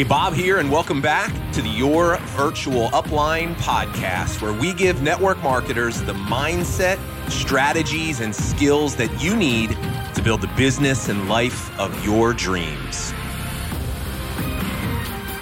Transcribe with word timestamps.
Hey, 0.00 0.08
Bob 0.08 0.32
here, 0.32 0.56
and 0.56 0.72
welcome 0.72 1.02
back 1.02 1.30
to 1.52 1.60
the 1.60 1.68
Your 1.68 2.16
Virtual 2.28 2.88
Upline 2.88 3.54
podcast, 3.56 4.40
where 4.40 4.54
we 4.54 4.72
give 4.72 5.02
network 5.02 5.42
marketers 5.42 6.00
the 6.00 6.14
mindset, 6.14 6.98
strategies, 7.30 8.20
and 8.20 8.34
skills 8.34 8.96
that 8.96 9.22
you 9.22 9.36
need 9.36 9.76
to 10.14 10.22
build 10.22 10.40
the 10.40 10.50
business 10.56 11.10
and 11.10 11.28
life 11.28 11.78
of 11.78 12.02
your 12.02 12.32
dreams. 12.32 13.10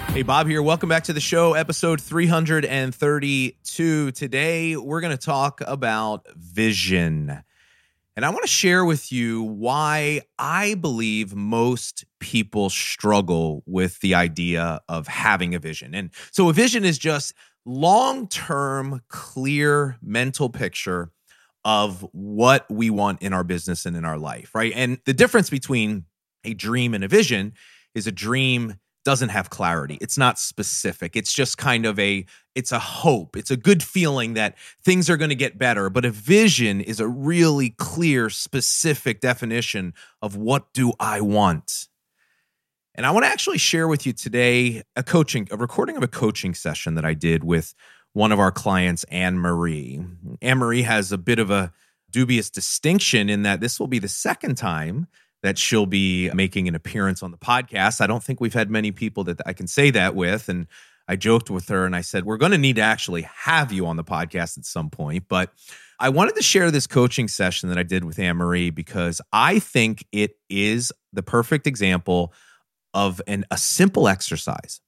Hey, 0.09 0.23
Bob 0.23 0.45
here. 0.45 0.61
Welcome 0.61 0.89
back 0.89 1.05
to 1.05 1.13
the 1.13 1.21
show, 1.21 1.53
episode 1.53 2.01
332. 2.01 4.11
Today, 4.11 4.75
we're 4.75 4.99
going 4.99 5.17
to 5.17 5.25
talk 5.25 5.61
about 5.65 6.27
vision. 6.35 7.45
And 8.19 8.25
I 8.25 8.31
want 8.31 8.41
to 8.41 8.49
share 8.49 8.83
with 8.83 9.13
you 9.13 9.43
why 9.43 10.23
I 10.37 10.73
believe 10.73 11.33
most 11.33 12.03
people 12.19 12.69
struggle 12.69 13.63
with 13.65 13.97
the 14.01 14.13
idea 14.13 14.81
of 14.89 15.07
having 15.07 15.55
a 15.55 15.59
vision. 15.59 15.95
And 15.95 16.09
so 16.29 16.49
a 16.49 16.53
vision 16.53 16.83
is 16.83 16.97
just 16.97 17.33
long-term 17.65 19.03
clear 19.07 19.97
mental 20.01 20.49
picture 20.49 21.11
of 21.63 22.05
what 22.11 22.69
we 22.69 22.89
want 22.89 23.21
in 23.21 23.31
our 23.31 23.45
business 23.45 23.85
and 23.85 23.95
in 23.95 24.03
our 24.03 24.17
life, 24.17 24.53
right? 24.53 24.73
And 24.75 24.99
the 25.05 25.13
difference 25.13 25.49
between 25.49 26.03
a 26.43 26.53
dream 26.53 26.93
and 26.93 27.05
a 27.05 27.07
vision 27.07 27.53
is 27.95 28.05
a 28.05 28.11
dream 28.11 28.75
doesn't 29.05 29.29
have 29.29 29.49
clarity. 29.49 29.97
It's 30.01 30.17
not 30.17 30.37
specific. 30.37 31.15
It's 31.15 31.31
just 31.31 31.57
kind 31.57 31.85
of 31.85 31.97
a 31.97 32.25
it's 32.59 32.73
a 32.73 32.79
hope. 32.79 33.37
It's 33.37 33.49
a 33.49 33.57
good 33.57 33.81
feeling 33.81 34.33
that 34.33 34.57
things 34.83 35.09
are 35.09 35.15
going 35.15 35.29
to 35.29 35.35
get 35.35 35.57
better, 35.57 35.89
but 35.89 36.03
a 36.03 36.11
vision 36.11 36.81
is 36.81 36.99
a 36.99 37.07
really 37.07 37.69
clear 37.69 38.29
specific 38.29 39.21
definition 39.21 39.93
of 40.21 40.35
what 40.35 40.71
do 40.73 40.91
I 40.99 41.21
want? 41.21 41.87
And 42.95 43.05
I 43.05 43.11
want 43.11 43.23
to 43.23 43.29
actually 43.29 43.59
share 43.59 43.87
with 43.87 44.05
you 44.05 44.11
today 44.11 44.83
a 44.97 45.03
coaching 45.03 45.47
a 45.51 45.57
recording 45.57 45.95
of 45.95 46.03
a 46.03 46.07
coaching 46.07 46.53
session 46.53 46.95
that 46.95 47.05
I 47.05 47.13
did 47.13 47.45
with 47.45 47.73
one 48.11 48.33
of 48.33 48.39
our 48.39 48.51
clients 48.51 49.05
Anne 49.05 49.39
Marie. 49.39 50.03
Anne 50.41 50.57
Marie 50.57 50.81
has 50.81 51.13
a 51.13 51.17
bit 51.17 51.39
of 51.39 51.49
a 51.49 51.71
dubious 52.11 52.49
distinction 52.49 53.29
in 53.29 53.43
that 53.43 53.61
this 53.61 53.79
will 53.79 53.87
be 53.87 53.99
the 53.99 54.09
second 54.09 54.55
time 54.55 55.07
that 55.43 55.57
she'll 55.57 55.85
be 55.85 56.29
making 56.31 56.67
an 56.67 56.75
appearance 56.75 57.23
on 57.23 57.31
the 57.31 57.37
podcast. 57.37 58.01
I 58.01 58.07
don't 58.07 58.21
think 58.21 58.41
we've 58.41 58.53
had 58.53 58.69
many 58.69 58.91
people 58.91 59.23
that 59.25 59.39
I 59.45 59.53
can 59.53 59.67
say 59.67 59.91
that 59.91 60.13
with. 60.13 60.49
And 60.49 60.67
I 61.09 61.15
joked 61.15 61.49
with 61.49 61.67
her 61.69 61.87
and 61.87 61.95
I 61.95 62.01
said, 62.01 62.23
We're 62.23 62.37
going 62.37 62.51
to 62.51 62.57
need 62.57 62.75
to 62.75 62.83
actually 62.83 63.23
have 63.23 63.71
you 63.71 63.87
on 63.87 63.97
the 63.97 64.03
podcast 64.03 64.59
at 64.59 64.65
some 64.65 64.91
point. 64.91 65.25
But 65.27 65.51
I 65.99 66.09
wanted 66.09 66.35
to 66.35 66.43
share 66.43 66.69
this 66.69 66.85
coaching 66.85 67.27
session 67.27 67.67
that 67.69 67.79
I 67.79 67.83
did 67.83 68.03
with 68.03 68.19
Anne 68.19 68.37
Marie 68.37 68.69
because 68.69 69.19
I 69.33 69.57
think 69.57 70.05
it 70.11 70.35
is 70.49 70.93
the 71.11 71.23
perfect 71.23 71.65
example 71.65 72.31
of 72.93 73.21
an, 73.25 73.43
a 73.49 73.57
simple 73.57 74.07
exercise 74.07 74.81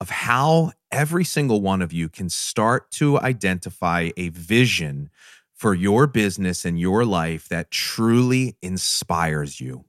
of 0.00 0.10
how 0.10 0.70
every 0.92 1.24
single 1.24 1.60
one 1.60 1.82
of 1.82 1.92
you 1.92 2.08
can 2.08 2.28
start 2.28 2.90
to 2.92 3.18
identify 3.18 4.10
a 4.16 4.28
vision 4.28 5.10
for 5.54 5.74
your 5.74 6.06
business 6.06 6.64
and 6.64 6.78
your 6.78 7.04
life 7.04 7.48
that 7.48 7.72
truly 7.72 8.56
inspires 8.62 9.60
you. 9.60 9.84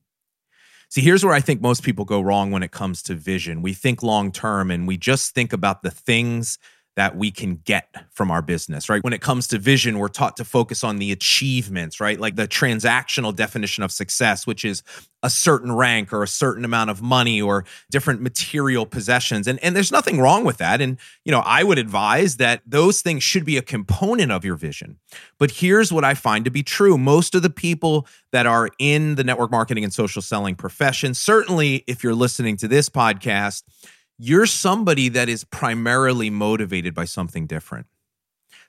See, 0.96 1.02
here's 1.02 1.26
where 1.26 1.34
I 1.34 1.42
think 1.42 1.60
most 1.60 1.84
people 1.84 2.06
go 2.06 2.22
wrong 2.22 2.52
when 2.52 2.64
it 2.64 2.72
comes 2.72 3.02
to 3.02 3.16
vision. 3.16 3.62
We 3.62 3.74
think 3.74 4.02
long 4.02 4.32
term 4.32 4.72
and 4.72 4.88
we 4.88 4.96
just 4.96 5.36
think 5.36 5.52
about 5.52 5.84
the 5.84 5.92
things 5.92 6.58
that 6.96 7.18
we 7.18 7.30
can 7.30 7.56
get 7.66 7.94
from 8.12 8.32
our 8.32 8.42
business, 8.42 8.90
right? 8.90 9.04
When 9.04 9.14
it 9.14 9.22
comes 9.22 9.48
to 9.48 9.60
vision, 9.60 10.00
we're 10.00 10.08
taught 10.08 10.38
to 10.38 10.46
focus 10.46 10.84
on 10.84 10.98
the 10.98 11.12
achievements, 11.12 12.00
right? 12.00 12.20
Like 12.20 12.36
the 12.36 12.48
transactional 12.48 13.36
definition 13.36 13.84
of 13.84 13.92
success, 13.92 14.48
which 14.48 14.64
is 14.64 14.82
a 15.22 15.30
certain 15.30 15.72
rank 15.72 16.14
or 16.14 16.24
a 16.24 16.28
certain 16.28 16.64
amount 16.64 16.90
of 16.90 17.02
money 17.02 17.42
or 17.42 17.66
different 17.92 18.22
material 18.22 18.86
possessions. 18.86 19.48
And, 19.48 19.62
and 19.64 19.76
there's 19.76 19.92
nothing 19.92 20.22
wrong 20.22 20.46
with 20.46 20.58
that. 20.58 20.80
And, 20.82 20.98
you 21.26 21.32
know, 21.32 21.40
I 21.40 21.64
would 21.64 21.80
advise 21.80 22.38
that 22.38 22.62
those 22.66 23.02
things 23.02 23.24
should 23.24 23.44
be 23.44 23.58
a 23.58 23.62
component 23.62 24.32
of 24.32 24.46
your 24.46 24.56
vision. 24.56 24.98
But 25.38 25.52
here's 25.52 25.92
what 25.92 26.06
I 26.06 26.14
find 26.14 26.46
to 26.46 26.52
be 26.52 26.64
true 26.64 26.98
most 26.98 27.36
of 27.36 27.42
the 27.42 27.50
people 27.50 28.08
that 28.32 28.46
are 28.46 28.70
in 28.80 29.16
the 29.16 29.24
network 29.24 29.52
marketing 29.52 29.84
and 29.84 29.94
social 29.94 30.22
selling 30.22 30.56
profession, 30.56 31.14
certainly 31.14 31.84
if 31.88 32.04
you're 32.04 32.16
listening 32.16 32.56
to 32.58 32.68
this 32.68 32.88
podcast, 32.88 33.64
you're 34.18 34.46
somebody 34.46 35.10
that 35.10 35.30
is 35.30 35.44
primarily 35.44 36.30
motivated 36.30 36.94
by 36.94 37.06
something 37.06 37.48
different. 37.48 37.88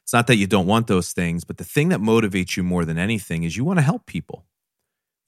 It's 0.02 0.12
not 0.12 0.26
that 0.28 0.36
you 0.36 0.46
don't 0.46 0.66
want 0.66 0.86
those 0.86 1.12
things, 1.12 1.44
but 1.44 1.56
the 1.56 1.64
thing 1.64 1.88
that 1.88 2.00
motivates 2.00 2.56
you 2.56 2.62
more 2.62 2.84
than 2.84 2.98
anything 2.98 3.42
is 3.42 3.56
you 3.56 3.64
want 3.64 3.78
to 3.78 3.82
help 3.82 4.06
people. 4.06 4.44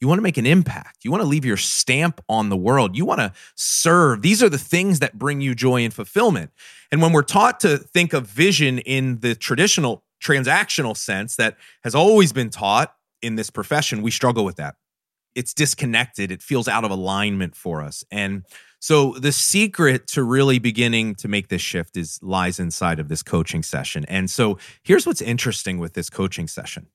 You 0.01 0.07
want 0.07 0.19
to 0.19 0.23
make 0.23 0.37
an 0.37 0.47
impact. 0.47 1.05
You 1.05 1.11
want 1.11 1.23
to 1.23 1.29
leave 1.29 1.45
your 1.45 1.57
stamp 1.57 2.21
on 2.29 2.49
the 2.49 2.57
world. 2.57 2.97
You 2.97 3.05
want 3.05 3.19
to 3.19 3.33
serve. 3.57 4.23
These 4.23 4.43
are 4.43 4.49
the 4.49 4.59
things 4.59 5.01
that 5.01 5.19
bring 5.19 5.41
you 5.41 5.55
joy 5.55 5.83
and 5.83 5.93
fulfillment. 5.93 6.53
And 6.93 7.03
when 7.03 7.13
we're 7.13 7.23
taught 7.23 7.61
to 7.61 7.79
think 7.79 8.13
of 8.13 8.27
vision 8.27 8.79
in 8.79 9.19
the 9.19 9.35
traditional 9.35 10.05
transactional 10.23 10.97
sense 10.97 11.37
that 11.37 11.57
has 11.83 11.95
always 11.95 12.33
been 12.33 12.51
taught 12.51 12.95
in 13.21 13.35
this 13.35 13.51
profession, 13.51 14.03
we 14.03 14.13
struggle 14.13 14.45
with 14.45 14.57
that. 14.57 14.77
It's 15.35 15.53
disconnected, 15.55 16.31
it 16.31 16.43
feels 16.43 16.69
out 16.69 16.85
of 16.85 16.91
alignment 16.91 17.55
for 17.55 17.83
us. 17.83 18.05
And 18.11 18.45
so 18.81 19.13
the 19.13 19.33
secret 19.33 20.07
to 20.09 20.23
really 20.23 20.59
beginning 20.59 21.15
to 21.17 21.29
make 21.29 21.49
this 21.49 21.63
shift 21.63 21.97
is 21.97 22.19
lies 22.23 22.61
inside 22.61 23.01
of 23.01 23.09
this 23.09 23.23
coaching 23.23 23.63
session. 23.63 24.05
And 24.07 24.31
so 24.31 24.59
here's 24.83 25.07
what's 25.07 25.23
interesting 25.23 25.79
with 25.79 25.95
this 25.95 26.09
coaching 26.09 26.47
session. 26.47 26.87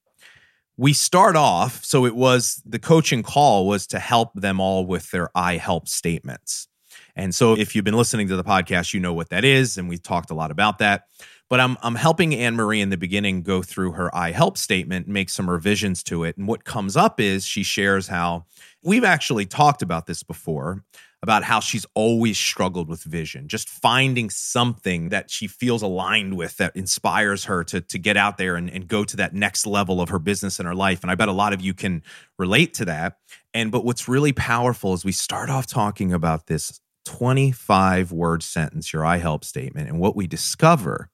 We 0.77 0.93
start 0.93 1.35
off, 1.35 1.83
so 1.83 2.05
it 2.05 2.15
was 2.15 2.61
the 2.65 2.79
coaching 2.79 3.21
call 3.21 3.67
was 3.67 3.85
to 3.87 3.99
help 3.99 4.33
them 4.33 4.59
all 4.59 4.85
with 4.85 5.11
their 5.11 5.29
I 5.35 5.57
help 5.57 5.87
statements. 5.87 6.67
And 7.15 7.35
so 7.35 7.55
if 7.55 7.75
you've 7.75 7.85
been 7.85 7.97
listening 7.97 8.27
to 8.29 8.35
the 8.35 8.43
podcast, 8.43 8.93
you 8.93 8.99
know 8.99 9.13
what 9.13 9.29
that 9.29 9.45
is. 9.45 9.77
And 9.77 9.87
we 9.87 9.97
talked 9.97 10.31
a 10.31 10.33
lot 10.33 10.49
about 10.49 10.79
that. 10.79 11.07
But 11.49 11.59
I'm, 11.59 11.77
I'm 11.83 11.93
helping 11.95 12.33
Anne 12.33 12.55
Marie 12.55 12.81
in 12.81 12.89
the 12.89 12.97
beginning 12.97 13.43
go 13.43 13.61
through 13.61 13.91
her 13.91 14.15
I 14.15 14.31
help 14.31 14.57
statement, 14.57 15.07
make 15.07 15.29
some 15.29 15.47
revisions 15.47 16.01
to 16.03 16.23
it. 16.23 16.37
And 16.37 16.47
what 16.47 16.63
comes 16.63 16.97
up 16.97 17.19
is 17.19 17.45
she 17.45 17.61
shares 17.61 18.07
how 18.07 18.45
we've 18.81 19.03
actually 19.03 19.45
talked 19.45 19.83
about 19.83 20.07
this 20.07 20.23
before 20.23 20.83
about 21.23 21.41
how 21.41 21.61
she's 21.61 21.85
always 21.95 22.37
struggled 22.37 22.89
with 22.89 23.01
vision, 23.01 23.47
just 23.47 23.69
finding 23.69 24.29
something 24.29 25.07
that 25.07 25.31
she 25.31 25.47
feels 25.47 25.81
aligned 25.81 26.35
with 26.35 26.57
that 26.57 26.75
inspires 26.75 27.45
her 27.45 27.63
to, 27.63 27.79
to 27.79 27.97
get 27.97 28.17
out 28.17 28.37
there 28.37 28.57
and, 28.57 28.69
and 28.69 28.89
go 28.89 29.05
to 29.05 29.15
that 29.15 29.33
next 29.33 29.65
level 29.65 30.01
of 30.01 30.09
her 30.09 30.19
business 30.19 30.59
and 30.59 30.67
her 30.67 30.75
life. 30.75 31.01
And 31.01 31.09
I 31.09 31.15
bet 31.15 31.29
a 31.29 31.33
lot 31.33 31.53
of 31.53 31.61
you 31.61 31.73
can 31.73 32.03
relate 32.37 32.73
to 32.73 32.85
that. 32.85 33.19
And 33.53 33.71
but 33.71 33.85
what's 33.85 34.09
really 34.09 34.33
powerful 34.33 34.93
is 34.93 35.05
we 35.05 35.13
start 35.13 35.49
off 35.49 35.65
talking 35.65 36.11
about 36.11 36.47
this 36.47 36.81
25 37.05 38.11
word 38.11 38.43
sentence, 38.43 38.91
your 38.91 39.05
I 39.05 39.15
help 39.15 39.45
statement. 39.45 39.87
And 39.87 39.99
what 39.99 40.17
we 40.17 40.27
discover 40.27 41.09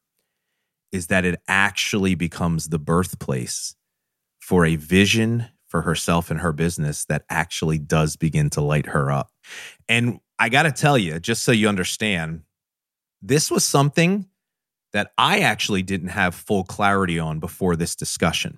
is 0.91 1.05
that 1.07 1.23
it 1.23 1.39
actually 1.47 2.15
becomes 2.15 2.69
the 2.69 2.79
birthplace 2.79 3.75
for 4.39 4.65
a 4.65 4.75
vision 4.75 5.49
for 5.69 5.83
herself 5.83 6.29
and 6.29 6.41
her 6.41 6.51
business 6.51 7.05
that 7.05 7.23
actually 7.29 7.77
does 7.77 8.15
begin 8.17 8.49
to 8.49 8.61
light 8.61 8.87
her 8.87 9.11
up. 9.11 9.31
And 9.87 10.19
I 10.37 10.49
got 10.49 10.63
to 10.63 10.71
tell 10.71 10.97
you, 10.97 11.19
just 11.19 11.43
so 11.43 11.51
you 11.51 11.69
understand, 11.69 12.41
this 13.21 13.49
was 13.49 13.63
something 13.63 14.25
that 14.91 15.11
I 15.17 15.39
actually 15.39 15.83
didn't 15.83 16.09
have 16.09 16.33
full 16.33 16.63
clarity 16.63 17.19
on 17.19 17.39
before 17.39 17.75
this 17.75 17.95
discussion. 17.95 18.57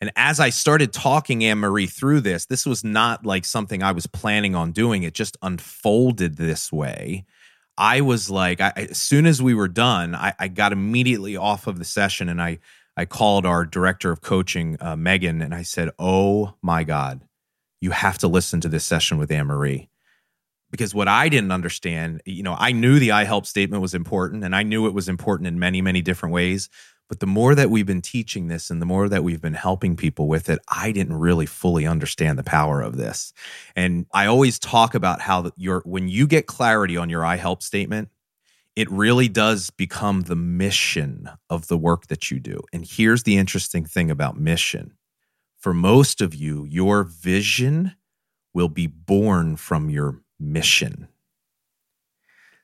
And 0.00 0.12
as 0.14 0.40
I 0.40 0.50
started 0.50 0.92
talking 0.92 1.42
Anne 1.42 1.58
Marie 1.58 1.86
through 1.86 2.20
this, 2.20 2.44
this 2.44 2.66
was 2.66 2.84
not 2.84 3.24
like 3.24 3.46
something 3.46 3.82
I 3.82 3.92
was 3.92 4.06
planning 4.06 4.54
on 4.54 4.72
doing. 4.72 5.02
It 5.02 5.14
just 5.14 5.38
unfolded 5.40 6.36
this 6.36 6.70
way. 6.70 7.24
I 7.78 8.02
was 8.02 8.30
like, 8.30 8.60
I, 8.60 8.72
as 8.76 8.98
soon 8.98 9.26
as 9.26 9.42
we 9.42 9.54
were 9.54 9.68
done, 9.68 10.14
I, 10.14 10.34
I 10.38 10.48
got 10.48 10.72
immediately 10.72 11.36
off 11.36 11.66
of 11.66 11.78
the 11.78 11.84
session 11.84 12.28
and 12.28 12.42
I 12.42 12.58
I 12.96 13.04
called 13.04 13.44
our 13.44 13.64
director 13.64 14.10
of 14.10 14.22
coaching, 14.22 14.76
uh, 14.80 14.96
Megan, 14.96 15.42
and 15.42 15.54
I 15.54 15.62
said, 15.62 15.90
Oh 15.98 16.54
my 16.62 16.84
God, 16.84 17.22
you 17.80 17.90
have 17.90 18.18
to 18.18 18.28
listen 18.28 18.60
to 18.62 18.68
this 18.68 18.84
session 18.84 19.18
with 19.18 19.30
Anne 19.30 19.46
Marie. 19.46 19.88
Because 20.70 20.94
what 20.94 21.08
I 21.08 21.28
didn't 21.28 21.52
understand, 21.52 22.22
you 22.24 22.42
know, 22.42 22.56
I 22.58 22.72
knew 22.72 22.98
the 22.98 23.12
I 23.12 23.24
help 23.24 23.46
statement 23.46 23.82
was 23.82 23.94
important 23.94 24.42
and 24.42 24.54
I 24.54 24.62
knew 24.62 24.86
it 24.86 24.94
was 24.94 25.08
important 25.08 25.46
in 25.46 25.58
many, 25.58 25.80
many 25.80 26.02
different 26.02 26.32
ways. 26.32 26.68
But 27.08 27.20
the 27.20 27.26
more 27.26 27.54
that 27.54 27.70
we've 27.70 27.86
been 27.86 28.02
teaching 28.02 28.48
this 28.48 28.68
and 28.68 28.82
the 28.82 28.86
more 28.86 29.08
that 29.08 29.22
we've 29.22 29.40
been 29.40 29.54
helping 29.54 29.94
people 29.94 30.26
with 30.26 30.50
it, 30.50 30.58
I 30.68 30.90
didn't 30.90 31.16
really 31.16 31.46
fully 31.46 31.86
understand 31.86 32.36
the 32.36 32.42
power 32.42 32.80
of 32.80 32.96
this. 32.96 33.32
And 33.76 34.06
I 34.12 34.26
always 34.26 34.58
talk 34.58 34.94
about 34.94 35.20
how 35.20 35.52
your 35.56 35.82
when 35.84 36.08
you 36.08 36.26
get 36.26 36.46
clarity 36.46 36.96
on 36.96 37.08
your 37.08 37.24
I 37.24 37.36
help 37.36 37.62
statement, 37.62 38.08
it 38.76 38.90
really 38.90 39.28
does 39.28 39.70
become 39.70 40.22
the 40.22 40.36
mission 40.36 41.28
of 41.50 41.66
the 41.66 41.78
work 41.78 42.06
that 42.06 42.30
you 42.30 42.38
do. 42.38 42.60
And 42.72 42.86
here's 42.86 43.24
the 43.24 43.38
interesting 43.38 43.84
thing 43.86 44.10
about 44.10 44.38
mission 44.38 44.92
for 45.66 45.74
most 45.74 46.20
of 46.20 46.32
you, 46.32 46.64
your 46.64 47.02
vision 47.02 47.96
will 48.54 48.68
be 48.68 48.86
born 48.86 49.56
from 49.56 49.90
your 49.90 50.20
mission. 50.38 51.08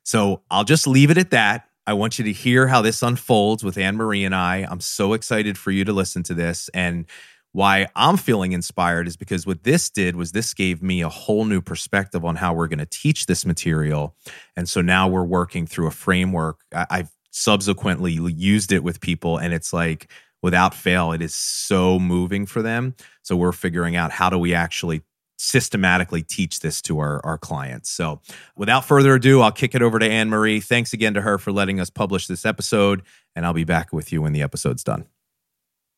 So 0.05 0.43
I'll 0.51 0.63
just 0.63 0.87
leave 0.87 1.11
it 1.11 1.19
at 1.19 1.33
that. 1.33 1.69
I 1.85 1.95
want 1.95 2.21
you 2.21 2.25
to 2.27 2.33
hear 2.33 2.69
how 2.69 2.81
this 2.81 3.03
unfolds 3.03 3.65
with 3.65 3.77
Anne 3.77 3.97
Marie 3.97 4.25
and 4.25 4.35
I. 4.35 4.67
I'm 4.71 4.79
so 4.79 5.15
excited 5.15 5.59
for 5.59 5.73
you 5.73 5.85
to 5.85 5.93
listen 5.93 6.23
to 6.25 6.35
this. 6.35 6.71
And 6.73 7.07
why 7.53 7.89
I'm 7.95 8.17
feeling 8.17 8.53
inspired 8.53 9.07
is 9.07 9.17
because 9.17 9.47
what 9.47 9.63
this 9.63 9.91
did 9.91 10.17
was 10.17 10.33
this 10.33 10.55
gave 10.55 10.83
me 10.83 11.03
a 11.03 11.09
whole 11.09 11.45
new 11.45 11.61
perspective 11.61 12.25
on 12.25 12.37
how 12.37 12.55
we're 12.55 12.69
going 12.69 12.79
to 12.79 12.87
teach 12.87 13.27
this 13.27 13.45
material. 13.45 14.17
And 14.57 14.69
so 14.69 14.81
now 14.81 15.07
we're 15.07 15.25
working 15.25 15.67
through 15.67 15.87
a 15.87 15.93
framework. 15.93 16.61
I've 16.73 17.11
subsequently 17.31 18.13
used 18.13 18.73
it 18.73 18.83
with 18.83 19.01
people, 19.01 19.39
and 19.39 19.53
it's 19.53 19.73
like, 19.73 20.11
without 20.43 20.75
fail, 20.75 21.13
it 21.13 21.23
is 21.23 21.35
so 21.35 21.99
moving 21.99 22.47
for 22.47 22.63
them. 22.63 22.95
So 23.23 23.37
we're 23.37 23.53
figuring 23.53 23.97
out 23.97 24.11
how 24.11 24.29
do 24.29 24.39
we 24.39 24.55
actually 24.55 25.03
systematically 25.37 26.23
teach 26.23 26.61
this 26.61 26.81
to 26.83 27.01
our, 27.01 27.21
our 27.25 27.37
clients. 27.37 27.91
So 27.91 28.21
without 28.57 28.85
further 28.85 29.15
ado, 29.15 29.41
I'll 29.41 29.53
kick 29.53 29.75
it 29.75 29.83
over 29.83 29.99
to 29.99 30.09
Anne 30.09 30.31
Marie. 30.31 30.61
Thanks 30.61 30.93
again 30.93 31.15
to 31.15 31.21
her 31.21 31.37
for 31.37 31.53
letting 31.53 31.81
us 31.81 31.91
publish 31.91 32.29
this 32.29 32.47
episode, 32.47 33.03
and 33.35 33.45
I'll 33.45 33.53
be 33.53 33.65
back 33.65 33.93
with 33.93 34.13
you 34.13 34.23
when 34.23 34.33
the 34.33 34.43
episode's 34.43 34.85
done. 34.85 35.07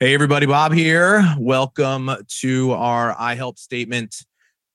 Hey, 0.05 0.12
everybody, 0.12 0.45
Bob 0.45 0.75
here. 0.75 1.25
Welcome 1.39 2.11
to 2.41 2.73
our 2.73 3.17
I 3.19 3.37
Help 3.37 3.59
Statement 3.59 4.15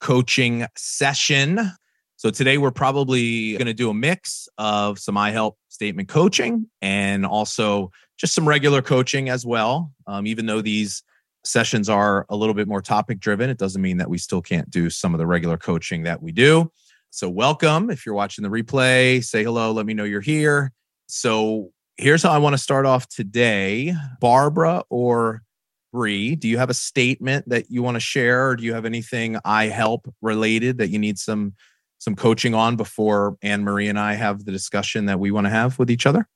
coaching 0.01 0.65
session. 0.75 1.71
So, 2.15 2.31
today 2.31 2.57
we're 2.57 2.71
probably 2.71 3.51
going 3.51 3.67
to 3.67 3.75
do 3.75 3.91
a 3.91 3.93
mix 3.93 4.49
of 4.57 4.97
some 4.97 5.17
I 5.17 5.29
Help 5.29 5.59
Statement 5.67 6.09
coaching 6.09 6.65
and 6.81 7.27
also 7.27 7.91
just 8.17 8.33
some 8.33 8.47
regular 8.47 8.81
coaching 8.81 9.29
as 9.29 9.45
well. 9.45 9.91
Um, 10.07 10.25
even 10.25 10.47
though 10.47 10.61
these 10.61 11.03
sessions 11.45 11.89
are 11.89 12.25
a 12.29 12.35
little 12.35 12.55
bit 12.55 12.67
more 12.67 12.81
topic 12.81 13.19
driven, 13.19 13.51
it 13.51 13.59
doesn't 13.59 13.83
mean 13.83 13.97
that 13.97 14.09
we 14.09 14.17
still 14.17 14.41
can't 14.41 14.71
do 14.71 14.89
some 14.89 15.13
of 15.13 15.19
the 15.19 15.27
regular 15.27 15.57
coaching 15.57 16.01
that 16.05 16.23
we 16.23 16.31
do. 16.31 16.71
So, 17.11 17.29
welcome. 17.29 17.91
If 17.91 18.03
you're 18.03 18.15
watching 18.15 18.41
the 18.41 18.49
replay, 18.49 19.23
say 19.23 19.43
hello, 19.43 19.73
let 19.73 19.85
me 19.85 19.93
know 19.93 20.05
you're 20.05 20.21
here. 20.21 20.71
So, 21.05 21.69
here's 21.99 22.23
how 22.23 22.31
I 22.31 22.37
want 22.37 22.53
to 22.53 22.57
start 22.57 22.85
off 22.85 23.07
today. 23.07 23.93
Barbara 24.21 24.83
or 24.89 25.43
Bree, 25.91 26.35
do 26.35 26.47
you 26.47 26.57
have 26.57 26.69
a 26.69 26.73
statement 26.73 27.49
that 27.49 27.69
you 27.69 27.83
want 27.83 27.95
to 27.95 27.99
share, 27.99 28.49
or 28.49 28.55
do 28.55 28.63
you 28.63 28.73
have 28.73 28.85
anything 28.85 29.37
I 29.43 29.65
help 29.65 30.11
related 30.21 30.77
that 30.77 30.89
you 30.89 30.99
need 30.99 31.17
some 31.19 31.53
some 31.97 32.15
coaching 32.15 32.55
on 32.55 32.77
before 32.77 33.37
Anne 33.41 33.63
Marie 33.63 33.89
and 33.89 33.99
I 33.99 34.13
have 34.13 34.45
the 34.45 34.51
discussion 34.51 35.07
that 35.07 35.19
we 35.19 35.31
want 35.31 35.45
to 35.47 35.51
have 35.51 35.77
with 35.77 35.91
each 35.91 36.05
other? 36.05 36.27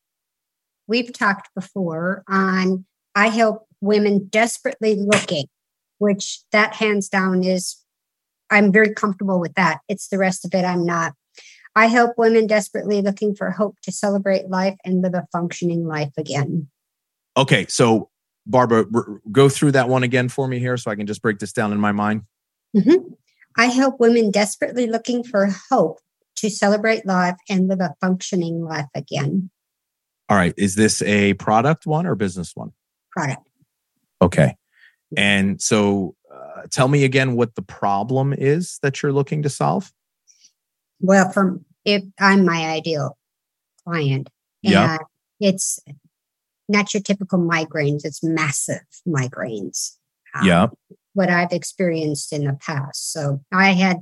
We've 0.87 1.13
talked 1.13 1.49
before 1.55 2.23
on 2.27 2.85
I 3.15 3.29
help 3.29 3.65
women 3.79 4.27
desperately 4.27 4.95
looking, 4.95 5.45
which 5.99 6.41
that 6.51 6.75
hands 6.75 7.07
down 7.07 7.43
is, 7.43 7.77
I'm 8.49 8.73
very 8.73 8.93
comfortable 8.93 9.39
with 9.39 9.53
that. 9.53 9.79
It's 9.87 10.09
the 10.09 10.17
rest 10.17 10.43
of 10.43 10.53
it 10.53 10.65
I'm 10.65 10.85
not. 10.85 11.13
I 11.75 11.87
help 11.87 12.13
women 12.17 12.47
desperately 12.47 13.01
looking 13.01 13.35
for 13.35 13.49
hope 13.51 13.77
to 13.83 13.91
celebrate 13.91 14.49
life 14.49 14.75
and 14.85 15.01
live 15.01 15.13
a 15.15 15.27
functioning 15.31 15.87
life 15.87 16.11
again. 16.17 16.67
Okay. 17.35 17.65
So, 17.67 18.09
Barbara, 18.45 18.85
r- 18.93 19.21
go 19.31 19.49
through 19.49 19.71
that 19.71 19.89
one 19.89 20.03
again 20.03 20.29
for 20.29 20.47
me 20.47 20.59
here 20.59 20.77
so 20.77 20.91
I 20.91 20.95
can 20.95 21.07
just 21.07 21.21
break 21.21 21.39
this 21.39 21.53
down 21.53 21.71
in 21.71 21.79
my 21.79 21.91
mind. 21.91 22.23
Mm-hmm. 22.75 23.13
I 23.57 23.65
help 23.65 23.99
women 23.99 24.31
desperately 24.31 24.87
looking 24.87 25.23
for 25.23 25.49
hope 25.69 25.99
to 26.37 26.49
celebrate 26.49 27.05
life 27.05 27.37
and 27.49 27.67
live 27.67 27.79
a 27.79 27.95
functioning 28.01 28.63
life 28.63 28.89
again. 28.95 29.49
All 30.29 30.37
right. 30.37 30.53
Is 30.57 30.75
this 30.75 31.01
a 31.03 31.33
product 31.35 31.85
one 31.85 32.05
or 32.05 32.15
business 32.15 32.55
one? 32.55 32.71
Product. 33.11 33.47
Okay. 34.21 34.57
And 35.15 35.61
so 35.61 36.15
uh, 36.33 36.63
tell 36.71 36.87
me 36.87 37.03
again 37.03 37.35
what 37.35 37.55
the 37.55 37.61
problem 37.61 38.33
is 38.33 38.79
that 38.81 39.01
you're 39.01 39.13
looking 39.13 39.43
to 39.43 39.49
solve. 39.49 39.91
Well, 41.03 41.31
from 41.31 41.65
if 41.85 42.01
I'm 42.19 42.45
my 42.45 42.65
ideal 42.69 43.17
client, 43.85 44.29
yeah, 44.61 44.97
it's 45.39 45.79
not 46.67 46.93
your 46.93 47.03
typical 47.03 47.37
migraines; 47.37 48.05
it's 48.05 48.23
massive 48.23 48.81
migraines. 49.07 49.97
Um, 50.33 50.47
yeah, 50.47 50.67
what 51.13 51.29
I've 51.29 51.51
experienced 51.51 52.33
in 52.33 52.45
the 52.45 52.53
past. 52.53 53.11
So 53.11 53.41
I 53.51 53.73
had 53.73 53.97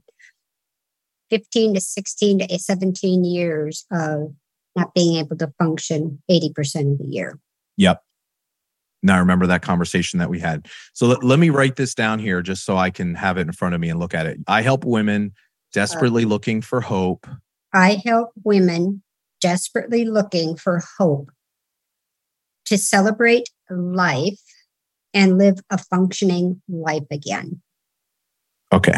15 1.31 1.74
to 1.74 1.81
16 1.81 2.39
to 2.39 2.59
17 2.59 3.24
years 3.24 3.86
of 3.92 4.33
not 4.75 4.94
being 4.94 5.18
able 5.18 5.38
to 5.38 5.51
function 5.57 6.21
80% 6.30 6.94
of 6.94 6.98
the 7.00 7.07
year. 7.07 7.39
Yep. 7.77 8.01
Now 9.03 9.15
I 9.15 9.19
remember 9.19 9.48
that 9.48 9.62
conversation 9.62 10.19
that 10.19 10.30
we 10.30 10.39
had. 10.39 10.68
So 10.94 11.07
let, 11.07 11.24
let 11.24 11.39
me 11.39 11.50
write 11.50 11.75
this 11.75 11.95
down 11.95 12.19
here 12.19 12.42
just 12.42 12.65
so 12.65 12.77
I 12.77 12.92
can 12.92 13.15
have 13.15 13.38
it 13.38 13.42
in 13.42 13.51
front 13.51 13.74
of 13.75 13.81
me 13.81 13.89
and 13.89 14.00
look 14.00 14.13
at 14.13 14.27
it. 14.27 14.39
I 14.48 14.62
help 14.62 14.86
women 14.86 15.33
desperately 15.73 16.23
uh, 16.23 16.27
looking 16.27 16.62
for 16.62 16.81
hope. 16.81 17.27
I 17.73 18.01
help 18.06 18.31
women 18.44 19.03
desperately 19.39 20.06
looking 20.06 20.56
for 20.56 20.81
hope 20.97 21.31
to 22.65 22.77
celebrate 22.77 23.50
life 23.69 24.39
and 25.13 25.38
live 25.38 25.59
a 25.69 25.77
functioning 25.77 26.62
life 26.69 27.03
again. 27.12 27.62
Okay. 28.71 28.97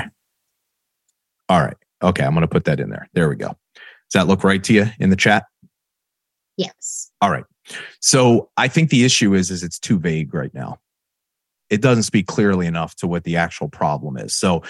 All 1.49 1.61
right. 1.61 1.77
Okay. 2.03 2.23
I'm 2.23 2.33
going 2.33 2.41
to 2.41 2.47
put 2.47 2.65
that 2.65 2.79
in 2.79 2.89
there. 2.89 3.09
There 3.13 3.29
we 3.29 3.35
go. 3.35 3.47
Does 3.47 4.21
that 4.21 4.27
look 4.27 4.43
right 4.43 4.63
to 4.63 4.73
you 4.73 4.85
in 4.99 5.09
the 5.09 5.15
chat? 5.15 5.45
Yes. 6.57 7.11
All 7.21 7.31
right. 7.31 7.45
So 7.99 8.49
I 8.57 8.67
think 8.67 8.89
the 8.89 9.05
issue 9.05 9.33
is 9.33 9.49
is 9.49 9.63
it's 9.63 9.79
too 9.79 9.97
vague 9.97 10.33
right 10.33 10.53
now. 10.53 10.79
It 11.69 11.81
doesn't 11.81 12.03
speak 12.03 12.27
clearly 12.27 12.67
enough 12.67 12.95
to 12.97 13.07
what 13.07 13.23
the 13.23 13.37
actual 13.37 13.69
problem 13.69 14.17
is. 14.17 14.35
So 14.35 14.61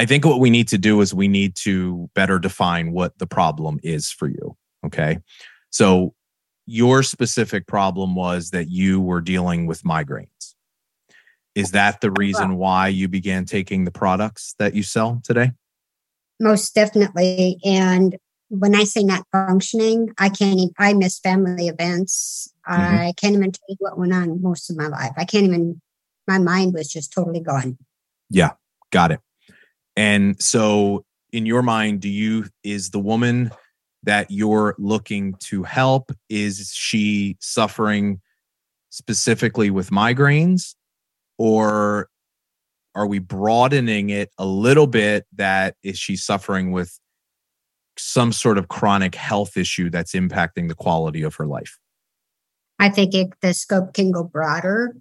I 0.00 0.06
think 0.06 0.24
what 0.24 0.40
we 0.40 0.48
need 0.48 0.66
to 0.68 0.78
do 0.78 1.02
is 1.02 1.12
we 1.12 1.28
need 1.28 1.54
to 1.56 2.08
better 2.14 2.38
define 2.38 2.92
what 2.92 3.18
the 3.18 3.26
problem 3.26 3.78
is 3.82 4.10
for 4.10 4.28
you. 4.28 4.56
Okay. 4.86 5.18
So 5.68 6.14
your 6.64 7.02
specific 7.02 7.66
problem 7.66 8.14
was 8.14 8.48
that 8.52 8.70
you 8.70 8.98
were 8.98 9.20
dealing 9.20 9.66
with 9.66 9.82
migraines. 9.82 10.54
Is 11.54 11.72
that 11.72 12.00
the 12.00 12.12
reason 12.12 12.56
why 12.56 12.88
you 12.88 13.08
began 13.08 13.44
taking 13.44 13.84
the 13.84 13.90
products 13.90 14.54
that 14.58 14.74
you 14.74 14.82
sell 14.82 15.20
today? 15.22 15.52
Most 16.40 16.74
definitely. 16.74 17.58
And 17.62 18.16
when 18.48 18.74
I 18.74 18.84
say 18.84 19.02
not 19.02 19.26
functioning, 19.32 20.14
I 20.16 20.30
can't 20.30 20.58
even, 20.58 20.74
I 20.78 20.94
miss 20.94 21.18
family 21.18 21.68
events. 21.68 22.50
Mm-hmm. 22.66 22.80
I 22.80 23.12
can't 23.18 23.34
even 23.34 23.52
tell 23.52 23.66
you 23.68 23.76
what 23.80 23.98
went 23.98 24.14
on 24.14 24.40
most 24.40 24.70
of 24.70 24.78
my 24.78 24.86
life. 24.86 25.12
I 25.18 25.26
can't 25.26 25.44
even, 25.44 25.82
my 26.26 26.38
mind 26.38 26.72
was 26.72 26.90
just 26.90 27.12
totally 27.12 27.40
gone. 27.40 27.76
Yeah, 28.30 28.52
got 28.90 29.12
it. 29.12 29.20
And 30.00 30.40
so, 30.40 31.04
in 31.30 31.44
your 31.44 31.60
mind, 31.60 32.00
do 32.00 32.08
you, 32.08 32.46
is 32.64 32.88
the 32.88 32.98
woman 32.98 33.50
that 34.02 34.30
you're 34.30 34.74
looking 34.78 35.34
to 35.40 35.62
help, 35.62 36.10
is 36.30 36.72
she 36.74 37.36
suffering 37.38 38.22
specifically 38.88 39.68
with 39.68 39.90
migraines? 39.90 40.74
Or 41.36 42.08
are 42.94 43.06
we 43.06 43.18
broadening 43.18 44.08
it 44.08 44.30
a 44.38 44.46
little 44.46 44.86
bit 44.86 45.26
that 45.34 45.76
is 45.82 45.98
she 45.98 46.16
suffering 46.16 46.72
with 46.72 46.98
some 47.98 48.32
sort 48.32 48.56
of 48.56 48.68
chronic 48.68 49.14
health 49.14 49.54
issue 49.54 49.90
that's 49.90 50.12
impacting 50.12 50.68
the 50.68 50.74
quality 50.74 51.20
of 51.20 51.34
her 51.34 51.46
life? 51.46 51.78
I 52.78 52.88
think 52.88 53.14
it, 53.14 53.28
the 53.42 53.52
scope 53.52 53.92
can 53.92 54.12
go 54.12 54.24
broader. 54.24 54.96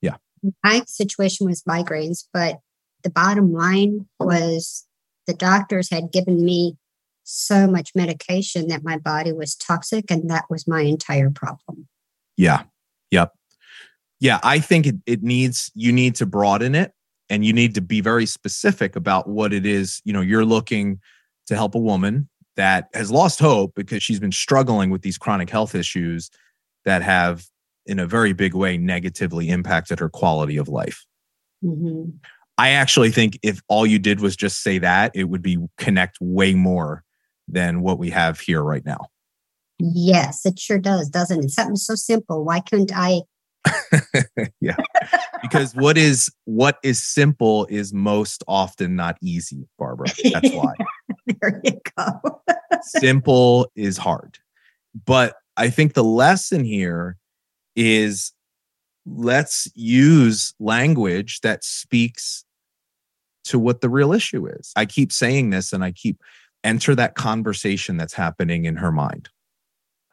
Yeah. 0.00 0.18
My 0.62 0.82
situation 0.86 1.44
was 1.44 1.64
migraines, 1.64 2.28
but 2.32 2.60
the 3.04 3.10
bottom 3.10 3.52
line 3.52 4.06
was 4.18 4.86
the 5.26 5.34
doctors 5.34 5.90
had 5.90 6.12
given 6.12 6.44
me 6.44 6.76
so 7.22 7.66
much 7.66 7.92
medication 7.94 8.68
that 8.68 8.84
my 8.84 8.98
body 8.98 9.32
was 9.32 9.54
toxic 9.54 10.10
and 10.10 10.28
that 10.28 10.44
was 10.50 10.68
my 10.68 10.80
entire 10.80 11.30
problem. 11.30 11.88
Yeah. 12.36 12.64
Yep. 13.10 13.32
Yeah 14.20 14.40
i 14.42 14.58
think 14.58 14.86
it, 14.86 14.96
it 15.06 15.22
needs 15.22 15.70
you 15.74 15.92
need 15.92 16.14
to 16.16 16.26
broaden 16.26 16.74
it 16.74 16.92
and 17.28 17.44
you 17.44 17.52
need 17.52 17.74
to 17.74 17.80
be 17.80 18.00
very 18.00 18.26
specific 18.26 18.96
about 18.96 19.28
what 19.28 19.52
it 19.52 19.66
is 19.66 20.00
you 20.04 20.12
know 20.12 20.20
you're 20.20 20.44
looking 20.44 21.00
to 21.46 21.54
help 21.54 21.74
a 21.74 21.78
woman 21.78 22.28
that 22.56 22.88
has 22.94 23.10
lost 23.10 23.38
hope 23.40 23.74
because 23.74 24.02
she's 24.02 24.20
been 24.20 24.32
struggling 24.32 24.90
with 24.90 25.02
these 25.02 25.18
chronic 25.18 25.50
health 25.50 25.74
issues 25.74 26.30
that 26.84 27.02
have 27.02 27.46
in 27.86 27.98
a 27.98 28.06
very 28.06 28.32
big 28.32 28.54
way 28.54 28.78
negatively 28.78 29.50
impacted 29.50 29.98
her 29.98 30.08
quality 30.08 30.56
of 30.56 30.68
life. 30.68 31.04
Mm-hmm. 31.62 32.10
I 32.56 32.70
actually 32.70 33.10
think 33.10 33.38
if 33.42 33.60
all 33.68 33.86
you 33.86 33.98
did 33.98 34.20
was 34.20 34.36
just 34.36 34.62
say 34.62 34.78
that, 34.78 35.12
it 35.14 35.24
would 35.24 35.42
be 35.42 35.58
connect 35.76 36.18
way 36.20 36.54
more 36.54 37.02
than 37.48 37.80
what 37.80 37.98
we 37.98 38.10
have 38.10 38.40
here 38.40 38.62
right 38.62 38.84
now. 38.84 39.08
Yes, 39.78 40.46
it 40.46 40.58
sure 40.58 40.78
does, 40.78 41.08
doesn't 41.08 41.44
it? 41.44 41.50
Something 41.50 41.76
so 41.76 41.94
simple. 41.94 42.44
Why 42.44 42.60
couldn't 42.60 42.92
I? 42.94 43.22
yeah. 44.60 44.76
because 45.42 45.74
what 45.74 45.96
is 45.98 46.30
what 46.44 46.78
is 46.82 47.02
simple 47.02 47.66
is 47.66 47.92
most 47.92 48.44
often 48.46 48.94
not 48.94 49.16
easy, 49.22 49.66
Barbara. 49.78 50.06
That's 50.32 50.52
why. 50.52 50.74
there 51.40 51.60
you 51.64 51.80
go. 51.96 52.42
simple 52.82 53.70
is 53.74 53.96
hard. 53.96 54.38
But 55.06 55.34
I 55.56 55.70
think 55.70 55.94
the 55.94 56.04
lesson 56.04 56.64
here 56.64 57.16
is 57.74 58.32
let's 59.06 59.68
use 59.74 60.54
language 60.60 61.40
that 61.40 61.64
speaks 61.64 62.43
to 63.44 63.58
what 63.58 63.80
the 63.80 63.88
real 63.88 64.12
issue 64.12 64.46
is. 64.46 64.72
I 64.76 64.86
keep 64.86 65.12
saying 65.12 65.50
this 65.50 65.72
and 65.72 65.84
I 65.84 65.92
keep 65.92 66.20
enter 66.62 66.94
that 66.94 67.14
conversation 67.14 67.96
that's 67.96 68.14
happening 68.14 68.64
in 68.64 68.76
her 68.76 68.90
mind. 68.90 69.28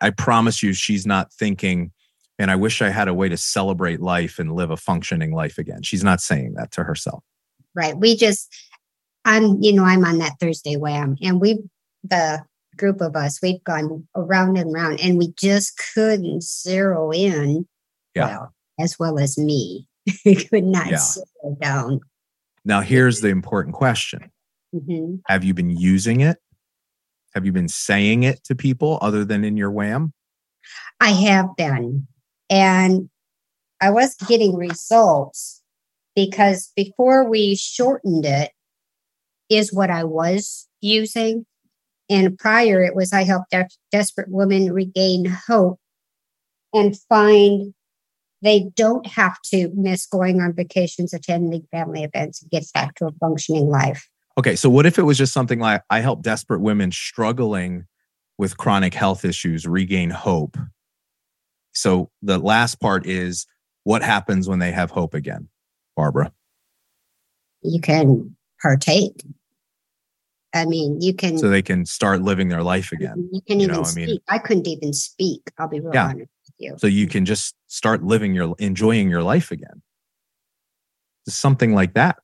I 0.02 0.10
promise 0.10 0.62
you, 0.62 0.74
she's 0.74 1.06
not 1.06 1.32
thinking, 1.32 1.92
and 2.40 2.52
I 2.52 2.56
wish 2.56 2.82
I 2.82 2.90
had 2.90 3.08
a 3.08 3.14
way 3.14 3.30
to 3.30 3.38
celebrate 3.38 4.02
life 4.02 4.40
and 4.40 4.54
live 4.54 4.72
a 4.72 4.78
functioning 4.78 5.34
life 5.34 5.58
again. 5.58 5.84
She's 5.84 6.04
not 6.04 6.20
saying 6.22 6.56
that 6.56 6.72
to 6.72 6.84
herself. 6.84 7.24
Right. 7.76 7.96
We 7.96 8.18
just, 8.18 8.54
I'm, 9.24 9.62
you 9.62 9.72
know, 9.74 9.86
I'm 9.86 10.04
on 10.04 10.18
that 10.18 10.34
Thursday 10.40 10.76
wham, 10.76 11.16
and 11.22 11.40
we, 11.40 11.60
the 12.04 12.44
group 12.78 13.00
of 13.00 13.16
us, 13.16 13.40
we've 13.42 13.64
gone 13.64 14.08
around 14.16 14.58
and 14.58 14.74
around, 14.76 15.00
and 15.02 15.18
we 15.18 15.32
just 15.38 15.80
couldn't 15.94 16.44
zero 16.44 17.12
in. 17.12 17.68
Yeah. 18.16 18.28
Well, 18.28 18.54
as 18.80 18.98
well 19.00 19.20
as 19.20 19.38
me, 19.38 19.88
we 20.26 20.36
could 20.36 20.64
not 20.66 20.88
Yeah. 20.90 20.98
zero 20.98 21.58
down. 21.62 22.02
Now, 22.64 22.82
here's 22.82 23.22
the 23.22 23.30
important 23.30 23.76
question 23.76 24.32
hmm 24.74 25.16
Have 25.28 25.44
you 25.44 25.54
been 25.54 25.72
using 25.72 26.22
it? 26.22 26.38
Have 27.34 27.46
you 27.46 27.52
been 27.52 27.70
saying 27.70 28.24
it 28.24 28.44
to 28.46 28.56
people 28.56 29.00
other 29.02 29.24
than 29.24 29.44
in 29.44 29.58
your 29.58 29.72
wham? 29.72 30.14
I 31.00 31.12
have 31.12 31.56
been, 31.56 32.08
and 32.50 33.10
I 33.82 33.90
was 33.90 34.16
getting 34.28 34.56
results 34.56 35.62
because 36.16 36.72
before 36.76 37.28
we 37.28 37.56
shortened 37.56 38.26
it, 38.26 38.52
is 39.50 39.74
what 39.74 39.90
I 39.90 40.04
was 40.04 40.68
using. 40.80 41.46
And 42.10 42.38
prior, 42.38 42.82
it 42.82 42.96
was 42.96 43.14
I 43.14 43.24
helped 43.24 43.52
des- 43.52 43.68
desperate 43.92 44.30
women 44.30 44.72
regain 44.72 45.26
hope 45.26 45.80
and 46.74 46.98
find 47.10 47.74
they 48.42 48.66
don't 48.76 49.06
have 49.06 49.40
to 49.46 49.70
miss 49.76 50.06
going 50.06 50.42
on 50.42 50.54
vacations, 50.54 51.14
attending 51.14 51.68
family 51.72 52.04
events, 52.04 52.42
and 52.42 52.50
get 52.52 52.66
back 52.74 52.96
to 52.96 53.06
a 53.06 53.12
functioning 53.14 53.68
life. 53.70 54.10
Okay, 54.38 54.56
so 54.56 54.70
what 54.70 54.86
if 54.86 54.98
it 54.98 55.04
was 55.04 55.18
just 55.18 55.34
something 55.34 55.60
like 55.60 55.84
I 55.90 56.00
help 56.00 56.24
desperate 56.24 56.62
women 56.62 56.92
struggling 56.92 57.86
with 58.38 58.58
chronic 58.58 58.94
health 58.94 59.26
issues 59.26 59.68
regain 59.68 60.10
hope? 60.10 60.58
So 61.74 62.10
the 62.22 62.40
last 62.40 62.80
part 62.80 63.06
is 63.06 63.46
what 63.84 64.02
happens 64.02 64.48
when 64.48 64.60
they 64.60 64.72
have 64.72 64.92
hope 64.92 65.14
again, 65.14 65.50
Barbara? 65.96 66.32
You 67.62 67.80
can 67.80 68.36
partake. 68.62 69.24
I 70.54 70.66
mean, 70.66 71.00
you 71.02 71.14
can. 71.14 71.38
So 71.38 71.50
they 71.50 71.62
can 71.62 71.86
start 71.86 72.22
living 72.22 72.50
their 72.50 72.64
life 72.64 72.92
again. 72.92 73.30
You 73.32 73.42
can 73.42 73.60
you 73.60 73.66
even 73.68 73.76
know, 73.78 73.84
I 73.84 73.94
mean- 73.94 74.20
I 74.28 74.40
couldn't 74.40 74.68
even 74.68 74.94
speak. 74.94 75.52
I'll 75.58 75.68
be 75.68 75.80
real 75.80 75.94
Yeah. 75.94 76.08
honest 76.08 76.32
you. 76.62 76.76
So 76.78 76.88
you 76.88 77.08
can 77.08 77.26
just 77.26 77.56
start 77.68 78.04
living 78.04 78.34
your 78.36 78.56
enjoying 78.60 79.10
your 79.10 79.24
life 79.24 79.52
again. 79.52 79.82
Something 81.28 81.74
like 81.74 81.94
that. 81.94 82.18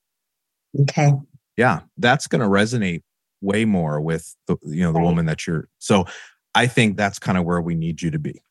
Okay. 0.82 1.12
yeah 1.56 1.82
that's 1.98 2.28
going 2.28 2.42
to 2.42 2.48
resonate 2.48 3.02
way 3.42 3.66
more 3.66 4.00
with 4.02 4.36
the 4.48 4.58
you 4.64 4.82
know 4.84 4.92
the 4.92 5.00
Right. 5.00 5.06
woman 5.06 5.26
that 5.26 5.48
you're 5.48 5.70
so 5.80 6.06
i 6.54 6.68
think 6.68 6.98
that's 6.98 7.18
kind 7.20 7.38
of 7.38 7.46
where 7.46 7.62
we 7.62 7.74
need 7.74 8.02
you 8.02 8.12
to 8.12 8.20
be 8.20 8.42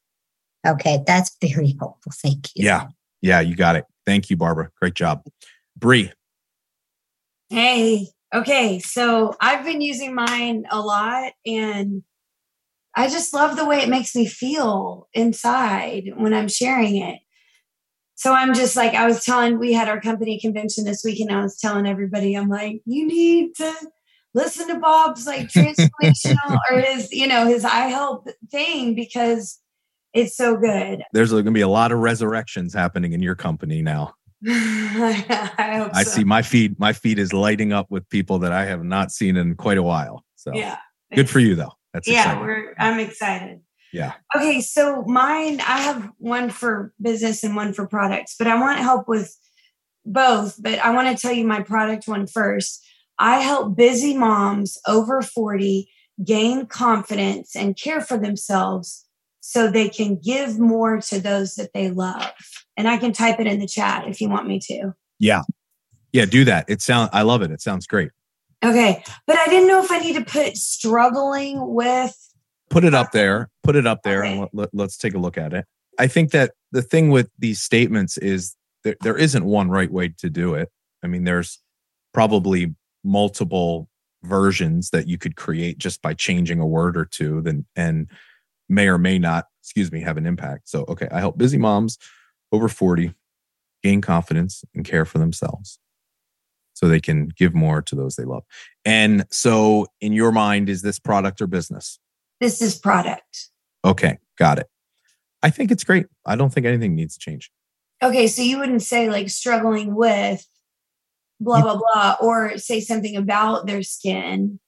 Okay. 0.66 1.04
That's 1.06 1.36
very 1.40 1.76
helpful. 1.78 2.10
Thank 2.12 2.48
you. 2.56 2.64
yeah 2.64 2.88
yeah 3.22 3.38
you 3.40 3.54
got 3.54 3.76
it 3.76 3.84
thank 4.06 4.30
you 4.30 4.36
barbara 4.36 4.70
great 4.80 4.94
job 4.94 5.22
Bree. 5.76 6.10
Hey, 7.50 8.08
okay. 8.34 8.80
So 8.80 9.34
I've 9.40 9.64
been 9.64 9.80
using 9.80 10.14
mine 10.14 10.64
a 10.70 10.80
lot 10.80 11.32
and 11.44 12.02
I 12.96 13.08
just 13.08 13.34
love 13.34 13.56
the 13.56 13.66
way 13.66 13.80
it 13.80 13.88
makes 13.88 14.16
me 14.16 14.26
feel 14.26 15.08
inside 15.12 16.12
when 16.16 16.32
I'm 16.32 16.48
sharing 16.48 16.96
it. 16.96 17.20
So 18.14 18.32
I'm 18.32 18.54
just 18.54 18.76
like, 18.76 18.94
I 18.94 19.06
was 19.06 19.24
telling, 19.24 19.58
we 19.58 19.74
had 19.74 19.88
our 19.90 20.00
company 20.00 20.40
convention 20.40 20.84
this 20.84 21.02
week 21.04 21.20
and 21.20 21.30
I 21.30 21.42
was 21.42 21.58
telling 21.58 21.86
everybody, 21.86 22.34
I'm 22.34 22.48
like, 22.48 22.80
you 22.86 23.06
need 23.06 23.54
to 23.56 23.74
listen 24.32 24.68
to 24.68 24.78
Bob's 24.78 25.26
like 25.26 25.48
transformational 25.48 26.58
or 26.70 26.80
his, 26.80 27.12
you 27.12 27.26
know, 27.26 27.46
his 27.46 27.64
I 27.64 27.88
help 27.88 28.26
thing 28.50 28.94
because 28.94 29.60
it's 30.14 30.34
so 30.34 30.56
good. 30.56 31.02
there's 31.12 31.30
going 31.30 31.44
to 31.44 31.50
be 31.50 31.60
a 31.60 31.68
lot 31.68 31.92
of 31.92 31.98
resurrections 31.98 32.72
happening 32.72 33.12
in 33.12 33.22
your 33.22 33.34
company 33.34 33.82
now 33.82 34.14
I 34.48 35.74
hope 35.78 35.94
i 35.94 36.04
so. 36.04 36.10
see 36.10 36.24
my 36.24 36.42
feed 36.42 36.78
my 36.78 36.92
feed 36.92 37.18
is 37.18 37.32
lighting 37.32 37.72
up 37.72 37.90
with 37.90 38.08
people 38.10 38.38
that 38.40 38.52
i 38.52 38.64
have 38.64 38.84
not 38.84 39.10
seen 39.10 39.36
in 39.36 39.54
quite 39.56 39.78
a 39.78 39.82
while 39.82 40.24
so 40.36 40.52
Yeah. 40.54 40.78
good 41.14 41.28
for 41.28 41.38
you 41.40 41.54
though 41.54 41.72
that's 41.96 42.08
yeah 42.08 42.22
exciting. 42.22 42.40
we're 42.42 42.74
i'm 42.78 43.00
excited. 43.00 43.60
Yeah. 43.92 44.12
okay 44.36 44.60
so 44.60 45.02
mine 45.06 45.60
i 45.60 45.80
have 45.80 46.10
one 46.18 46.50
for 46.50 46.92
business 47.00 47.42
and 47.42 47.56
one 47.56 47.72
for 47.72 47.86
products 47.86 48.34
but 48.38 48.46
i 48.46 48.60
want 48.60 48.78
help 48.78 49.08
with 49.08 49.34
both 50.04 50.62
but 50.62 50.78
i 50.80 50.90
want 50.90 51.08
to 51.08 51.20
tell 51.20 51.32
you 51.32 51.46
my 51.46 51.62
product 51.62 52.06
one 52.06 52.26
first. 52.26 52.82
I 53.18 53.40
help 53.40 53.76
busy 53.76 54.14
moms 54.14 54.78
over 54.86 55.22
40 55.22 55.88
gain 56.22 56.66
confidence 56.66 57.56
and 57.56 57.74
care 57.74 58.02
for 58.02 58.18
themselves 58.18 59.06
so 59.40 59.70
they 59.70 59.88
can 59.88 60.16
give 60.16 60.58
more 60.58 61.00
to 61.00 61.18
those 61.18 61.54
that 61.54 61.70
they 61.72 61.90
love. 61.90 62.30
And 62.76 62.86
i 62.86 62.98
can 62.98 63.12
type 63.14 63.40
it 63.40 63.46
in 63.46 63.58
the 63.58 63.66
chat 63.66 64.06
if 64.06 64.20
you 64.20 64.28
want 64.28 64.46
me 64.46 64.60
to. 64.64 64.92
Yeah. 65.18 65.42
Yeah 66.12 66.26
do 66.26 66.44
that. 66.44 66.66
It 66.68 66.82
sounds 66.82 67.08
i 67.14 67.22
love 67.22 67.40
it. 67.40 67.50
It 67.50 67.62
sounds 67.62 67.86
great 67.86 68.10
okay 68.64 69.02
but 69.26 69.36
i 69.38 69.46
didn't 69.46 69.68
know 69.68 69.82
if 69.82 69.90
i 69.90 69.98
need 69.98 70.14
to 70.14 70.24
put 70.24 70.56
struggling 70.56 71.74
with 71.74 72.16
put 72.70 72.84
it 72.84 72.94
up 72.94 73.12
there 73.12 73.50
put 73.66 73.76
it 73.76 73.86
up 73.86 74.02
there 74.02 74.24
Okay. 74.24 74.38
and 74.38 74.48
let, 74.52 74.70
us 74.78 74.96
take 74.96 75.14
a 75.14 75.18
look 75.18 75.36
at 75.36 75.52
it. 75.52 75.66
I 75.98 76.06
think 76.06 76.30
that 76.30 76.52
the 76.70 76.82
thing 76.82 77.10
with 77.10 77.30
these 77.38 77.60
statements 77.60 78.16
is 78.16 78.54
there, 78.84 78.94
there 79.00 79.16
isn't 79.16 79.44
one 79.44 79.70
right 79.70 79.90
way 79.90 80.10
to 80.18 80.30
do 80.30 80.54
it. 80.54 80.70
I 81.02 81.08
mean 81.08 81.24
there's 81.24 81.60
probably 82.14 82.74
multiple 83.02 83.88
versions 84.22 84.90
that 84.90 85.08
you 85.08 85.18
could 85.18 85.36
create 85.36 85.78
just 85.78 86.00
by 86.00 86.14
changing 86.14 86.60
a 86.60 86.66
word 86.66 86.96
or 86.96 87.04
two 87.04 87.40
then 87.42 87.66
and 87.74 88.08
may 88.68 88.88
or 88.88 88.98
may 88.98 89.18
not 89.18 89.46
excuse 89.62 89.90
me 89.90 90.00
have 90.00 90.16
an 90.16 90.26
impact. 90.26 90.68
So 90.68 90.84
okay 90.88 91.08
i 91.10 91.18
help 91.18 91.36
busy 91.38 91.58
moms 91.58 91.98
over 92.52 92.68
40 92.68 93.12
gain 93.82 94.00
confidence 94.00 94.64
and 94.74 94.84
care 94.84 95.04
for 95.04 95.18
themselves 95.18 95.78
so 96.76 96.86
they 96.86 97.00
can 97.00 97.28
give 97.36 97.54
more 97.54 97.82
to 97.82 97.96
those 97.96 98.14
they 98.16 98.24
love 98.24 98.44
and 98.84 99.24
so 99.30 99.86
in 100.00 100.12
your 100.12 100.30
mind 100.30 100.68
is 100.68 100.82
this 100.82 100.98
product 100.98 101.40
or 101.40 101.46
business 101.46 101.98
this 102.40 102.62
is 102.62 102.78
product 102.78 103.50
Okay, 103.86 104.18
got 104.36 104.58
it. 104.58 104.66
I 105.44 105.50
think 105.50 105.70
it's 105.70 105.84
great. 105.84 106.06
I 106.24 106.34
don't 106.34 106.52
think 106.52 106.66
anything 106.66 106.96
needs 106.96 107.14
to 107.14 107.20
change. 107.20 107.52
Okay, 108.02 108.26
so 108.26 108.42
you 108.42 108.58
wouldn't 108.58 108.82
say 108.82 109.08
like 109.08 109.30
struggling 109.30 109.94
with 109.94 110.44
blah 111.38 111.62
blah 111.62 111.78
blah, 111.78 112.16
or 112.20 112.58
say 112.58 112.80
something 112.80 113.16
about 113.16 113.66
their 113.66 113.84
skin. 113.84 114.58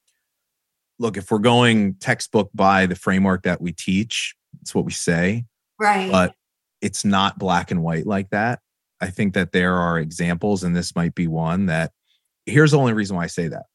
Look, 1.01 1.17
if 1.17 1.31
we're 1.33 1.39
going 1.39 1.95
textbook 1.95 2.51
by 2.55 2.87
the 2.87 2.95
framework 2.95 3.43
that 3.43 3.61
we 3.61 3.73
teach, 3.73 4.37
it's 4.63 4.73
what 4.75 4.85
we 4.85 4.93
say, 4.93 5.47
Right. 5.81 6.11
but 6.11 6.35
it's 6.81 7.05
not 7.05 7.39
black 7.39 7.73
and 7.73 7.83
white 7.83 8.07
like 8.07 8.31
that. 8.31 8.61
I 9.01 9.11
think 9.11 9.35
that 9.35 9.51
there 9.51 9.75
are 9.75 9.99
examples, 9.99 10.63
and 10.63 10.77
this 10.77 10.95
might 10.95 11.15
be 11.17 11.27
one 11.27 11.67
that 11.67 11.91
here's 12.49 12.73
the 12.73 12.79
only 12.79 12.93
reason 12.93 13.17
why 13.17 13.25
I 13.25 13.29
say 13.29 13.49
that 13.49 13.67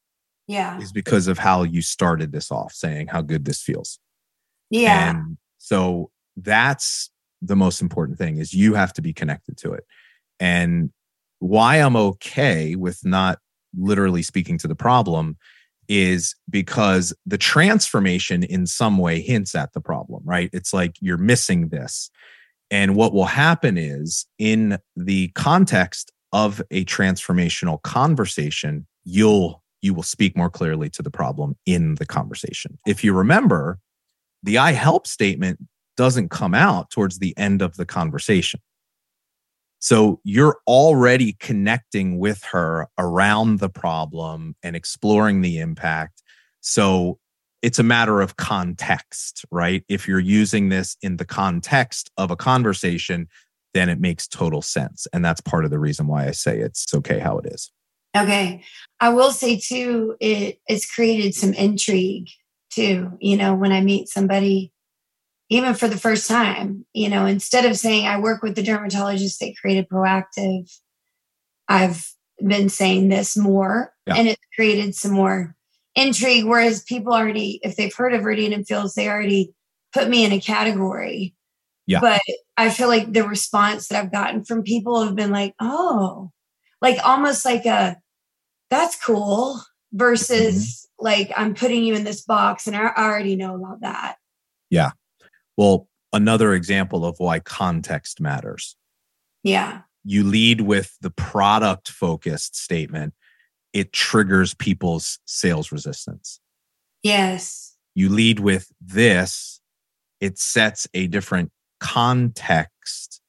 yeah. 0.48 0.80
is 0.80 0.92
because 0.92 1.28
of 1.28 1.38
how 1.38 1.64
you 1.64 1.82
started 1.82 2.32
this 2.32 2.52
off 2.52 2.74
saying 2.74 3.08
how 3.08 3.22
good 3.22 3.46
this 3.46 3.62
feels. 3.62 4.00
Yeah. 4.70 5.12
And 5.12 5.38
so 5.58 6.10
that's 6.36 7.10
the 7.42 7.56
most 7.56 7.82
important 7.82 8.18
thing 8.18 8.38
is 8.38 8.54
you 8.54 8.74
have 8.74 8.94
to 8.94 9.02
be 9.02 9.14
connected 9.14 9.58
to 9.58 9.74
it. 9.74 9.86
And 10.40 10.92
why 11.40 11.78
I'm 11.78 11.96
okay 11.96 12.76
with 12.76 13.06
not 13.06 13.40
literally 13.78 14.24
speaking 14.24 14.58
to 14.60 14.68
the 14.68 14.76
problem 14.76 15.38
is 15.90 16.36
because 16.50 17.14
the 17.26 17.38
transformation 17.38 18.44
in 18.44 18.66
some 18.66 18.98
way 18.98 19.22
hints 19.22 19.54
at 19.54 19.74
the 19.74 19.82
problem, 19.82 20.22
right? 20.26 20.50
It's 20.54 20.74
like 20.74 20.96
you're 21.02 21.18
missing 21.18 21.70
this. 21.70 22.10
And 22.72 22.96
what 22.96 23.14
will 23.14 23.26
happen 23.26 23.78
is 23.78 24.26
in 24.40 24.78
the 24.96 25.28
context 25.36 26.12
of 26.34 26.62
a 26.72 26.84
transformational 26.86 27.82
conversation, 27.84 28.86
you'll 29.06 29.64
you 29.82 29.94
will 29.94 30.04
speak 30.04 30.36
more 30.38 30.50
clearly 30.50 30.90
to 30.90 31.02
the 31.02 31.12
problem 31.12 31.58
in 31.66 31.96
the 31.96 32.06
conversation. 32.06 32.80
If 32.88 33.04
you 33.04 33.14
remember, 33.14 33.80
the 34.42 34.58
I 34.58 34.72
help 34.72 35.06
statement 35.08 35.60
doesn't 35.98 36.30
come 36.30 36.54
out 36.54 36.90
towards 36.90 37.20
the 37.20 37.38
end 37.38 37.62
of 37.62 37.76
the 37.76 37.86
conversation. 37.86 38.62
So 39.80 40.22
you're 40.24 40.60
already 40.66 41.34
connecting 41.42 42.18
with 42.18 42.42
her 42.46 42.88
around 42.98 43.60
the 43.60 43.68
problem 43.68 44.56
and 44.64 44.78
exploring 44.78 45.42
the 45.42 45.60
impact. 45.60 46.24
So 46.62 47.20
it's 47.62 47.80
a 47.80 47.84
matter 47.84 48.22
of 48.22 48.38
context, 48.38 49.44
right? 49.52 49.84
If 49.90 50.08
you're 50.08 50.20
using 50.20 50.70
this 50.70 50.96
in 51.02 51.18
the 51.18 51.26
context 51.26 52.10
of 52.18 52.32
a 52.32 52.38
conversation, 52.38 53.28
then 53.74 53.90
it 53.90 54.00
makes 54.00 54.28
total 54.28 54.62
sense. 54.62 55.08
And 55.14 55.24
that's 55.24 55.42
part 55.42 55.66
of 55.66 55.72
the 55.72 55.80
reason 55.80 56.08
why 56.08 56.28
I 56.28 56.32
say 56.32 56.60
it's 56.60 56.94
okay 56.94 57.20
how 57.20 57.38
it 57.40 57.46
is. 57.52 57.72
Okay. 58.16 58.64
I 59.00 59.10
will 59.10 59.32
say 59.32 59.60
too, 59.60 60.16
it 60.20 60.60
it's 60.68 60.92
created 60.92 61.34
some 61.34 61.54
intrigue 61.54 62.30
too. 62.72 63.12
You 63.20 63.38
know, 63.38 63.56
when 63.56 63.72
I 63.72 63.82
meet 63.82 64.08
somebody, 64.08 64.72
even 65.50 65.74
for 65.74 65.88
the 65.88 65.98
first 65.98 66.28
time, 66.28 66.86
you 66.94 67.10
know, 67.10 67.26
instead 67.26 67.66
of 67.66 67.78
saying 67.78 68.08
I 68.08 68.20
work 68.20 68.44
with 68.44 68.56
the 68.56 68.64
dermatologist 68.64 69.40
that 69.40 69.56
created 69.60 69.90
Proactiv, 69.90 70.72
I've 71.68 72.08
been 72.46 72.70
saying 72.70 73.10
this 73.10 73.38
more 73.38 73.94
Yeah. 74.08 74.16
and 74.16 74.28
it's 74.28 74.42
created 74.56 74.96
some 74.96 75.12
more 75.12 75.56
intrigue. 75.96 76.46
Whereas 76.46 76.84
people 76.84 77.14
already, 77.14 77.60
if 77.64 77.76
they've 77.76 77.94
heard 77.94 78.14
of 78.14 78.24
Rodan 78.26 78.54
and 78.54 78.68
Fields, 78.68 78.94
they 78.94 79.08
already 79.08 79.54
put 79.92 80.10
me 80.10 80.24
in 80.26 80.32
a 80.32 80.40
category. 80.40 81.36
Yeah. 81.86 82.00
But 82.00 82.22
I 82.58 82.70
feel 82.70 82.88
like 82.88 83.12
the 83.12 83.28
response 83.28 83.88
that 83.88 84.00
I've 84.00 84.12
gotten 84.12 84.44
from 84.44 84.64
people 84.64 85.04
have 85.04 85.16
been 85.16 85.32
like, 85.32 85.54
oh, 85.60 86.32
like 86.82 86.98
almost 87.04 87.46
like 87.46 87.66
a 87.66 87.98
that's 88.70 89.02
cool 89.04 89.62
versus 89.92 90.88
mm-hmm. 91.00 91.06
like 91.06 91.32
I'm 91.36 91.54
putting 91.54 91.84
you 91.84 91.94
in 91.96 92.04
this 92.04 92.24
box 92.24 92.68
and 92.68 92.76
I 92.76 92.92
already 92.98 93.36
know 93.36 93.56
about 93.56 93.82
that. 93.82 94.16
Yeah. 94.70 94.92
Well, 95.58 95.88
another 96.12 96.54
example 96.54 97.06
of 97.06 97.16
why 97.20 97.40
context 97.40 98.20
matters. 98.20 98.76
Yeah. 99.44 99.82
You 100.04 100.24
lead 100.24 100.62
with 100.62 100.98
the 101.02 101.12
product 101.12 101.90
focused 101.90 102.56
statement, 102.56 103.14
it 103.72 103.94
triggers 103.94 104.54
people's 104.54 105.20
sales 105.26 105.72
resistance. 105.72 106.40
Yes. 107.04 107.76
You 107.96 108.10
lead 108.10 108.40
with 108.40 108.72
this, 108.82 109.62
it 110.20 110.38
sets 110.38 110.88
a 110.94 111.08
different 111.08 111.52
context 111.84 113.22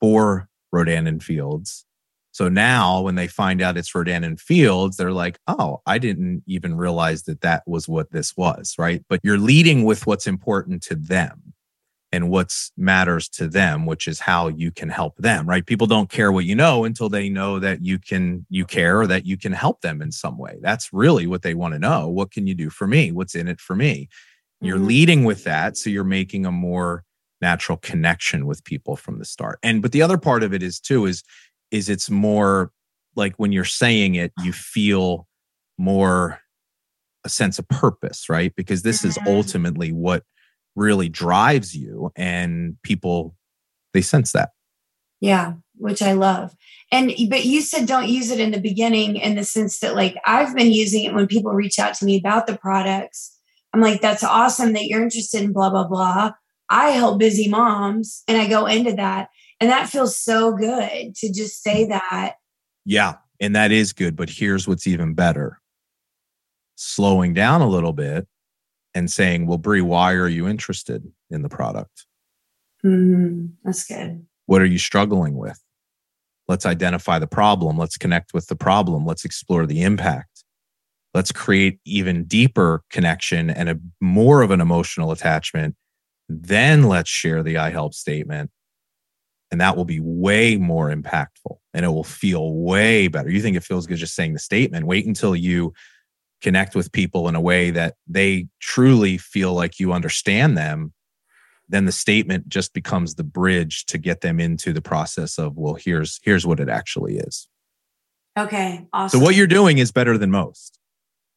for 0.00 0.48
Rodan 0.72 1.08
and 1.08 1.22
Fields. 1.22 1.84
So 2.30 2.48
now 2.48 3.00
when 3.02 3.16
they 3.16 3.26
find 3.26 3.60
out 3.60 3.76
it's 3.76 3.94
Rodan 3.94 4.24
and 4.24 4.40
Fields, 4.40 4.96
they're 4.96 5.12
like, 5.12 5.38
oh, 5.46 5.82
I 5.86 5.98
didn't 5.98 6.42
even 6.46 6.76
realize 6.76 7.24
that 7.24 7.40
that 7.42 7.62
was 7.66 7.88
what 7.88 8.12
this 8.12 8.36
was, 8.36 8.74
right? 8.78 9.04
But 9.08 9.20
you're 9.22 9.38
leading 9.38 9.84
with 9.84 10.06
what's 10.06 10.26
important 10.26 10.82
to 10.84 10.94
them 10.94 11.54
and 12.12 12.30
what's 12.30 12.70
matters 12.76 13.28
to 13.28 13.48
them 13.48 13.86
which 13.86 14.06
is 14.06 14.20
how 14.20 14.46
you 14.46 14.70
can 14.70 14.88
help 14.88 15.16
them 15.16 15.48
right 15.48 15.66
people 15.66 15.88
don't 15.88 16.10
care 16.10 16.30
what 16.30 16.44
you 16.44 16.54
know 16.54 16.84
until 16.84 17.08
they 17.08 17.28
know 17.28 17.58
that 17.58 17.84
you 17.84 17.98
can 17.98 18.46
you 18.48 18.64
care 18.64 19.00
or 19.00 19.06
that 19.08 19.26
you 19.26 19.36
can 19.36 19.50
help 19.50 19.80
them 19.80 20.00
in 20.00 20.12
some 20.12 20.38
way 20.38 20.56
that's 20.62 20.92
really 20.92 21.26
what 21.26 21.42
they 21.42 21.54
want 21.54 21.74
to 21.74 21.78
know 21.78 22.08
what 22.08 22.30
can 22.30 22.46
you 22.46 22.54
do 22.54 22.70
for 22.70 22.86
me 22.86 23.10
what's 23.10 23.34
in 23.34 23.48
it 23.48 23.60
for 23.60 23.74
me 23.74 24.08
you're 24.60 24.76
mm-hmm. 24.76 24.86
leading 24.86 25.24
with 25.24 25.42
that 25.42 25.76
so 25.76 25.90
you're 25.90 26.04
making 26.04 26.46
a 26.46 26.52
more 26.52 27.02
natural 27.44 27.76
connection 27.76 28.46
with 28.46 28.64
people 28.64 28.96
from 28.96 29.18
the 29.18 29.24
start. 29.26 29.58
And 29.62 29.82
but 29.82 29.92
the 29.92 30.00
other 30.00 30.16
part 30.16 30.42
of 30.42 30.54
it 30.54 30.62
is 30.62 30.80
too 30.80 31.04
is 31.04 31.22
is 31.70 31.90
it's 31.90 32.08
more 32.08 32.72
like 33.16 33.34
when 33.36 33.52
you're 33.52 33.66
saying 33.66 34.14
it 34.14 34.32
you 34.42 34.50
feel 34.50 35.28
more 35.76 36.40
a 37.22 37.28
sense 37.28 37.58
of 37.58 37.68
purpose 37.68 38.30
right? 38.30 38.54
Because 38.56 38.80
this 38.80 39.04
is 39.04 39.18
mm-hmm. 39.18 39.28
ultimately 39.28 39.92
what 39.92 40.22
really 40.74 41.10
drives 41.10 41.74
you 41.74 42.10
and 42.16 42.76
people 42.82 43.34
they 43.92 44.00
sense 44.00 44.32
that. 44.32 44.50
Yeah 45.20 45.54
which 45.76 46.02
i 46.02 46.12
love. 46.12 46.54
And 46.92 47.12
but 47.28 47.44
you 47.44 47.60
said 47.60 47.86
don't 47.86 48.08
use 48.08 48.30
it 48.30 48.40
in 48.40 48.52
the 48.52 48.60
beginning 48.60 49.16
in 49.16 49.34
the 49.34 49.44
sense 49.44 49.80
that 49.80 49.94
like 49.94 50.16
i've 50.24 50.54
been 50.54 50.72
using 50.72 51.04
it 51.04 51.14
when 51.14 51.26
people 51.26 51.52
reach 51.52 51.78
out 51.78 51.94
to 51.96 52.06
me 52.06 52.16
about 52.16 52.46
the 52.46 52.56
products. 52.56 53.38
I'm 53.74 53.82
like 53.82 54.00
that's 54.00 54.24
awesome 54.24 54.72
that 54.72 54.86
you're 54.86 55.02
interested 55.02 55.42
in 55.42 55.52
blah 55.52 55.68
blah 55.68 55.86
blah 55.86 56.32
i 56.70 56.90
help 56.90 57.18
busy 57.18 57.48
moms 57.48 58.22
and 58.28 58.38
i 58.38 58.46
go 58.46 58.66
into 58.66 58.92
that 58.92 59.28
and 59.60 59.70
that 59.70 59.88
feels 59.88 60.16
so 60.16 60.52
good 60.52 61.14
to 61.14 61.32
just 61.32 61.62
say 61.62 61.86
that 61.86 62.36
yeah 62.84 63.14
and 63.40 63.54
that 63.54 63.72
is 63.72 63.92
good 63.92 64.16
but 64.16 64.30
here's 64.30 64.66
what's 64.68 64.86
even 64.86 65.14
better 65.14 65.60
slowing 66.76 67.34
down 67.34 67.60
a 67.60 67.68
little 67.68 67.92
bit 67.92 68.26
and 68.94 69.10
saying, 69.10 69.46
well, 69.46 69.58
Bree, 69.58 69.80
why 69.80 70.12
are 70.12 70.28
you 70.28 70.48
interested 70.48 71.04
in 71.30 71.42
the 71.42 71.48
product? 71.48 72.06
Mm, 72.84 73.50
that's 73.64 73.84
good. 73.84 74.24
What 74.46 74.62
are 74.62 74.66
you 74.66 74.78
struggling 74.78 75.36
with? 75.36 75.60
Let's 76.46 76.66
identify 76.66 77.18
the 77.18 77.26
problem. 77.26 77.78
Let's 77.78 77.96
connect 77.96 78.34
with 78.34 78.46
the 78.46 78.56
problem. 78.56 79.06
Let's 79.06 79.24
explore 79.24 79.66
the 79.66 79.82
impact. 79.82 80.44
Let's 81.14 81.32
create 81.32 81.80
even 81.84 82.24
deeper 82.24 82.82
connection 82.90 83.48
and 83.48 83.68
a 83.68 83.78
more 84.00 84.42
of 84.42 84.50
an 84.50 84.60
emotional 84.60 85.10
attachment. 85.10 85.74
Then 86.28 86.84
let's 86.84 87.10
share 87.10 87.42
the 87.42 87.58
I 87.58 87.70
help 87.70 87.94
statement. 87.94 88.50
And 89.50 89.60
that 89.60 89.76
will 89.76 89.84
be 89.84 90.00
way 90.00 90.56
more 90.56 90.90
impactful 90.90 91.58
and 91.72 91.84
it 91.84 91.88
will 91.88 92.02
feel 92.02 92.54
way 92.54 93.06
better. 93.08 93.30
You 93.30 93.40
think 93.40 93.56
it 93.56 93.62
feels 93.62 93.86
good 93.86 93.98
just 93.98 94.14
saying 94.14 94.32
the 94.32 94.38
statement. 94.40 94.86
Wait 94.86 95.06
until 95.06 95.36
you 95.36 95.74
connect 96.44 96.74
with 96.74 96.92
people 96.92 97.28
in 97.28 97.34
a 97.34 97.40
way 97.40 97.70
that 97.70 97.94
they 98.06 98.46
truly 98.60 99.16
feel 99.16 99.54
like 99.54 99.78
you 99.78 99.92
understand 99.92 100.58
them 100.58 100.92
then 101.68 101.86
the 101.86 101.92
statement 101.92 102.48
just 102.48 102.74
becomes 102.74 103.14
the 103.14 103.24
bridge 103.24 103.86
to 103.86 103.96
get 103.96 104.20
them 104.20 104.38
into 104.38 104.72
the 104.72 104.82
process 104.82 105.38
of 105.38 105.56
well 105.56 105.72
here's 105.72 106.20
here's 106.22 106.46
what 106.46 106.60
it 106.60 106.68
actually 106.68 107.16
is 107.16 107.48
okay 108.38 108.86
awesome 108.92 109.20
so 109.20 109.24
what 109.24 109.34
you're 109.34 109.46
doing 109.46 109.78
is 109.78 109.90
better 109.90 110.18
than 110.18 110.30
most 110.30 110.78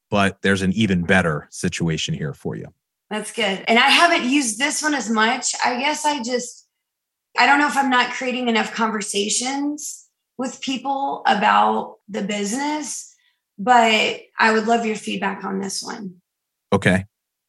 but 0.10 0.41
there's 0.41 0.62
an 0.62 0.73
even 0.73 1.04
better 1.04 1.47
situation 1.52 2.13
here 2.13 2.34
for 2.34 2.58
you 2.58 2.67
that's 3.10 3.32
good 3.32 3.63
and 3.67 3.80
i 3.80 3.89
haven't 3.89 4.30
used 4.30 4.60
this 4.60 4.82
one 4.82 4.93
as 4.93 5.10
much 5.10 5.54
i 5.63 5.80
guess 5.80 6.06
i 6.06 6.22
just 6.22 6.67
i 7.38 7.46
don't 7.46 7.60
know 7.60 7.67
if 7.67 7.78
i'm 7.78 7.89
not 7.89 8.12
creating 8.12 8.48
enough 8.48 8.74
conversations 8.74 10.08
with 10.38 10.62
people 10.62 11.24
about 11.26 11.96
the 12.08 12.22
business 12.22 13.15
but 13.58 14.22
I 14.39 14.54
would 14.54 14.67
love 14.67 14.86
your 14.86 14.96
feedback 14.96 15.43
on 15.43 15.60
this 15.60 15.82
one. 15.82 16.22
Okay. 16.72 17.06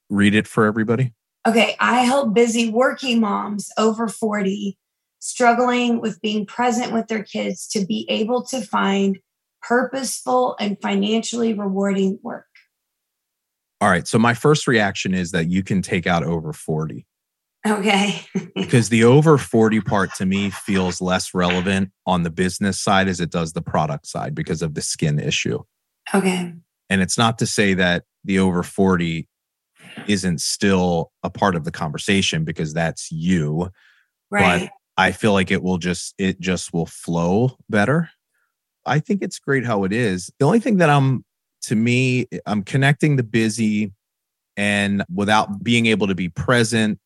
Read 0.08 0.34
it 0.34 0.46
for 0.46 0.64
everybody. 0.64 1.12
Okay. 1.46 1.76
I 1.80 2.00
help 2.00 2.34
busy 2.34 2.70
working 2.70 3.20
moms 3.20 3.70
over 3.76 4.08
40 4.08 4.78
struggling 5.20 6.00
with 6.00 6.20
being 6.20 6.46
present 6.46 6.92
with 6.92 7.08
their 7.08 7.22
kids 7.22 7.66
to 7.68 7.84
be 7.84 8.06
able 8.08 8.44
to 8.46 8.60
find 8.60 9.18
purposeful 9.60 10.56
and 10.60 10.80
financially 10.80 11.52
rewarding 11.52 12.18
work. 12.22 12.46
All 13.80 13.88
right. 13.88 14.06
So, 14.08 14.18
my 14.18 14.34
first 14.34 14.66
reaction 14.66 15.14
is 15.14 15.30
that 15.30 15.48
you 15.48 15.62
can 15.62 15.82
take 15.82 16.06
out 16.06 16.24
over 16.24 16.52
40. 16.52 17.06
Okay. 17.66 18.20
because 18.54 18.88
the 18.88 19.04
over 19.04 19.38
40 19.38 19.80
part 19.80 20.14
to 20.14 20.26
me 20.26 20.50
feels 20.50 21.00
less 21.00 21.34
relevant 21.34 21.90
on 22.06 22.22
the 22.22 22.30
business 22.30 22.80
side 22.80 23.08
as 23.08 23.20
it 23.20 23.30
does 23.30 23.52
the 23.52 23.62
product 23.62 24.06
side 24.06 24.34
because 24.34 24.62
of 24.62 24.74
the 24.74 24.80
skin 24.80 25.18
issue. 25.18 25.62
Okay. 26.14 26.54
And 26.90 27.02
it's 27.02 27.18
not 27.18 27.38
to 27.38 27.46
say 27.46 27.74
that 27.74 28.04
the 28.24 28.38
over 28.38 28.62
40 28.62 29.28
isn't 30.06 30.40
still 30.40 31.12
a 31.22 31.30
part 31.30 31.54
of 31.54 31.64
the 31.64 31.70
conversation 31.70 32.44
because 32.44 32.72
that's 32.72 33.10
you. 33.10 33.70
Right. 34.30 34.70
But 34.96 35.02
I 35.02 35.12
feel 35.12 35.32
like 35.32 35.50
it 35.50 35.62
will 35.62 35.78
just 35.78 36.14
it 36.18 36.40
just 36.40 36.72
will 36.72 36.86
flow 36.86 37.56
better. 37.68 38.10
I 38.86 39.00
think 39.00 39.22
it's 39.22 39.38
great 39.38 39.66
how 39.66 39.84
it 39.84 39.92
is. 39.92 40.30
The 40.38 40.46
only 40.46 40.60
thing 40.60 40.78
that 40.78 40.90
I'm 40.90 41.24
to 41.68 41.76
me, 41.76 42.26
I'm 42.46 42.62
connecting 42.62 43.16
the 43.16 43.22
busy 43.22 43.92
and 44.56 45.04
without 45.14 45.62
being 45.62 45.84
able 45.84 46.06
to 46.06 46.14
be 46.14 46.30
present. 46.30 46.98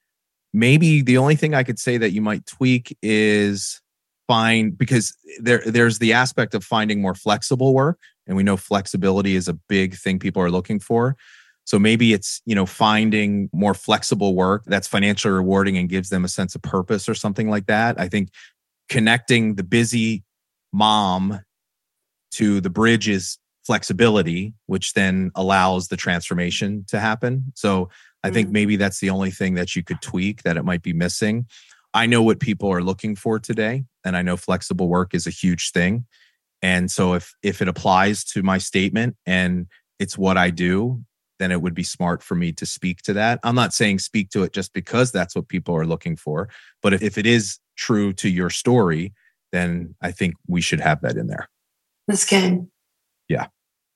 Maybe 0.53 1.03
the 1.03 1.19
only 1.19 1.35
thing 1.35 1.53
I 1.53 1.65
could 1.65 1.81
say 1.81 1.99
that 1.99 2.13
you 2.13 2.23
might 2.23 2.47
tweak 2.47 2.97
is 3.03 3.81
find 4.29 4.79
because 4.79 5.17
there 5.41 5.63
there's 5.67 5.99
the 5.99 6.13
aspect 6.13 6.55
of 6.55 6.63
finding 6.63 7.03
more 7.03 7.15
flexible 7.15 7.75
work 7.75 7.99
and 8.29 8.37
we 8.37 8.45
know 8.45 8.57
flexibility 8.57 9.35
is 9.35 9.49
a 9.49 9.55
big 9.69 9.97
thing 9.97 10.21
people 10.21 10.41
are 10.41 10.51
looking 10.51 10.79
for 10.79 11.17
so 11.65 11.77
maybe 11.77 12.13
it's 12.13 12.41
you 12.47 12.55
know 12.55 12.65
finding 12.65 13.51
more 13.53 13.75
flexible 13.75 14.37
work 14.37 14.63
that's 14.67 14.87
financially 14.87 15.35
rewarding 15.35 15.77
and 15.77 15.89
gives 15.89 16.09
them 16.09 16.25
a 16.25 16.29
sense 16.29 16.55
of 16.55 16.63
purpose 16.63 17.09
or 17.09 17.17
something 17.17 17.51
like 17.51 17.67
that 17.67 17.99
i 18.01 18.09
think 18.09 18.29
connecting 18.89 19.57
the 19.57 19.65
busy 19.65 20.23
mom 20.73 21.41
to 22.31 22.61
the 22.61 22.71
bridge 22.71 23.09
is 23.09 23.39
flexibility 23.65 24.55
which 24.67 24.93
then 24.95 25.31
allows 25.35 25.89
the 25.89 25.97
transformation 25.97 26.85
to 26.89 26.99
happen 26.99 27.53
so 27.55 27.89
i 28.25 28.31
think 28.31 28.47
mm-hmm. 28.47 28.55
maybe 28.55 28.77
that's 28.77 29.01
the 29.01 29.11
only 29.11 29.31
thing 29.31 29.55
that 29.55 29.77
you 29.77 29.83
could 29.83 30.01
tweak 30.03 30.43
that 30.43 30.57
it 30.57 30.65
might 30.65 30.83
be 30.83 30.93
missing 30.93 31.47
i 31.95 32.07
know 32.07 32.23
what 32.23 32.41
people 32.41 32.71
are 32.71 32.83
looking 32.83 33.15
for 33.15 33.39
today 33.39 33.85
and 34.05 34.17
i 34.17 34.23
know 34.23 34.37
flexible 34.37 34.89
work 34.89 35.15
is 35.15 35.27
a 35.27 35.31
huge 35.31 35.71
thing 35.71 36.05
and 36.63 36.91
so 36.91 37.15
if 37.15 37.35
if 37.43 37.61
it 37.61 37.69
applies 37.69 38.25
to 38.25 38.43
my 38.43 38.59
statement 38.59 39.17
and 39.27 39.67
it's 39.99 40.17
what 40.17 40.37
I 40.37 40.51
do, 40.51 41.05
then 41.39 41.51
it 41.51 41.61
would 41.61 41.75
be 41.75 41.83
smart 41.83 42.23
for 42.23 42.35
me 42.35 42.53
to 42.53 42.65
speak 42.65 43.03
to 43.03 43.13
that. 43.15 43.41
I'm 43.43 43.55
not 43.55 43.75
saying 43.75 43.99
speak 43.99 44.31
to 44.31 44.43
it 44.45 44.53
just 44.53 44.73
because 44.73 45.13
that's 45.13 45.35
what 45.35 45.49
people 45.49 45.77
are 45.77 45.87
looking 45.87 46.17
for, 46.17 46.49
but 46.83 46.95
if, 46.95 47.03
if 47.03 47.19
it 47.19 47.27
is 47.27 47.59
true 47.77 48.13
to 48.15 48.29
your 48.29 48.51
story, 48.51 49.13
then 49.51 49.95
I 50.01 50.13
think 50.13 50.35
we 50.47 50.61
should 50.61 50.81
have 50.81 51.01
that 51.03 51.17
in 51.17 51.27
there. 51.27 51.49
That's 52.07 52.25
good. 52.25 52.69
Yeah. 53.33 53.47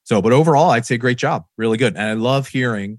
So, 0.05 0.23
but 0.23 0.33
overall, 0.33 0.71
I'd 0.71 0.87
say 0.87 0.97
great 0.97 1.19
job. 1.19 1.45
Really 1.59 1.77
good. 1.77 1.95
And 1.95 2.03
I 2.03 2.13
love 2.15 2.49
hearing, 2.49 2.99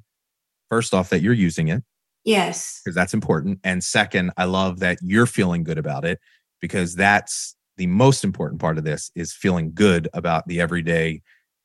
first 0.69 0.93
off, 0.93 1.09
that 1.09 1.21
you're 1.21 1.33
using 1.33 1.69
it. 1.69 1.83
Yes. 2.25 2.81
Because 2.83 2.95
that's 2.95 3.13
important. 3.13 3.59
And 3.63 3.83
second, 3.83 4.31
I 4.37 4.43
love 4.43 4.79
that 4.79 4.99
you're 5.01 5.25
feeling 5.25 5.63
good 5.63 5.77
about 5.77 6.05
it 6.05 6.19
because 6.61 6.95
that's 6.95 7.55
the 7.77 7.87
most 7.87 8.23
important 8.23 8.59
part 8.59 8.77
of 8.77 8.83
this 8.83 9.09
is 9.15 9.33
feeling 9.33 9.71
good 9.73 10.09
about 10.13 10.47
the 10.47 10.59
everyday 10.59 11.21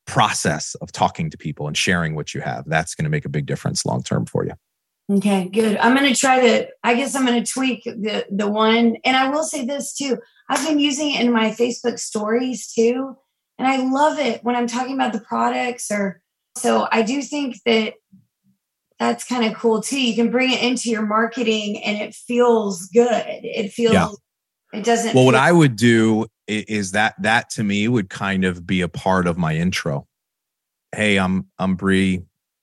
process 0.06 0.74
of 0.76 0.92
talking 0.92 1.30
to 1.30 1.36
people 1.36 1.66
and 1.66 1.76
sharing 1.76 2.14
what 2.14 2.34
you 2.34 2.40
have. 2.40 2.64
That's 2.66 2.94
going 2.94 3.04
to 3.04 3.10
make 3.10 3.24
a 3.24 3.28
big 3.28 3.46
difference 3.46 3.84
long 3.84 4.02
term 4.02 4.26
for 4.26 4.44
you. 4.44 4.52
Okay, 5.10 5.48
good. 5.48 5.76
I'm 5.78 5.96
going 5.96 6.12
to 6.12 6.18
try 6.18 6.40
to. 6.40 6.68
I 6.84 6.94
guess 6.94 7.14
I'm 7.14 7.26
going 7.26 7.42
to 7.42 7.50
tweak 7.50 7.84
the 7.84 8.24
the 8.30 8.48
one, 8.48 8.96
and 9.04 9.16
I 9.16 9.28
will 9.30 9.42
say 9.42 9.64
this 9.64 9.94
too. 9.94 10.18
I've 10.48 10.66
been 10.66 10.78
using 10.78 11.12
it 11.12 11.24
in 11.24 11.32
my 11.32 11.50
Facebook 11.50 11.98
stories 11.98 12.72
too, 12.72 13.16
and 13.62 13.70
I 13.70 13.76
love 13.76 14.18
it 14.18 14.42
when 14.42 14.56
I'm 14.56 14.66
talking 14.66 14.94
about 14.94 15.12
the 15.12 15.20
products. 15.20 15.90
Or 15.90 16.20
so 16.56 16.88
I 16.90 17.02
do 17.02 17.22
think 17.22 17.58
that 17.64 17.94
that's 18.98 19.24
kind 19.24 19.44
of 19.44 19.54
cool 19.54 19.80
too. 19.80 20.00
You 20.00 20.16
can 20.16 20.32
bring 20.32 20.52
it 20.52 20.60
into 20.60 20.90
your 20.90 21.06
marketing 21.06 21.82
and 21.84 21.96
it 21.96 22.12
feels 22.12 22.86
good. 22.88 23.24
It 23.26 23.72
feels 23.72 23.92
yeah. 23.92 24.08
it 24.72 24.84
doesn't 24.84 25.14
Well, 25.14 25.24
what 25.24 25.36
I 25.36 25.52
would 25.52 25.76
do 25.76 26.26
is 26.48 26.90
that 26.90 27.14
that 27.22 27.50
to 27.50 27.62
me 27.62 27.86
would 27.86 28.10
kind 28.10 28.44
of 28.44 28.66
be 28.66 28.80
a 28.80 28.88
part 28.88 29.28
of 29.28 29.38
my 29.38 29.54
intro. 29.54 30.08
Hey, 30.90 31.16
I'm 31.16 31.46
I'm 31.58 31.76
Bree. 31.76 32.22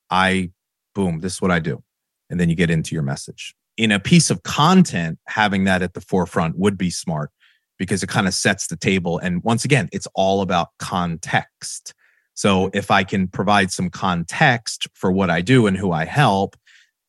I 0.10 0.52
boom, 0.96 1.20
this 1.20 1.36
is 1.36 1.42
what 1.42 1.52
I 1.52 1.60
do. 1.60 1.82
And 2.30 2.40
then 2.42 2.50
you 2.50 2.56
get 2.56 2.70
into 2.70 2.94
your 2.94 3.04
message. 3.04 3.56
In 3.78 3.94
a 3.94 4.00
piece 4.00 4.30
of 4.30 4.44
content, 4.44 5.18
having 5.28 5.64
that 5.64 5.82
at 5.82 5.94
the 5.94 6.02
forefront 6.02 6.58
would 6.58 6.78
be 6.78 6.90
smart 6.90 7.32
because 7.80 8.04
it 8.04 8.10
kind 8.10 8.28
of 8.28 8.34
sets 8.36 8.68
the 8.68 8.78
table. 8.78 9.18
And 9.18 9.44
once 9.44 9.66
again, 9.66 9.90
it's 9.92 10.08
all 10.14 10.42
about 10.42 10.68
context. 10.78 11.96
So 12.36 12.68
mm-hmm. 12.68 12.78
if 12.78 12.92
I 12.92 13.04
can 13.04 13.28
provide 13.28 13.72
some 13.72 13.90
context 13.90 14.88
for 14.94 15.12
what 15.12 15.32
I 15.32 15.42
do 15.42 15.66
and 15.66 15.76
who 15.76 15.92
I 15.92 16.06
help 16.06 16.56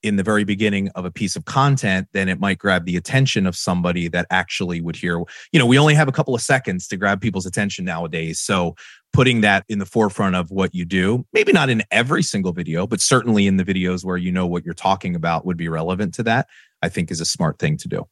in 0.02 0.16
the 0.16 0.22
very 0.22 0.44
beginning 0.44 0.88
of 0.94 1.04
a 1.04 1.10
piece 1.10 1.36
of 1.36 1.44
content, 1.44 2.08
then 2.14 2.28
it 2.28 2.40
might 2.40 2.58
grab 2.58 2.86
the 2.86 2.96
attention 2.96 3.46
of 3.46 3.54
somebody 3.54 4.08
that 4.08 4.26
actually 4.30 4.80
would 4.80 4.96
hear. 4.96 5.18
You 5.52 5.58
know, 5.58 5.66
we 5.66 5.78
only 5.78 5.94
have 5.94 6.08
a 6.08 6.12
couple 6.12 6.34
of 6.34 6.40
seconds 6.40 6.88
to 6.88 6.96
grab 6.96 7.20
people's 7.20 7.44
attention 7.44 7.84
nowadays. 7.84 8.40
So 8.40 8.76
putting 9.12 9.42
that 9.42 9.64
in 9.68 9.78
the 9.78 9.84
forefront 9.84 10.36
of 10.36 10.50
what 10.50 10.74
you 10.74 10.86
do, 10.86 11.26
maybe 11.34 11.52
not 11.52 11.68
in 11.68 11.82
every 11.90 12.22
single 12.22 12.52
video, 12.52 12.86
but 12.86 13.00
certainly 13.00 13.46
in 13.46 13.58
the 13.58 13.64
videos 13.64 14.02
where 14.02 14.16
you 14.16 14.32
know 14.32 14.46
what 14.46 14.64
you're 14.64 14.72
talking 14.72 15.14
about 15.14 15.44
would 15.44 15.58
be 15.58 15.68
relevant 15.68 16.14
to 16.14 16.22
that, 16.22 16.48
I 16.80 16.88
think 16.88 17.10
is 17.10 17.20
a 17.20 17.26
smart 17.26 17.58
thing 17.58 17.76
to 17.78 17.88
do. 17.88 18.06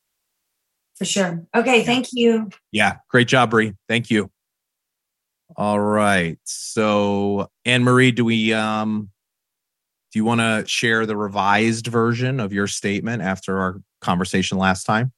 For 0.98 1.04
sure. 1.04 1.46
Okay. 1.54 1.84
Thank 1.84 2.08
you. 2.12 2.50
Yeah. 2.72 2.96
Great 3.08 3.28
job, 3.28 3.50
Bree. 3.50 3.74
Thank 3.88 4.10
you. 4.10 4.30
All 5.56 5.80
right. 5.80 6.38
So, 6.44 7.50
Anne 7.64 7.84
Marie, 7.84 8.10
do 8.10 8.24
we 8.24 8.52
um 8.52 9.10
do 10.12 10.18
you 10.18 10.24
want 10.24 10.40
to 10.40 10.64
share 10.66 11.06
the 11.06 11.16
revised 11.16 11.86
version 11.86 12.40
of 12.40 12.52
your 12.52 12.66
statement 12.66 13.22
after 13.22 13.58
our 13.60 13.80
conversation 14.00 14.58
last 14.58 14.84
time? 14.84 15.12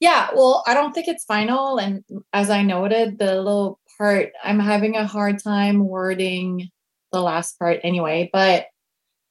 Yeah, 0.00 0.28
well, 0.34 0.62
I 0.66 0.74
don't 0.74 0.92
think 0.92 1.08
it's 1.08 1.24
final 1.24 1.78
and 1.78 2.04
as 2.32 2.50
I 2.50 2.62
noted, 2.62 3.18
the 3.18 3.36
little 3.36 3.78
part 3.98 4.30
I'm 4.42 4.60
having 4.60 4.96
a 4.96 5.06
hard 5.06 5.42
time 5.42 5.86
wording 5.86 6.70
the 7.12 7.20
last 7.20 7.58
part 7.58 7.80
anyway, 7.82 8.30
but 8.32 8.66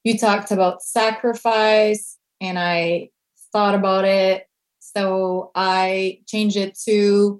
you 0.04 0.18
talked 0.18 0.52
about 0.52 0.82
sacrifice 0.82 2.18
and 2.40 2.58
I 2.58 3.10
thought 3.52 3.76
about 3.76 4.06
it. 4.06 4.47
So 4.98 5.52
I 5.54 6.22
changed 6.26 6.58
it 6.58 6.76
to 6.86 7.40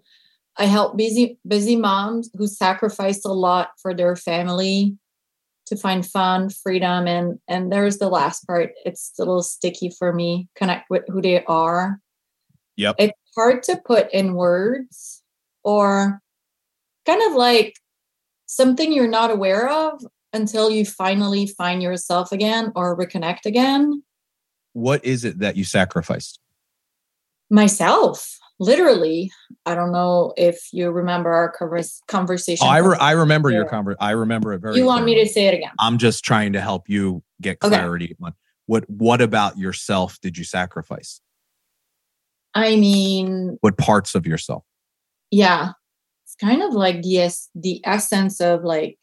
I 0.58 0.66
help 0.66 0.96
busy 0.96 1.40
busy 1.48 1.76
moms 1.76 2.30
who 2.36 2.46
sacrifice 2.46 3.26
a 3.26 3.34
lot 3.34 3.72
for 3.82 3.96
their 3.96 4.16
family 4.16 4.96
to 5.66 5.76
find 5.76 6.06
fun, 6.06 6.50
freedom, 6.52 7.08
and 7.08 7.40
and 7.48 7.72
there's 7.72 7.98
the 7.98 8.10
last 8.10 8.46
part. 8.46 8.74
It's 8.86 9.12
a 9.18 9.24
little 9.24 9.42
sticky 9.42 9.90
for 9.90 10.14
me. 10.14 10.50
Connect 10.56 10.88
with 10.92 11.04
who 11.08 11.20
they 11.20 11.44
are. 11.46 12.00
Yep. 12.76 12.96
It's 13.00 13.20
hard 13.36 13.64
to 13.64 13.82
put 13.84 14.14
in 14.14 14.36
words 14.36 15.24
or 15.64 16.22
kind 17.08 17.24
of 17.24 17.34
like 17.34 17.76
something 18.46 18.94
you're 18.94 19.08
not 19.08 19.32
aware 19.32 19.68
of 19.68 20.06
until 20.32 20.70
you 20.70 20.86
finally 20.86 21.48
find 21.48 21.82
yourself 21.82 22.32
again 22.32 22.72
or 22.76 22.96
reconnect 22.96 23.48
again. 23.48 24.04
What 24.74 25.04
is 25.04 25.26
it 25.26 25.40
that 25.40 25.58
you 25.58 25.64
sacrificed? 25.64 26.40
Myself 27.50 28.38
literally. 28.60 29.32
I 29.66 29.76
don't 29.76 29.92
know 29.92 30.34
if 30.38 30.70
you 30.72 30.90
remember 30.92 31.32
our 31.32 31.54
conversation. 32.08 32.66
Oh, 32.66 32.70
I, 32.70 32.80
re- 32.80 32.98
I 33.00 33.12
remember 33.12 33.52
your 33.52 33.66
conversation 33.66 33.98
i 34.02 34.12
remember 34.12 34.54
it 34.54 34.60
very 34.60 34.78
you 34.78 34.86
want 34.86 35.06
me 35.06 35.16
to 35.16 35.30
say 35.30 35.48
it 35.48 35.54
again? 35.54 35.72
I'm 35.80 35.98
just 35.98 36.24
trying 36.24 36.54
to 36.54 36.62
help 36.62 36.90
you 36.90 37.24
get 37.42 37.60
clarity 37.60 38.16
okay. 38.22 38.34
what 38.66 38.90
what 38.90 39.22
about 39.22 39.58
yourself 39.58 40.20
did 40.22 40.38
you 40.38 40.44
sacrifice? 40.44 41.22
I 42.54 42.76
mean 42.76 43.58
what 43.62 43.78
parts 43.78 44.16
of 44.16 44.26
yourself? 44.26 44.64
Yeah. 45.32 45.72
It's 46.26 46.36
kind 46.36 46.62
of 46.64 46.74
like 46.74 47.02
the 47.02 47.30
the 47.56 47.82
essence 47.86 48.42
of 48.42 48.64
like 48.64 48.98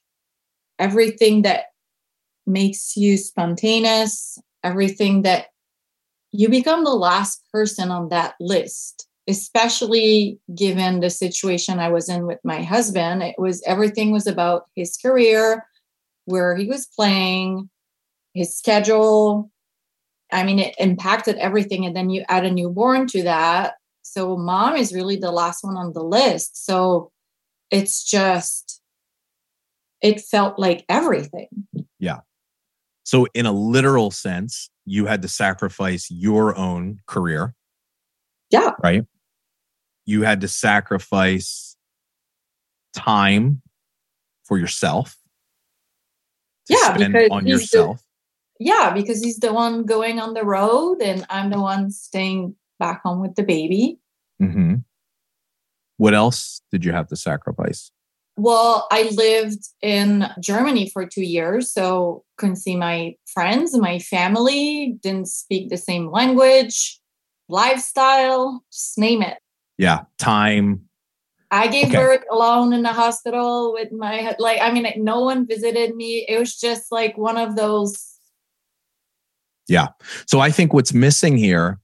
everything 0.79 1.43
that 1.43 1.67
makes 2.47 2.97
you 2.97 3.17
spontaneous 3.17 4.39
everything 4.63 5.23
that 5.23 5.47
you 6.37 6.49
become 6.49 6.85
the 6.85 6.91
last 6.91 7.43
person 7.53 7.91
on 7.91 8.09
that 8.09 8.35
list 8.41 9.07
especially 9.27 10.39
given 10.55 11.01
the 11.01 11.11
situation 11.11 11.79
I 11.79 11.89
was 11.89 12.09
in 12.09 12.27
with 12.27 12.39
my 12.45 12.63
husband. 12.63 13.23
It 13.23 13.37
was 13.39 13.63
everything 13.67 14.13
was 14.13 14.27
about 14.27 14.67
his 14.77 14.97
career, 14.97 15.65
where 16.27 16.57
he 16.57 16.67
was 16.67 16.87
playing, 16.87 17.71
his 18.35 18.57
schedule. 18.57 19.51
I 20.33 20.45
mean, 20.45 20.59
it 20.59 20.75
impacted 20.79 21.37
everything. 21.37 21.87
And 21.87 21.97
then 21.97 22.11
you 22.11 22.25
add 22.29 22.45
a 22.45 22.51
newborn 22.51 23.07
to 23.09 23.23
that. 23.23 23.75
So, 24.03 24.37
mom 24.37 24.77
is 24.77 24.93
really 24.93 25.17
the 25.17 25.31
last 25.31 25.65
one 25.65 25.77
on 25.77 25.93
the 25.95 26.03
list. 26.03 26.65
So, 26.67 27.11
it's 27.71 28.05
just, 28.05 28.83
it 30.03 30.21
felt 30.21 30.59
like 30.59 30.85
everything. 30.89 31.49
Yeah. 31.99 32.21
So, 33.05 33.27
in 33.35 33.47
a 33.47 33.53
literal 33.53 34.11
sense, 34.11 34.71
you 34.85 35.07
had 35.07 35.23
to 35.23 35.29
sacrifice 35.29 36.11
your 36.11 36.57
own 36.57 37.01
career. 37.07 37.55
Yeah. 38.51 38.73
Right 38.83 39.05
you 40.07 40.23
had 40.23 40.41
to 40.43 40.49
sacrifice 40.49 41.77
time 42.95 43.63
for 44.45 44.59
yourself. 44.59 45.17
yeah, 46.69 46.97
because 46.97 47.29
on 47.31 47.47
yourself. 47.47 47.99
The, 48.59 48.67
yeah, 48.67 48.93
because 48.95 49.23
he's 49.23 49.39
the 49.39 49.53
one 49.53 49.85
going 49.85 50.21
on 50.21 50.35
the 50.35 50.45
road, 50.45 51.01
and 51.03 51.27
I'm 51.29 51.51
the 51.51 51.61
one 51.61 51.91
staying 51.91 52.55
back 52.79 53.03
home 53.03 53.21
with 53.21 53.35
the 53.35 53.43
baby. 53.43 53.99
Mm-hmm. 54.41 54.77
What 55.97 56.15
else 56.15 56.61
did 56.71 56.85
you 56.85 56.93
have 56.93 57.09
to 57.09 57.17
sacrifice? 57.17 57.91
Well, 58.37 58.89
I 58.91 59.11
lived 59.15 59.65
in 59.81 60.27
Germany 60.41 60.91
for 60.91 61.07
two 61.07 61.23
years, 61.23 61.71
so 61.71 62.25
couldn't 62.37 62.57
see 62.57 62.77
my 62.77 63.15
friends, 63.27 63.77
my 63.77 64.01
family, 64.01 64.97
didn't 65.01 65.29
speak 65.29 65.71
the 65.71 65.77
same 65.77 66.11
language, 66.11 67.01
lifestyle, 67.49 68.65
just 68.73 68.99
name 68.99 69.23
it. 69.23 69.39
Yeah 69.79 70.03
time. 70.19 70.89
I 71.51 71.69
gave 71.69 71.87
okay. 71.87 71.97
birth 71.97 72.25
alone 72.33 72.73
in 72.73 72.83
the 72.83 72.93
hospital 72.93 73.73
with 73.73 73.93
my 73.93 74.35
like 74.41 74.61
i 74.61 74.73
mean 74.73 74.87
no 74.97 75.21
one 75.21 75.47
visited 75.47 75.95
me. 75.95 76.27
It 76.29 76.39
was 76.39 76.57
just 76.57 76.91
like 76.91 77.17
one 77.17 77.37
of 77.37 77.57
those 77.57 78.11
yeah. 79.69 79.89
So 80.27 80.41
i 80.41 80.51
think 80.51 80.73
what's 80.73 80.93
missing 80.93 81.37
here 81.37 81.79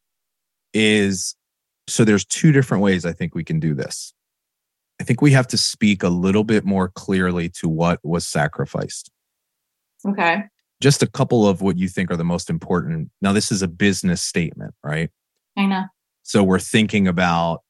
is 0.75 1.35
so 1.89 2.05
there's 2.05 2.25
two 2.25 2.53
different 2.53 2.83
ways 2.83 3.05
i 3.05 3.13
think 3.13 3.35
we 3.35 3.43
can 3.43 3.59
do 3.59 3.75
this 3.75 4.15
i 5.01 5.03
think 5.03 5.21
we 5.21 5.33
have 5.33 5.47
to 5.47 5.57
speak 5.57 6.03
a 6.03 6.09
little 6.09 6.45
bit 6.45 6.65
more 6.65 6.89
clearly 6.89 7.49
to 7.49 7.69
what 7.69 7.99
was 8.05 8.27
sacrificed 8.27 9.11
okay 10.07 10.45
just 10.81 11.03
a 11.03 11.07
couple 11.07 11.47
of 11.47 11.61
what 11.61 11.77
you 11.77 11.89
think 11.89 12.11
are 12.11 12.17
the 12.17 12.25
most 12.25 12.49
important 12.49 13.11
now 13.21 13.33
this 13.33 13.51
is 13.51 13.63
a 13.63 13.69
business 13.69 14.23
statement 14.23 14.75
right 14.85 15.11
i 15.57 15.67
know 15.67 15.85
so 16.23 16.43
we're 16.43 16.59
thinking 16.59 17.09
about 17.09 17.63